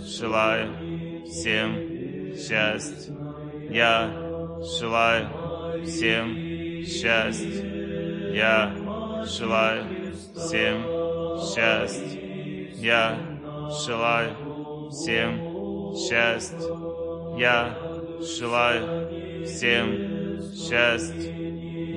[0.06, 3.25] желаю всем счастья.
[3.70, 4.10] Я
[4.78, 7.64] желаю всем счастья.
[8.32, 8.72] Я
[9.24, 9.84] желаю
[10.34, 10.84] всем
[11.40, 12.20] счастья.
[12.76, 13.18] Я
[13.84, 16.59] желаю всем счастья.
[17.36, 17.78] Я
[18.20, 21.32] желаю всем счастья.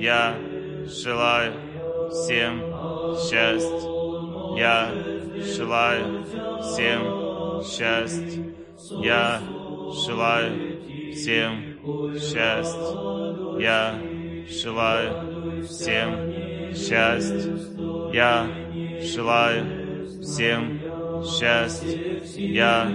[0.00, 0.36] Я
[0.86, 1.52] желаю
[2.10, 2.60] всем
[3.16, 3.90] счастья.
[4.56, 4.92] Я
[5.38, 6.24] желаю
[6.62, 8.44] всем счастья.
[9.02, 9.40] Я
[10.06, 10.69] желаю
[11.12, 11.78] всем
[12.14, 13.60] счастья.
[13.60, 13.98] Я
[14.48, 17.58] желаю всем счастья.
[18.12, 18.46] Я
[19.02, 20.80] желаю всем
[21.24, 21.98] счастья.
[22.36, 22.90] Я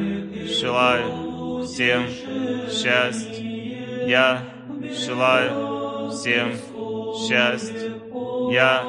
[0.45, 2.07] желаю всем
[2.69, 3.43] счастья.
[4.07, 4.43] Я
[4.91, 6.53] желаю всем
[7.27, 7.95] счастья.
[8.51, 8.83] Я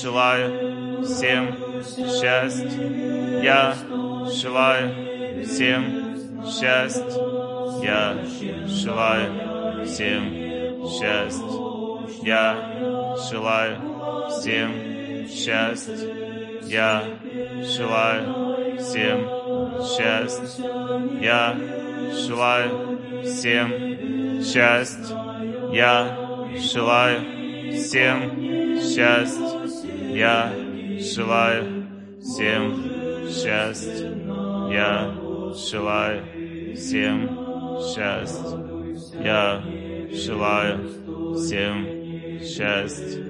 [0.00, 3.42] желаю всем счастья.
[3.42, 3.74] Я
[4.30, 6.16] желаю всем
[6.46, 7.41] счастья.
[7.82, 8.16] Я
[8.66, 11.62] желаю всем счастья.
[12.22, 13.76] Я желаю
[14.30, 15.96] всем счастья.
[16.62, 17.02] Я
[17.62, 19.26] желаю всем
[19.82, 20.62] счастья.
[21.20, 21.56] Я
[22.12, 25.16] желаю всем счастья.
[25.72, 26.16] Я
[26.56, 27.20] желаю
[27.72, 29.48] всем счастья.
[30.14, 30.52] Я
[31.00, 31.86] желаю
[32.20, 34.14] всем счастья.
[34.70, 35.14] Я
[35.54, 36.22] желаю
[36.76, 37.41] всем счастья.
[39.22, 39.62] Я
[40.12, 41.86] желаю всем
[42.40, 43.24] счастья.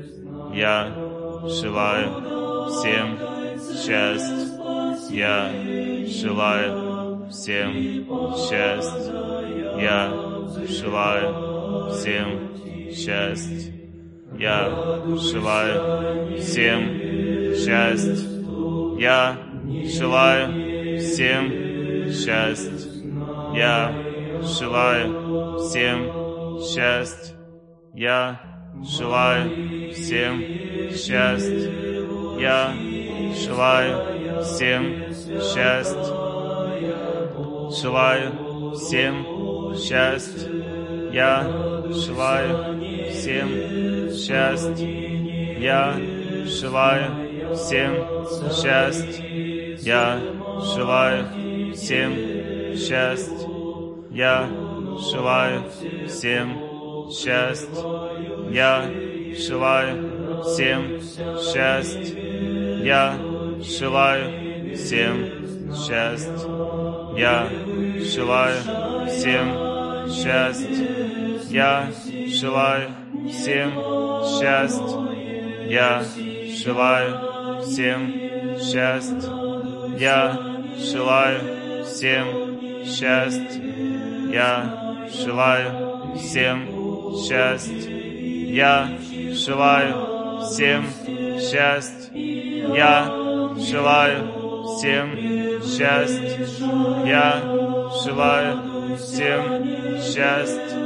[0.52, 0.92] Я
[1.46, 3.18] желаю всем
[3.74, 4.48] счастье.
[5.10, 5.50] Я
[6.06, 7.72] желаю всем
[8.36, 9.12] счастье.
[9.80, 10.12] Я
[10.66, 12.50] желаю всем
[12.92, 13.74] счастье.
[14.38, 14.70] Я
[15.16, 16.80] желаю всем
[17.54, 18.32] счастье.
[18.98, 19.36] Я
[19.84, 21.50] желаю всем
[22.10, 22.92] счастье.
[23.54, 24.01] Я
[24.44, 27.36] желаю всем счастье.
[27.94, 28.40] Я
[28.82, 30.40] желаю всем
[30.92, 31.72] счастье.
[32.40, 32.74] Я
[33.34, 36.14] желаю всем счастье.
[37.80, 41.10] Желаю всем счастье.
[41.12, 41.42] Я
[41.90, 45.60] желаю всем счастье.
[45.60, 45.96] Я
[46.46, 47.94] желаю всем
[48.50, 49.76] счастье.
[49.80, 50.20] Я
[50.74, 52.12] желаю всем
[52.76, 53.51] счастье.
[54.14, 54.46] Я
[55.10, 55.64] желаю
[56.06, 57.82] всем счастье.
[58.50, 58.90] Я
[59.34, 61.00] желаю всем
[61.40, 62.84] счастье.
[62.84, 63.18] Я
[63.62, 66.34] желаю всем счастье.
[67.16, 67.48] Я
[68.04, 68.58] желаю
[69.08, 70.76] всем счастье.
[71.48, 71.90] Я
[72.28, 72.90] желаю
[73.30, 73.72] всем
[74.38, 75.70] счастье.
[75.70, 76.04] Я
[76.62, 78.12] желаю всем
[78.60, 79.30] счастье.
[79.98, 80.38] Я
[80.76, 83.81] желаю всем счастье.
[84.32, 86.66] Я желаю всем
[87.22, 88.54] счастье.
[88.54, 88.88] Я
[89.34, 90.86] желаю всем
[91.38, 92.74] счастье.
[92.74, 93.04] Я
[93.58, 94.42] желаю
[94.78, 95.14] всем
[95.62, 96.46] счастье.
[97.04, 97.42] Я
[98.02, 99.66] желаю всем
[100.00, 100.82] счастье.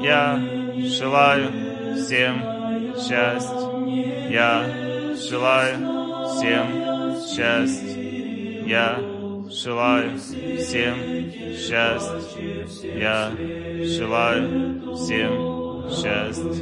[0.00, 0.40] Я
[0.84, 1.48] желаю
[1.96, 2.42] всем
[2.96, 4.30] счастье.
[4.30, 4.64] Я
[5.16, 5.76] желаю
[6.28, 6.66] всем
[7.26, 8.64] счастье.
[8.66, 9.13] Я
[9.54, 10.96] желаю всем
[11.54, 12.66] счастье.
[12.98, 13.30] Я
[13.84, 16.52] желаю всем счастье.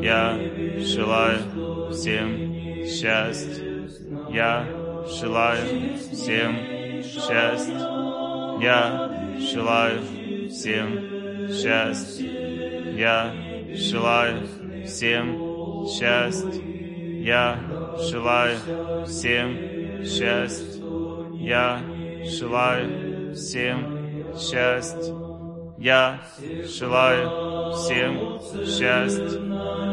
[0.00, 0.38] Я
[0.78, 3.88] желаю всем счастье.
[4.30, 4.66] Я
[5.04, 7.74] желаю всем счастье.
[8.60, 10.00] Я желаю
[10.48, 12.30] всем счастье.
[12.96, 13.34] Я
[13.74, 14.46] желаю
[14.86, 17.22] всем счастье.
[17.24, 17.58] Я
[17.98, 18.56] желаю
[19.06, 20.82] всем счастье.
[21.40, 21.91] Я
[22.24, 25.14] желаю всем счастье.
[25.78, 26.20] Я
[26.64, 29.40] желаю всем счастье.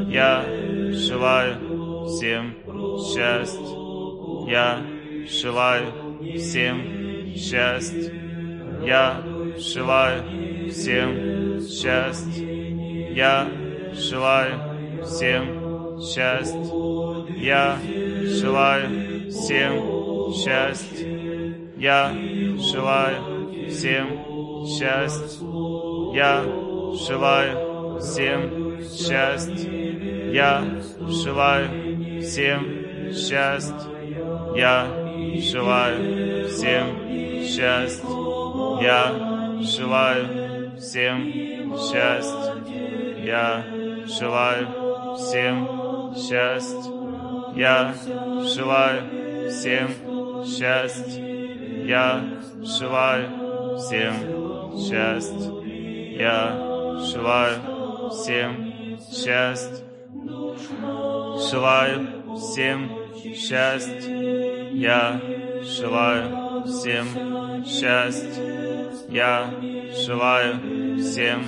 [0.10, 0.46] Я
[0.92, 2.56] желаю всем
[3.00, 3.80] счастье.
[4.48, 4.86] Я
[5.28, 5.88] желаю
[6.38, 8.14] всем счастье.
[8.86, 9.24] Я
[9.58, 13.16] желаю всем счастье.
[13.16, 13.48] Я
[13.94, 16.80] желаю всем счастье.
[17.38, 17.78] Я
[18.26, 21.19] желаю всем счастье.
[21.80, 22.14] Я
[22.58, 25.46] желаю всем счастье.
[26.14, 26.44] Я
[27.08, 30.34] желаю всем счастье.
[30.34, 30.62] Я
[31.08, 33.78] желаю всем счастье.
[34.58, 34.88] Я
[35.40, 38.04] желаю всем счастье.
[38.82, 39.16] Я
[39.62, 43.24] желаю всем счастье.
[43.24, 43.64] Я
[44.06, 46.92] желаю всем счастье.
[47.56, 47.94] Я
[48.44, 49.90] желаю всем
[50.46, 51.29] счастье.
[51.90, 52.24] Я
[52.62, 54.14] желаю всем
[54.78, 56.18] счастье.
[56.20, 59.84] Я желаю всем счастье.
[61.50, 62.92] Желаю всем
[63.34, 64.70] счастье.
[64.72, 65.20] Я
[65.64, 67.08] желаю всем
[67.66, 68.92] счастье.
[69.10, 69.52] Я
[70.06, 71.42] желаю всем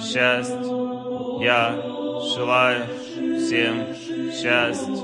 [0.00, 1.46] счастье.
[1.46, 1.62] Я
[2.34, 2.86] желаю
[3.38, 3.94] всем
[4.32, 4.96] счастье.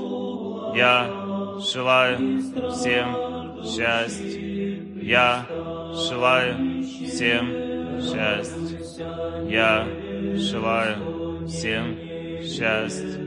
[0.75, 1.07] Я
[1.71, 2.41] желаю
[2.73, 4.52] всем счастье.
[5.03, 5.45] Я
[5.93, 8.79] желаю всем счастье.
[9.49, 9.85] Я
[10.35, 11.97] желаю всем
[12.41, 13.19] счастье.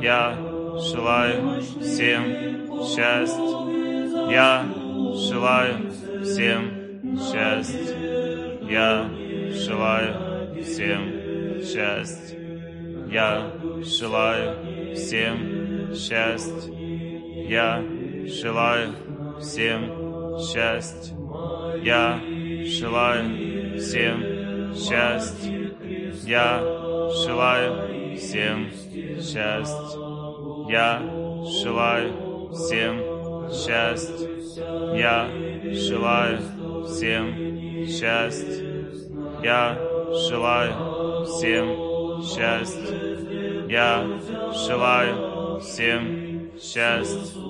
[0.00, 0.38] Я
[0.78, 2.24] желаю всем
[2.82, 4.32] счастье.
[4.32, 4.64] Я
[5.14, 5.90] желаю
[6.22, 7.96] всем счастье.
[8.70, 9.10] Я
[9.52, 12.38] желаю всем счастье.
[13.10, 13.52] Я
[13.82, 16.72] желаю всем счастье.
[17.50, 17.84] Я
[18.26, 18.94] желаю
[19.38, 20.01] всем
[20.38, 21.16] счастье.
[21.82, 22.20] Я
[22.64, 25.76] желаю всем счастье.
[26.24, 26.60] Я
[27.24, 28.70] желаю всем
[29.20, 29.98] счастье.
[30.68, 31.02] Я
[31.44, 34.28] желаю всем счастье.
[34.94, 35.28] Я
[35.72, 36.38] желаю
[36.86, 38.86] всем счастье.
[39.42, 39.78] Я
[40.12, 43.66] желаю всем счастье.
[43.68, 44.06] Я
[44.52, 47.42] желаю всем счастье.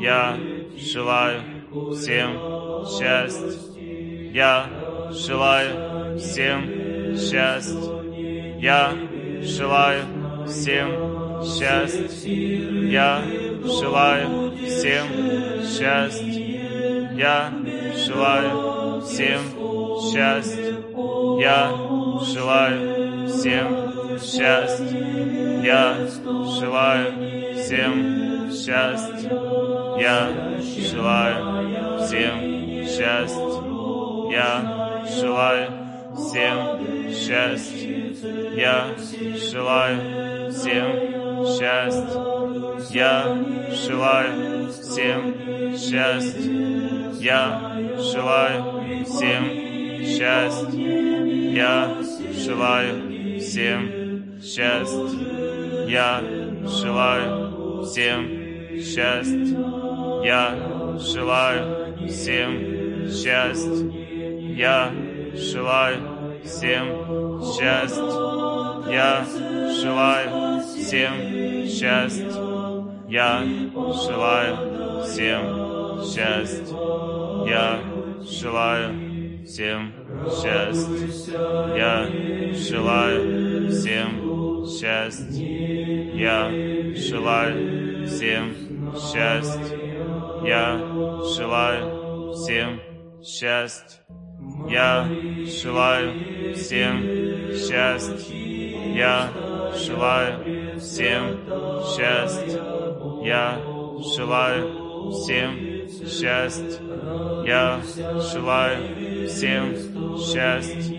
[0.00, 0.38] Я
[0.76, 1.53] желаю
[1.94, 2.38] всем
[2.86, 4.30] счастье.
[4.32, 4.66] Я
[5.10, 8.58] желаю всем счастье.
[8.60, 8.92] Я
[9.42, 12.08] желаю всем счастья.
[12.88, 13.22] Я
[13.64, 15.06] желаю всем
[15.64, 17.10] счастья.
[17.16, 17.52] Я
[18.06, 19.40] желаю всем
[20.12, 20.76] счастья.
[21.38, 21.70] Я
[22.22, 25.62] желаю всем счастья.
[25.62, 26.08] Я
[26.60, 27.12] желаю
[27.56, 29.73] всем счастья.
[29.98, 30.28] Я
[30.60, 33.74] желаю всем счастья.
[34.30, 35.70] Я желаю
[36.16, 37.94] всем счастья.
[38.56, 38.94] Я
[39.50, 42.44] желаю всем счастья.
[42.90, 43.38] Я
[43.72, 45.34] желаю всем
[45.76, 46.50] счастья.
[47.20, 49.44] Я желаю всем
[50.04, 50.78] счастья.
[51.54, 51.96] Я
[52.32, 55.88] желаю всем счастья.
[55.88, 56.22] Я
[56.66, 58.44] желаю всем
[58.80, 59.83] счастья.
[60.24, 60.56] Я
[60.98, 63.90] желаю всем счастья.
[64.56, 64.90] Я
[65.34, 68.02] желаю всем счастья.
[68.90, 69.26] Я
[69.82, 72.30] желаю всем счастья.
[73.06, 73.44] Я
[74.02, 76.66] желаю всем счастья.
[77.46, 77.80] Я
[78.24, 79.92] желаю всем
[80.30, 80.96] счастья.
[81.76, 82.08] Я
[82.54, 85.42] желаю всем счастья.
[86.14, 86.50] Я
[86.96, 88.54] желаю всем
[88.96, 89.83] счастья.
[90.44, 90.78] Я
[91.36, 92.80] желаю всем
[93.22, 94.00] счастья.
[94.68, 95.08] Я
[95.46, 97.02] желаю всем
[97.54, 98.34] счастья.
[98.94, 99.30] Я
[99.74, 101.40] желаю всем
[101.86, 102.62] счастья.
[103.24, 103.58] Я
[104.16, 105.56] желаю всем
[106.06, 106.80] счастья.
[107.46, 107.80] Я
[108.32, 109.74] желаю всем
[110.18, 110.94] счастья.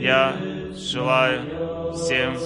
[0.00, 0.36] Я
[0.74, 2.38] желаю всем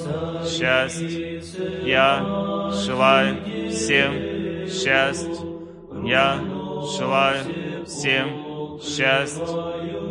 [0.45, 1.41] счастья.
[1.85, 5.52] Я желаю всем счастья.
[6.05, 6.41] Я
[6.99, 9.47] желаю всем счастья.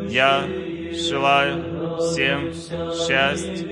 [0.10, 0.44] Я
[0.94, 3.68] желаю всем счастья.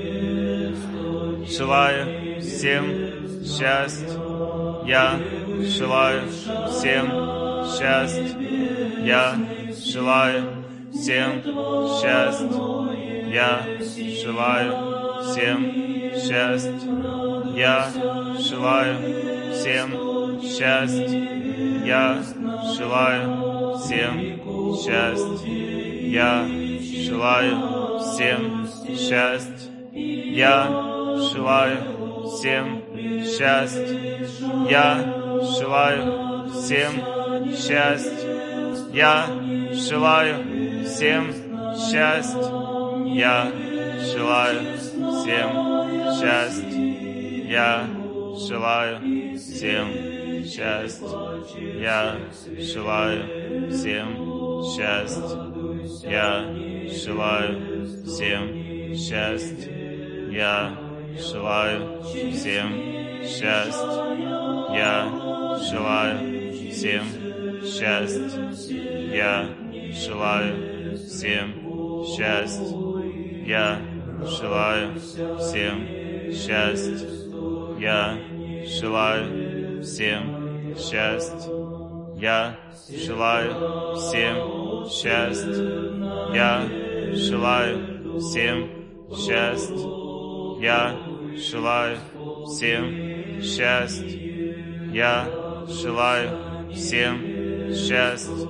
[1.45, 2.85] Желаю всем
[3.43, 4.09] счастья.
[4.85, 5.19] Я
[5.63, 6.21] желаю
[6.69, 7.07] всем
[7.65, 8.37] счастья.
[9.01, 9.35] Я
[9.83, 10.43] желаю
[10.93, 11.43] всем
[12.01, 12.49] счастья.
[13.31, 13.65] Я
[14.23, 14.71] желаю
[15.23, 15.59] всем
[16.13, 16.73] счастья.
[17.55, 17.89] Я
[18.39, 18.95] желаю
[19.53, 21.48] всем счастья.
[21.89, 22.21] Я
[22.77, 25.47] желаю всем счастья.
[26.05, 26.45] Я
[27.07, 29.71] желаю всем счастья.
[29.91, 30.67] Я
[31.33, 32.83] желаю всем
[33.25, 34.27] счастья.
[34.69, 34.87] Я
[35.57, 36.93] желаю всем
[37.57, 38.29] счастья.
[38.93, 39.25] Я
[39.73, 40.35] желаю
[40.85, 41.33] всем
[41.73, 42.51] счастья.
[43.15, 43.51] Я
[44.13, 45.49] желаю всем
[46.19, 46.69] счастья.
[47.49, 47.87] Я
[48.47, 48.99] желаю
[49.39, 50.08] всем счастья.
[50.57, 52.17] Я
[52.57, 56.09] желаю всем счастья.
[56.09, 56.43] Я
[56.89, 59.71] желаю всем счастья.
[60.31, 60.75] Я
[61.19, 62.69] желаю всем
[63.23, 64.15] счастья.
[64.73, 65.11] Я
[65.69, 67.03] желаю всем
[67.63, 68.71] счастья.
[69.13, 69.49] Я
[69.91, 71.53] желаю всем
[72.05, 72.75] счастья.
[73.45, 73.81] Я
[74.25, 75.87] желаю всем
[76.33, 77.07] счастья.
[77.79, 78.17] Я
[78.65, 80.38] желаю всем
[80.77, 81.49] счастья.
[82.17, 82.57] Я
[82.89, 85.69] желаю всем счастья.
[86.33, 86.67] Я
[87.13, 88.69] желаю всем
[89.15, 89.75] счастья.
[90.59, 90.95] Я
[91.35, 91.97] желаю
[92.45, 94.19] всем счастья.
[94.91, 95.27] Я
[95.67, 98.47] желаю всем счастья.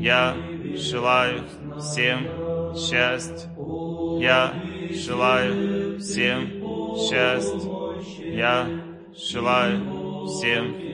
[0.00, 0.36] Я
[0.76, 1.42] желаю
[1.80, 3.50] всем счастья.
[4.20, 4.54] Я
[4.92, 6.48] желаю всем
[6.96, 7.70] счастья.
[8.32, 8.68] Я
[9.14, 10.91] желаю всем счастья.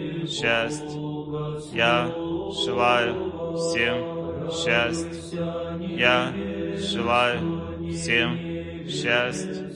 [1.72, 2.06] Я
[2.50, 5.38] желаю всем счастья.
[5.80, 6.32] Я
[6.76, 9.68] желаю всем счастья.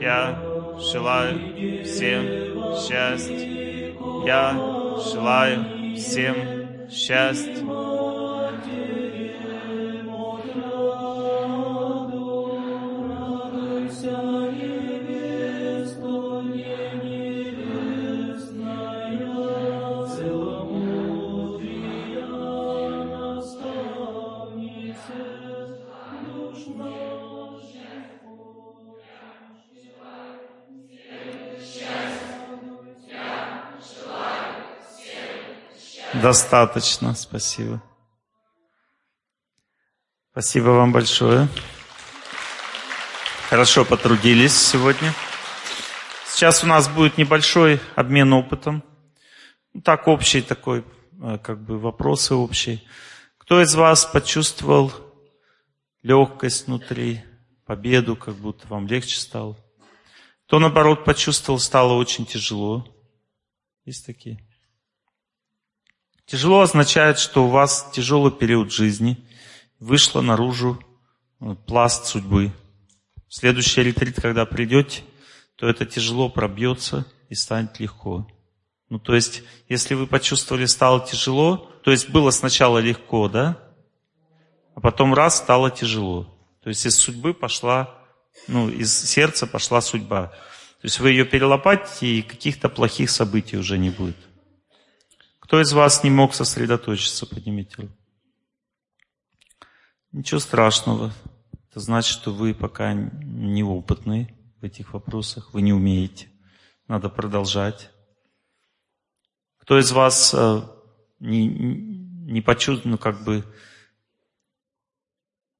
[0.00, 0.38] Я
[0.78, 2.24] желаю всем
[2.74, 3.48] счастья.
[4.26, 4.52] Я
[5.12, 7.81] желаю всем счастья.
[36.22, 37.82] Достаточно, спасибо.
[40.30, 41.48] Спасибо вам большое.
[43.50, 45.12] Хорошо потрудились сегодня.
[46.28, 48.84] Сейчас у нас будет небольшой обмен опытом.
[49.74, 50.84] Ну, так, общий такой,
[51.20, 52.80] э, как бы вопросы общие.
[53.36, 54.92] Кто из вас почувствовал
[56.04, 57.24] легкость внутри,
[57.66, 59.56] победу, как будто вам легче стало?
[60.46, 62.86] Кто, наоборот, почувствовал, стало очень тяжело?
[63.84, 64.38] Есть такие?
[66.32, 69.22] Тяжело означает, что у вас тяжелый период жизни,
[69.78, 70.82] вышло наружу
[71.42, 72.52] э, пласт судьбы.
[73.28, 75.02] В следующий ретрит, когда придете,
[75.56, 78.26] то это тяжело пробьется и станет легко.
[78.88, 83.58] Ну, то есть, если вы почувствовали, стало тяжело, то есть было сначала легко, да?
[84.74, 86.34] А потом раз, стало тяжело.
[86.62, 87.94] То есть из судьбы пошла,
[88.48, 90.28] ну, из сердца пошла судьба.
[90.28, 94.16] То есть вы ее перелопатите, и каких-то плохих событий уже не будет.
[95.52, 97.94] Кто из вас не мог сосредоточиться, поднимите руку.
[100.10, 101.12] Ничего страшного.
[101.68, 106.30] Это значит, что вы пока неопытны в этих вопросах, вы не умеете.
[106.88, 107.90] Надо продолжать.
[109.58, 110.62] Кто из вас э,
[111.20, 113.44] не, не почувствовал, ну как бы,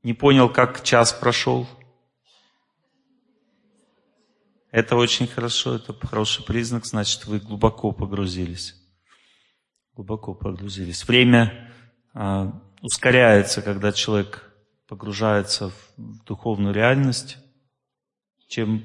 [0.02, 1.68] не понял, как час прошел?
[4.70, 8.81] Это очень хорошо, это хороший признак, значит, вы глубоко погрузились.
[9.94, 11.06] Глубоко погрузились.
[11.06, 11.70] Время
[12.14, 14.50] а, ускоряется, когда человек
[14.88, 17.38] погружается в духовную реальность.
[18.48, 18.84] Чем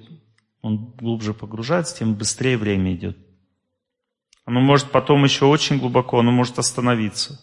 [0.62, 3.18] он глубже погружается, тем быстрее время идет.
[4.46, 7.40] Оно может потом еще очень глубоко, оно может остановиться.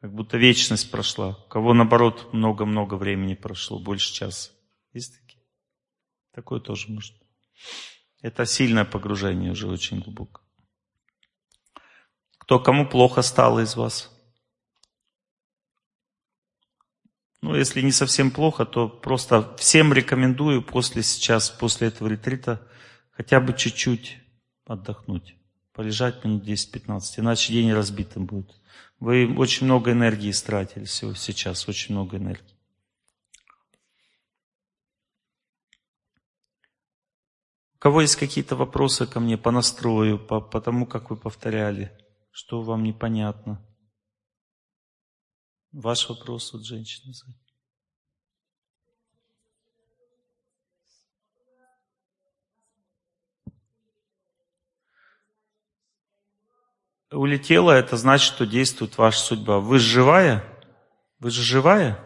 [0.00, 1.36] Как будто вечность прошла.
[1.46, 4.50] У кого, наоборот, много-много времени прошло, больше часа.
[4.92, 5.44] Есть такие?
[6.32, 7.14] Такое тоже может.
[8.22, 10.40] Это сильное погружение уже очень глубоко.
[12.50, 14.10] Кто кому плохо стало из вас?
[17.42, 22.60] Ну, если не совсем плохо, то просто всем рекомендую после сейчас, после этого ретрита,
[23.12, 24.18] хотя бы чуть-чуть
[24.66, 25.36] отдохнуть.
[25.72, 28.52] Полежать минут 10-15, иначе день разбитым будет.
[28.98, 32.56] Вы очень много энергии истратили сейчас, очень много энергии.
[37.76, 41.96] У кого есть какие-то вопросы ко мне по настрою, по, по тому, как вы повторяли?
[42.30, 43.64] Что вам непонятно?
[45.72, 47.12] Ваш вопрос, вот женщина.
[57.12, 59.58] Улетела, это значит, что действует ваша судьба.
[59.58, 60.44] Вы живая?
[61.18, 61.98] Вы же живая?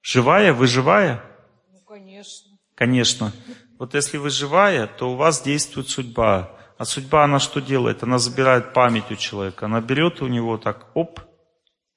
[0.00, 0.54] Живая?
[0.54, 1.22] Вы живая?
[1.70, 2.58] Ну, конечно.
[2.74, 3.32] Конечно.
[3.78, 6.58] Вот если вы живая, то у вас действует судьба.
[6.82, 8.02] А судьба, она что делает?
[8.02, 9.66] Она забирает память у человека.
[9.66, 11.20] Она берет у него так, оп,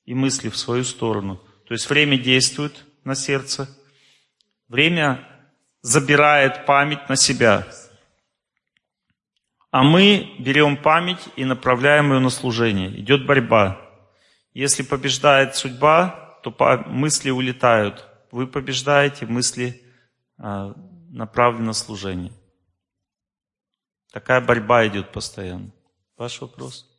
[0.06, 1.42] и мысли в свою сторону.
[1.68, 3.68] То есть время действует на сердце.
[4.68, 5.28] Время
[5.82, 7.68] забирает память на себя.
[9.72, 12.96] А мы берем память и направляем ее на служение.
[13.00, 13.82] Идет борьба.
[14.54, 16.56] Если побеждает судьба, то
[16.86, 18.08] мысли улетают.
[18.30, 19.82] Вы побеждаете, мысли
[20.38, 20.76] а,
[21.10, 22.34] направлен на служение.
[24.16, 25.74] Такая борьба идет постоянно.
[26.16, 26.90] Ваш вопрос?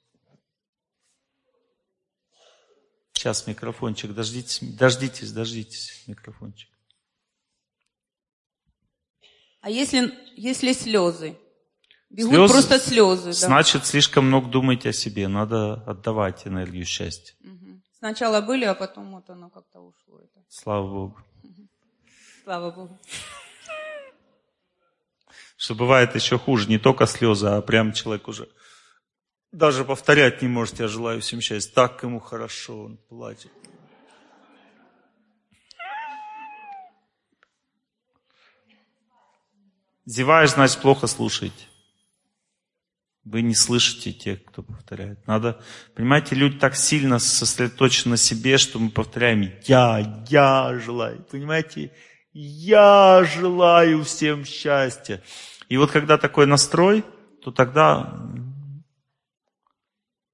[3.14, 6.68] Сейчас микрофончик, дождитесь, дождитесь, дождитесь, микрофончик.
[9.62, 11.38] А если, если слезы?
[12.10, 13.30] Бегут слезы, просто слезы.
[13.30, 13.32] Да.
[13.32, 15.26] Значит, слишком много думаете о себе.
[15.26, 17.34] Надо отдавать энергию счастья.
[17.40, 17.80] Угу.
[17.96, 20.20] Сначала были, а потом вот оно как-то ушло.
[20.20, 20.44] Это.
[20.50, 21.18] Слава Богу.
[22.44, 22.98] Слава Богу.
[25.56, 28.48] Что бывает еще хуже, не только слезы, а прям человек уже
[29.56, 31.72] даже повторять не может, я желаю всем счастья.
[31.72, 33.50] Так ему хорошо, он плачет.
[40.04, 41.64] Зеваешь, значит, плохо слушаете.
[43.24, 45.26] Вы не слышите тех, кто повторяет.
[45.26, 45.60] Надо,
[45.94, 51.24] понимаете, люди так сильно сосредоточены на себе, что мы повторяем «я, я желаю».
[51.24, 51.92] Понимаете,
[52.38, 55.22] я желаю всем счастья.
[55.70, 57.02] И вот когда такой настрой,
[57.42, 58.12] то тогда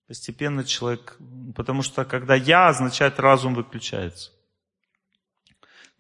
[0.09, 1.17] постепенно человек,
[1.55, 4.33] потому что когда я означает разум выключается.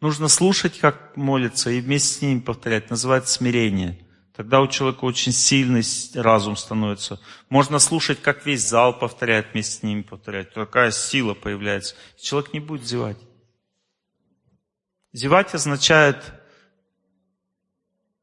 [0.00, 2.90] Нужно слушать, как молится, и вместе с ним повторять.
[2.90, 4.04] Называется смирение.
[4.34, 5.84] Тогда у человека очень сильный
[6.14, 7.20] разум становится.
[7.48, 10.52] Можно слушать, как весь зал повторяет, вместе с ними повторять.
[10.52, 11.94] Такая сила появляется.
[12.20, 13.18] Человек не будет зевать.
[15.12, 16.32] Зевать означает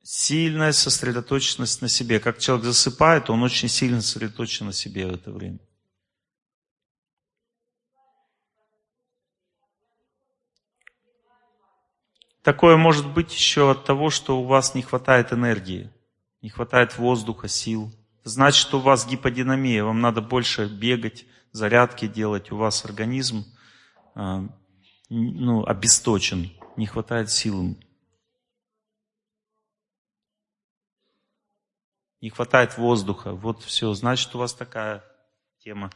[0.02, 2.20] сильная сосредоточенность на себе.
[2.20, 5.60] Как человек засыпает, он очень сильно сосредоточен на себе в это время.
[12.42, 15.92] Такое может быть еще от того, что у вас не хватает энергии,
[16.42, 17.94] не хватает воздуха, сил.
[18.24, 23.46] Значит, что у вас гиподинамия, вам надо больше бегать, зарядки делать, у вас организм
[24.16, 24.48] а,
[25.10, 26.50] ну, обесточен
[26.80, 27.78] не хватает сил.
[32.22, 33.34] Не хватает воздуха.
[33.34, 33.94] Вот все.
[33.94, 35.04] Значит, у вас такая
[35.60, 35.92] тема.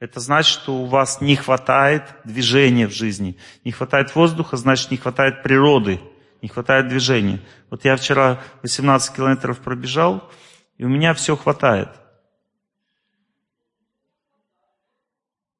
[0.00, 3.38] Это значит, что у вас не хватает движения в жизни.
[3.64, 6.00] Не хватает воздуха, значит, не хватает природы.
[6.42, 7.40] Не хватает движения.
[7.70, 10.28] Вот я вчера 18 километров пробежал,
[10.76, 11.90] и у меня все хватает.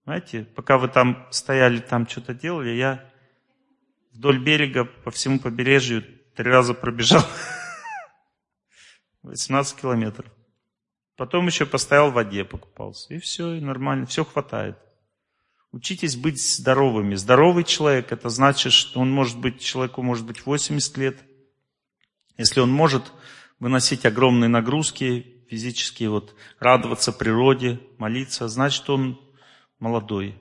[0.04, 3.15] Знаете, пока вы там стояли, там что-то делали, я
[4.16, 7.22] вдоль берега по всему побережью три раза пробежал.
[9.22, 10.30] 18 километров.
[11.16, 13.14] Потом еще постоял в воде, покупался.
[13.14, 14.78] И все, и нормально, все хватает.
[15.72, 17.14] Учитесь быть здоровыми.
[17.14, 21.18] Здоровый человек, это значит, что он может быть, человеку может быть 80 лет.
[22.36, 23.12] Если он может
[23.58, 29.20] выносить огромные нагрузки физические, вот, радоваться природе, молиться, значит, он
[29.78, 30.40] молодой.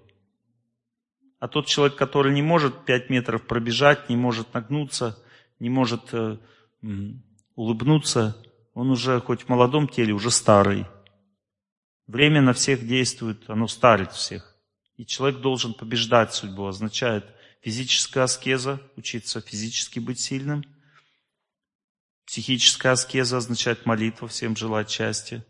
[1.39, 5.21] А тот человек, который не может 5 метров пробежать, не может нагнуться,
[5.59, 6.37] не может э,
[7.55, 8.41] улыбнуться,
[8.73, 10.85] он уже хоть в молодом теле, уже старый.
[12.07, 14.55] Время на всех действует, оно старит всех.
[14.97, 17.25] И человек должен побеждать судьбу, означает
[17.61, 20.63] физическая аскеза, учиться физически быть сильным.
[22.25, 25.45] Психическая аскеза означает молитва, всем желать счастья.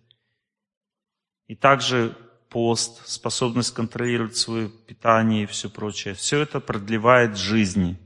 [1.47, 2.17] И также
[2.55, 6.13] пост, способность контролировать свое питание и все прочее.
[6.13, 7.97] Все это продлевает жизни.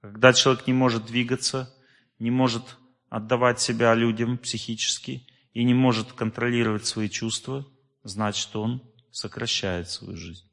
[0.00, 1.72] Когда человек не может двигаться,
[2.18, 2.78] не может
[3.10, 7.64] отдавать себя людям психически и не может контролировать свои чувства,
[8.02, 10.50] значит он сокращает свою жизнь.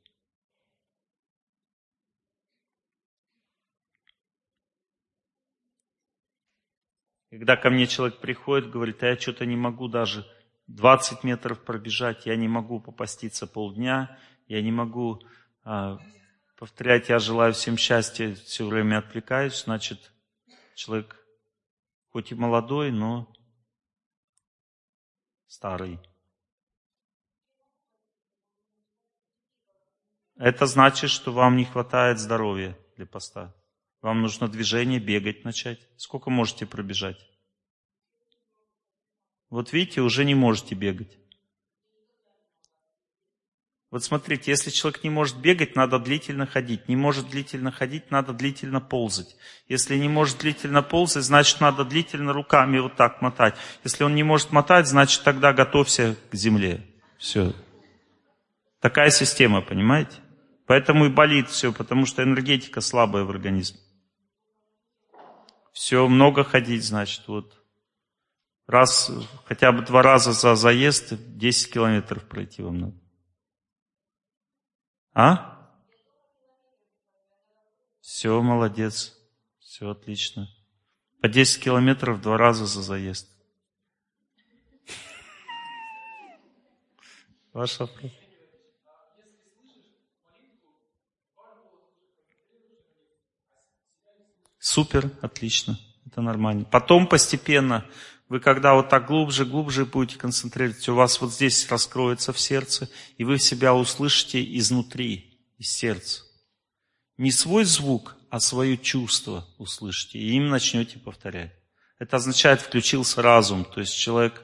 [7.31, 10.23] Когда ко мне человек приходит, говорит, а я что-то не могу даже
[10.69, 14.17] 20 метров пробежать, я не могу попаститься полдня,
[14.47, 15.21] я не могу
[15.63, 15.97] а,
[16.57, 20.13] повторять, я желаю всем счастья, все время отвлекаюсь, значит,
[20.75, 21.19] человек
[22.11, 23.33] хоть и молодой, но
[25.47, 25.99] старый.
[30.35, 33.55] Это значит, что вам не хватает здоровья для поста.
[34.01, 35.79] Вам нужно движение, бегать начать.
[35.97, 37.28] Сколько можете пробежать?
[39.49, 41.17] Вот видите, уже не можете бегать.
[43.91, 46.87] Вот смотрите, если человек не может бегать, надо длительно ходить.
[46.87, 49.35] Не может длительно ходить, надо длительно ползать.
[49.67, 53.55] Если не может длительно ползать, значит надо длительно руками вот так мотать.
[53.83, 56.85] Если он не может мотать, значит тогда готовься к земле.
[57.17, 57.53] Все.
[58.79, 60.17] Такая система, понимаете?
[60.67, 63.79] Поэтому и болит все, потому что энергетика слабая в организме.
[65.73, 67.58] Все, много ходить, значит, вот
[68.69, 69.11] раз,
[69.45, 72.97] хотя бы два раза за заезд, 10 километров пройти вам надо.
[75.13, 75.69] А?
[77.99, 79.17] Все, молодец.
[79.59, 80.47] Все отлично.
[81.21, 83.27] По 10 километров два раза за заезд.
[87.53, 88.11] Ваш вопрос.
[94.59, 95.79] Супер, отлично.
[96.05, 96.65] Это нормально.
[96.65, 97.89] Потом постепенно
[98.29, 102.89] вы когда вот так глубже, глубже будете концентрироваться, у вас вот здесь раскроется в сердце,
[103.17, 106.21] и вы себя услышите изнутри, из сердца.
[107.17, 111.51] Не свой звук, а свое чувство услышите, и им начнете повторять.
[111.97, 114.41] Это означает, включился разум, то есть человек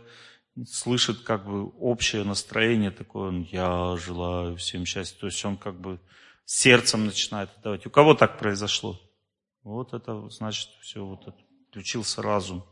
[0.68, 5.80] слышит как бы общее настроение такое, он, я желаю всем счастья, то есть он как
[5.80, 6.00] бы
[6.46, 7.86] сердцем начинает отдавать.
[7.86, 9.00] У кого так произошло?
[9.64, 11.38] Вот это значит все, вот это,
[11.70, 12.66] включился разум.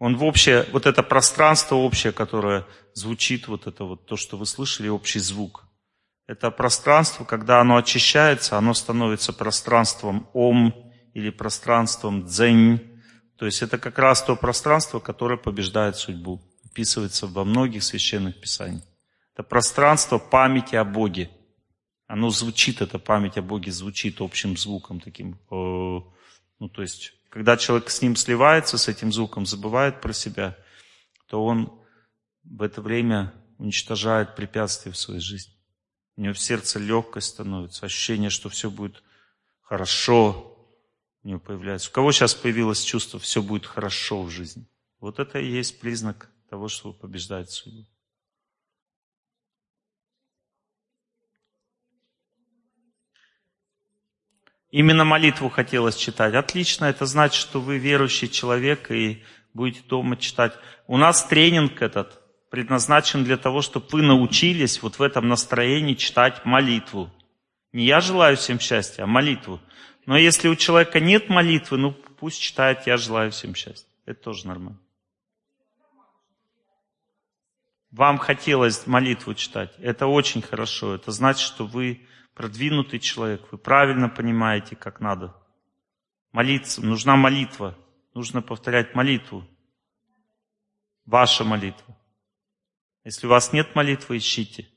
[0.00, 4.46] Он в общее, вот это пространство общее, которое звучит, вот это вот то, что вы
[4.46, 5.66] слышали, общий звук.
[6.26, 10.74] Это пространство, когда оно очищается, оно становится пространством ом
[11.12, 12.80] или пространством дзень.
[13.36, 16.40] То есть это как раз то пространство, которое побеждает судьбу.
[16.64, 18.84] Описывается во многих священных писаниях.
[19.34, 21.30] Это пространство памяти о Боге.
[22.06, 25.38] Оно звучит, эта память о Боге звучит общим звуком таким.
[25.50, 30.58] Ну, то есть когда человек с ним сливается, с этим звуком, забывает про себя,
[31.26, 31.80] то он
[32.44, 35.54] в это время уничтожает препятствия в своей жизни.
[36.16, 39.02] У него в сердце легкость становится, ощущение, что все будет
[39.62, 40.50] хорошо
[41.22, 41.90] у него появляется.
[41.90, 44.66] У кого сейчас появилось чувство, все будет хорошо в жизни?
[45.00, 47.86] Вот это и есть признак того, что вы побеждаете судьбу.
[54.70, 56.34] Именно молитву хотелось читать.
[56.34, 59.22] Отлично, это значит, что вы верующий человек и
[59.52, 60.52] будете дома читать.
[60.86, 62.20] У нас тренинг этот
[62.50, 67.10] предназначен для того, чтобы вы научились вот в этом настроении читать молитву.
[67.72, 69.60] Не я желаю всем счастья, а молитву.
[70.06, 73.88] Но если у человека нет молитвы, ну пусть читает «Я желаю всем счастья».
[74.06, 74.78] Это тоже нормально.
[77.90, 79.72] Вам хотелось молитву читать.
[79.78, 80.94] Это очень хорошо.
[80.94, 83.50] Это значит, что вы продвинутый человек.
[83.50, 85.36] Вы правильно понимаете, как надо.
[86.32, 86.84] Молиться.
[86.84, 87.76] Нужна молитва.
[88.14, 89.46] Нужно повторять молитву.
[91.04, 91.96] Ваша молитва.
[93.04, 94.68] Если у вас нет молитвы, ищите.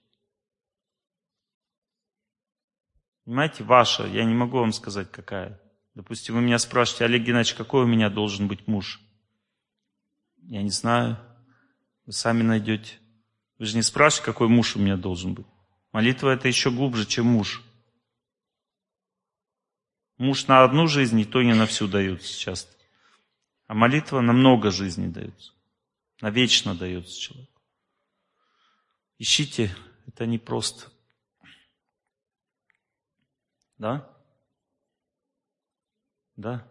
[3.25, 4.05] Понимаете, ваша.
[4.07, 5.61] Я не могу вам сказать, какая.
[5.95, 8.99] Допустим, вы меня спрашиваете, Олег Геннадьевич, какой у меня должен быть муж?
[10.41, 11.17] Я не знаю.
[12.05, 12.97] Вы сами найдете.
[13.59, 15.45] Вы же не спрашиваете, какой муж у меня должен быть.
[15.93, 17.63] Молитва это еще глубже, чем муж.
[20.17, 22.75] Муж на одну жизнь и то не на всю дается часто.
[23.67, 25.53] А молитва на много жизней дается.
[26.19, 27.61] Навечно дается человеку.
[29.19, 29.73] Ищите,
[30.07, 30.91] это не просто.
[33.77, 34.09] Да?
[36.35, 36.67] Да?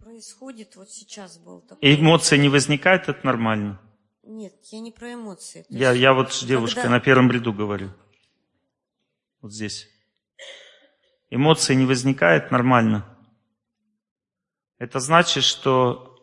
[0.00, 1.88] происходит, вот сейчас был такой...
[1.88, 3.80] И эмоции не возникает, это нормально.
[4.22, 5.66] Нет, я не про эмоции.
[5.68, 7.90] Я, есть, я вот с девушкой когда- на первом ряду говорю.
[9.40, 9.88] Вот здесь.
[11.30, 13.04] Эмоции не возникает, нормально.
[14.78, 16.18] Это значит, что,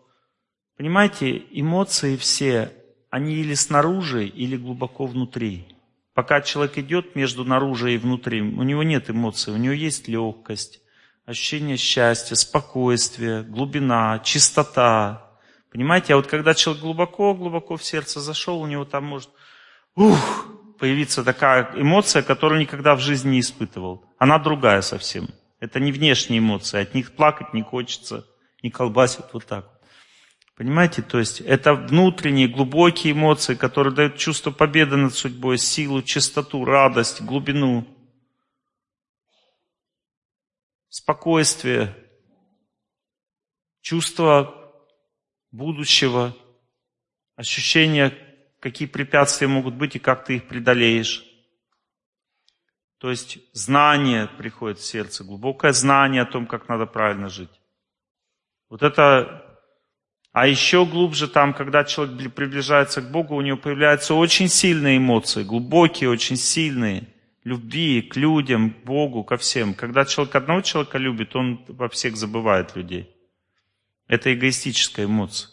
[0.78, 2.72] понимаете, эмоции все,
[3.10, 5.68] они или снаружи, или глубоко внутри.
[6.14, 10.82] Пока человек идет между наружу и внутри, у него нет эмоций, у него есть легкость,
[11.26, 15.29] ощущение счастья, спокойствия, глубина, чистота.
[15.72, 19.30] Понимаете, а вот когда человек глубоко-глубоко в сердце зашел, у него там может
[19.96, 20.18] ух,
[20.80, 24.06] появиться такая эмоция, которую никогда в жизни не испытывал.
[24.18, 25.28] Она другая совсем.
[25.60, 28.26] Это не внешние эмоции, от них плакать не хочется,
[28.64, 29.70] не колбасит вот так.
[30.56, 36.66] Понимаете, то есть это внутренние глубокие эмоции, которые дают чувство победы над судьбой, силу, чистоту,
[36.66, 37.88] радость, глубину,
[40.90, 41.96] спокойствие,
[43.82, 44.59] чувство
[45.52, 46.36] будущего,
[47.36, 48.14] ощущение,
[48.60, 51.26] какие препятствия могут быть и как ты их преодолеешь.
[53.00, 57.62] То есть знание приходит в сердце, глубокое знание о том, как надо правильно жить.
[58.70, 59.46] Вот это...
[60.32, 64.98] А еще глубже там, когда человек бли- приближается к Богу, у него появляются очень сильные
[64.98, 67.08] эмоции, глубокие, очень сильные.
[67.44, 69.74] Любви к людям, к Богу, ко всем.
[69.74, 73.10] Когда человек одного человека любит, он во всех забывает людей.
[74.10, 75.52] Это эгоистическая эмоция.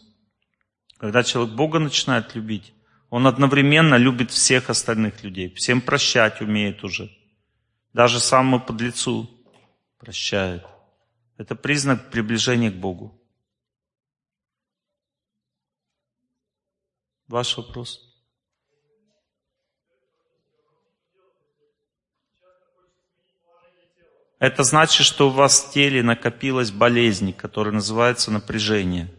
[0.97, 2.73] Когда человек Бога начинает любить,
[3.11, 5.55] он одновременно любит всех остальных людей.
[5.55, 7.15] Всем прощать умеет уже.
[7.93, 9.31] Даже самому подлецу
[9.99, 10.65] прощает.
[11.37, 13.23] Это признак приближения к Богу.
[17.28, 18.06] Ваш вопрос?
[24.38, 29.10] Это значит, что у вас в теле накопилась болезнь, которая называется напряжение.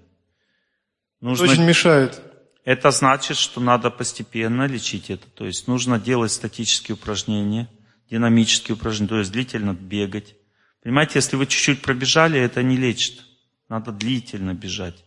[1.22, 1.50] Нужно...
[1.50, 2.22] Очень мешает.
[2.64, 5.28] Это значит, что надо постепенно лечить это.
[5.30, 7.68] То есть нужно делать статические упражнения,
[8.12, 10.36] динамические упражнения, то есть длительно бегать.
[10.84, 13.24] Понимаете, если вы чуть-чуть пробежали, это не лечит.
[13.70, 15.04] Надо длительно бежать.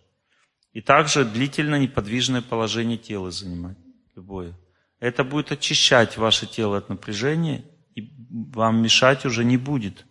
[0.73, 3.77] И также длительно неподвижное положение тела занимать.
[4.17, 4.59] Любое.
[4.99, 7.65] Это будет очищать ваше тело от напряжения,
[8.31, 10.07] вам мешать уже не будет.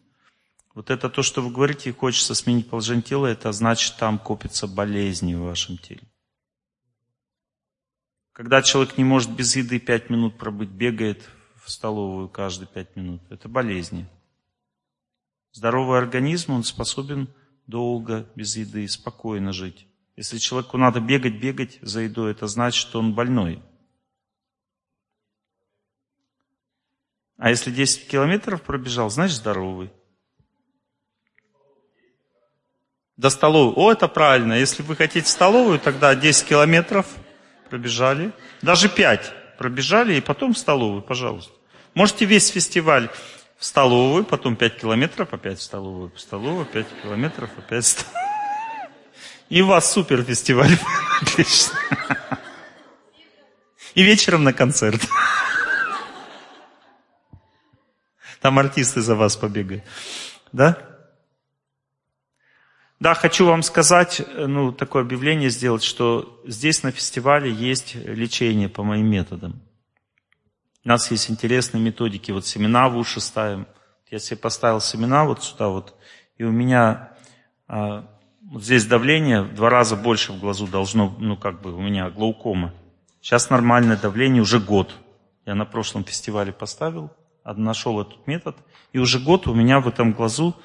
[0.75, 5.33] Вот это то, что вы говорите, хочется сменить положение тела, это значит, там копятся болезни
[5.33, 6.03] в вашем теле.
[8.33, 11.27] Когда человек не может без еды пять минут пробыть, бегает
[11.61, 14.07] в столовую каждые пять минут, это болезни.
[15.51, 17.27] Здоровый организм, он способен
[17.67, 19.87] долго без еды, спокойно жить.
[20.15, 23.61] Если человеку надо бегать, бегать за едой, это значит, что он больной.
[27.39, 29.89] А если 10 километров пробежал, значит здоровый.
[33.15, 33.73] До столовой.
[33.75, 34.53] О, это правильно.
[34.53, 37.07] Если вы хотите столовую, тогда 10 километров
[37.69, 38.33] пробежали.
[38.61, 41.53] Даже 5 пробежали и потом в столовую, пожалуйста.
[41.93, 43.09] Можете весь фестиваль
[43.57, 48.29] в столовую, потом 5 километров, опять в столовую, в столовую, 5 километров, опять в столовую.
[49.47, 50.77] И у вас супер фестиваль.
[51.21, 51.79] Отлично.
[53.95, 55.01] И вечером на концерт.
[58.41, 59.83] Там артисты за вас побегают.
[60.51, 60.77] Да?
[62.99, 68.83] Да, хочу вам сказать, ну, такое объявление сделать, что здесь на фестивале есть лечение по
[68.83, 69.61] моим методам.
[70.83, 72.31] У нас есть интересные методики.
[72.31, 73.67] Вот семена в уши ставим.
[74.09, 75.93] Я себе поставил семена вот сюда вот,
[76.37, 77.11] и у меня
[77.67, 78.07] а,
[78.41, 82.09] вот здесь давление в два раза больше в глазу должно, ну, как бы у меня
[82.09, 82.73] глаукома.
[83.21, 84.95] Сейчас нормальное давление уже год.
[85.45, 87.11] Я на прошлом фестивале поставил,
[87.57, 88.55] нашел этот метод,
[88.93, 90.55] и уже год у меня в этом глазу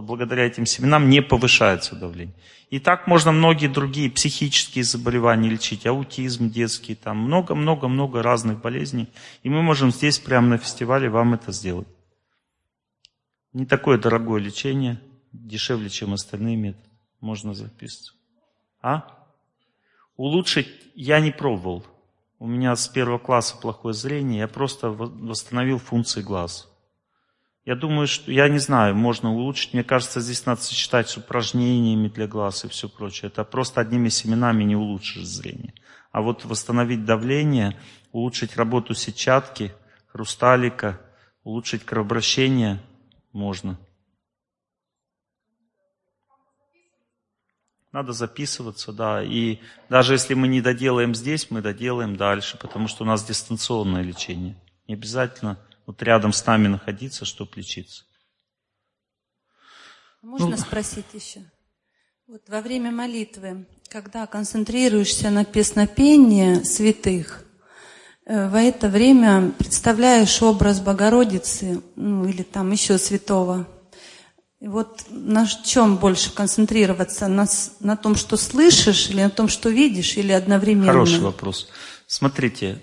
[0.00, 2.34] благодаря этим семенам не повышается давление.
[2.70, 9.08] И так можно многие другие психические заболевания лечить, аутизм детский, там много-много-много разных болезней.
[9.42, 11.86] И мы можем здесь, прямо на фестивале, вам это сделать.
[13.52, 15.00] Не такое дорогое лечение,
[15.32, 16.88] дешевле, чем остальные методы.
[17.20, 18.18] Можно записывать.
[18.82, 19.26] А?
[20.16, 21.86] Улучшить я не пробовал.
[22.44, 26.70] У меня с первого класса плохое зрение, я просто восстановил функции глаз.
[27.64, 29.72] Я думаю, что, я не знаю, можно улучшить.
[29.72, 33.30] Мне кажется, здесь надо сочетать с упражнениями для глаз и все прочее.
[33.30, 35.72] Это просто одними семенами не улучшишь зрение.
[36.12, 37.78] А вот восстановить давление,
[38.12, 39.72] улучшить работу сетчатки,
[40.08, 41.00] хрусталика,
[41.44, 42.78] улучшить кровообращение
[43.32, 43.78] можно.
[47.94, 49.22] Надо записываться, да.
[49.22, 54.02] И даже если мы не доделаем здесь, мы доделаем дальше, потому что у нас дистанционное
[54.02, 54.56] лечение.
[54.88, 58.02] Не обязательно вот рядом с нами находиться, чтобы лечиться.
[60.22, 61.42] Можно ну, спросить еще?
[62.26, 67.44] Вот во время молитвы, когда концентрируешься на песнопении святых,
[68.26, 73.68] э, в это время представляешь образ Богородицы, ну или там еще святого.
[74.66, 77.28] Вот на чем больше концентрироваться?
[77.28, 77.46] На,
[77.80, 80.86] на том, что слышишь, или на том, что видишь, или одновременно?
[80.86, 81.68] Хороший вопрос.
[82.06, 82.82] Смотрите,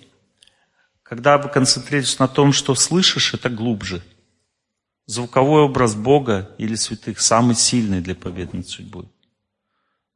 [1.02, 4.04] когда вы концентрируетесь на том, что слышишь, это глубже.
[5.08, 9.10] Звуковой образ Бога или святых самый сильный для победы над судьбой.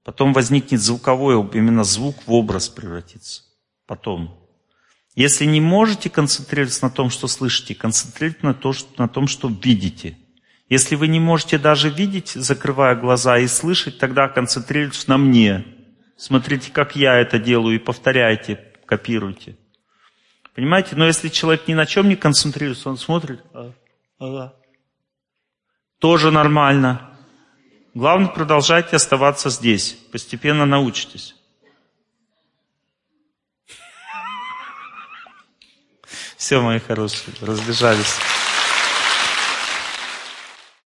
[0.04, 3.42] Потом возникнет звуковой, именно звук в образ превратится.
[3.88, 4.40] Потом.
[5.16, 9.48] Если не можете концентрироваться на том, что слышите, концентрируйтесь на, то, что, на том, что
[9.48, 10.16] видите.
[10.68, 15.64] Если вы не можете даже видеть, закрывая глаза и слышать, тогда концентрируйтесь на мне.
[16.18, 19.58] Смотрите, как я это делаю, и повторяйте, копируйте.
[20.56, 20.96] Понимаете?
[20.96, 23.74] Но если человек ни на чем не концентрируется, он смотрит, а,
[24.18, 24.56] ага.
[26.00, 27.12] тоже нормально.
[27.94, 29.94] Главное, продолжайте оставаться здесь.
[30.12, 31.36] Постепенно научитесь.
[36.38, 38.18] Все, мои хорошие, разбежались.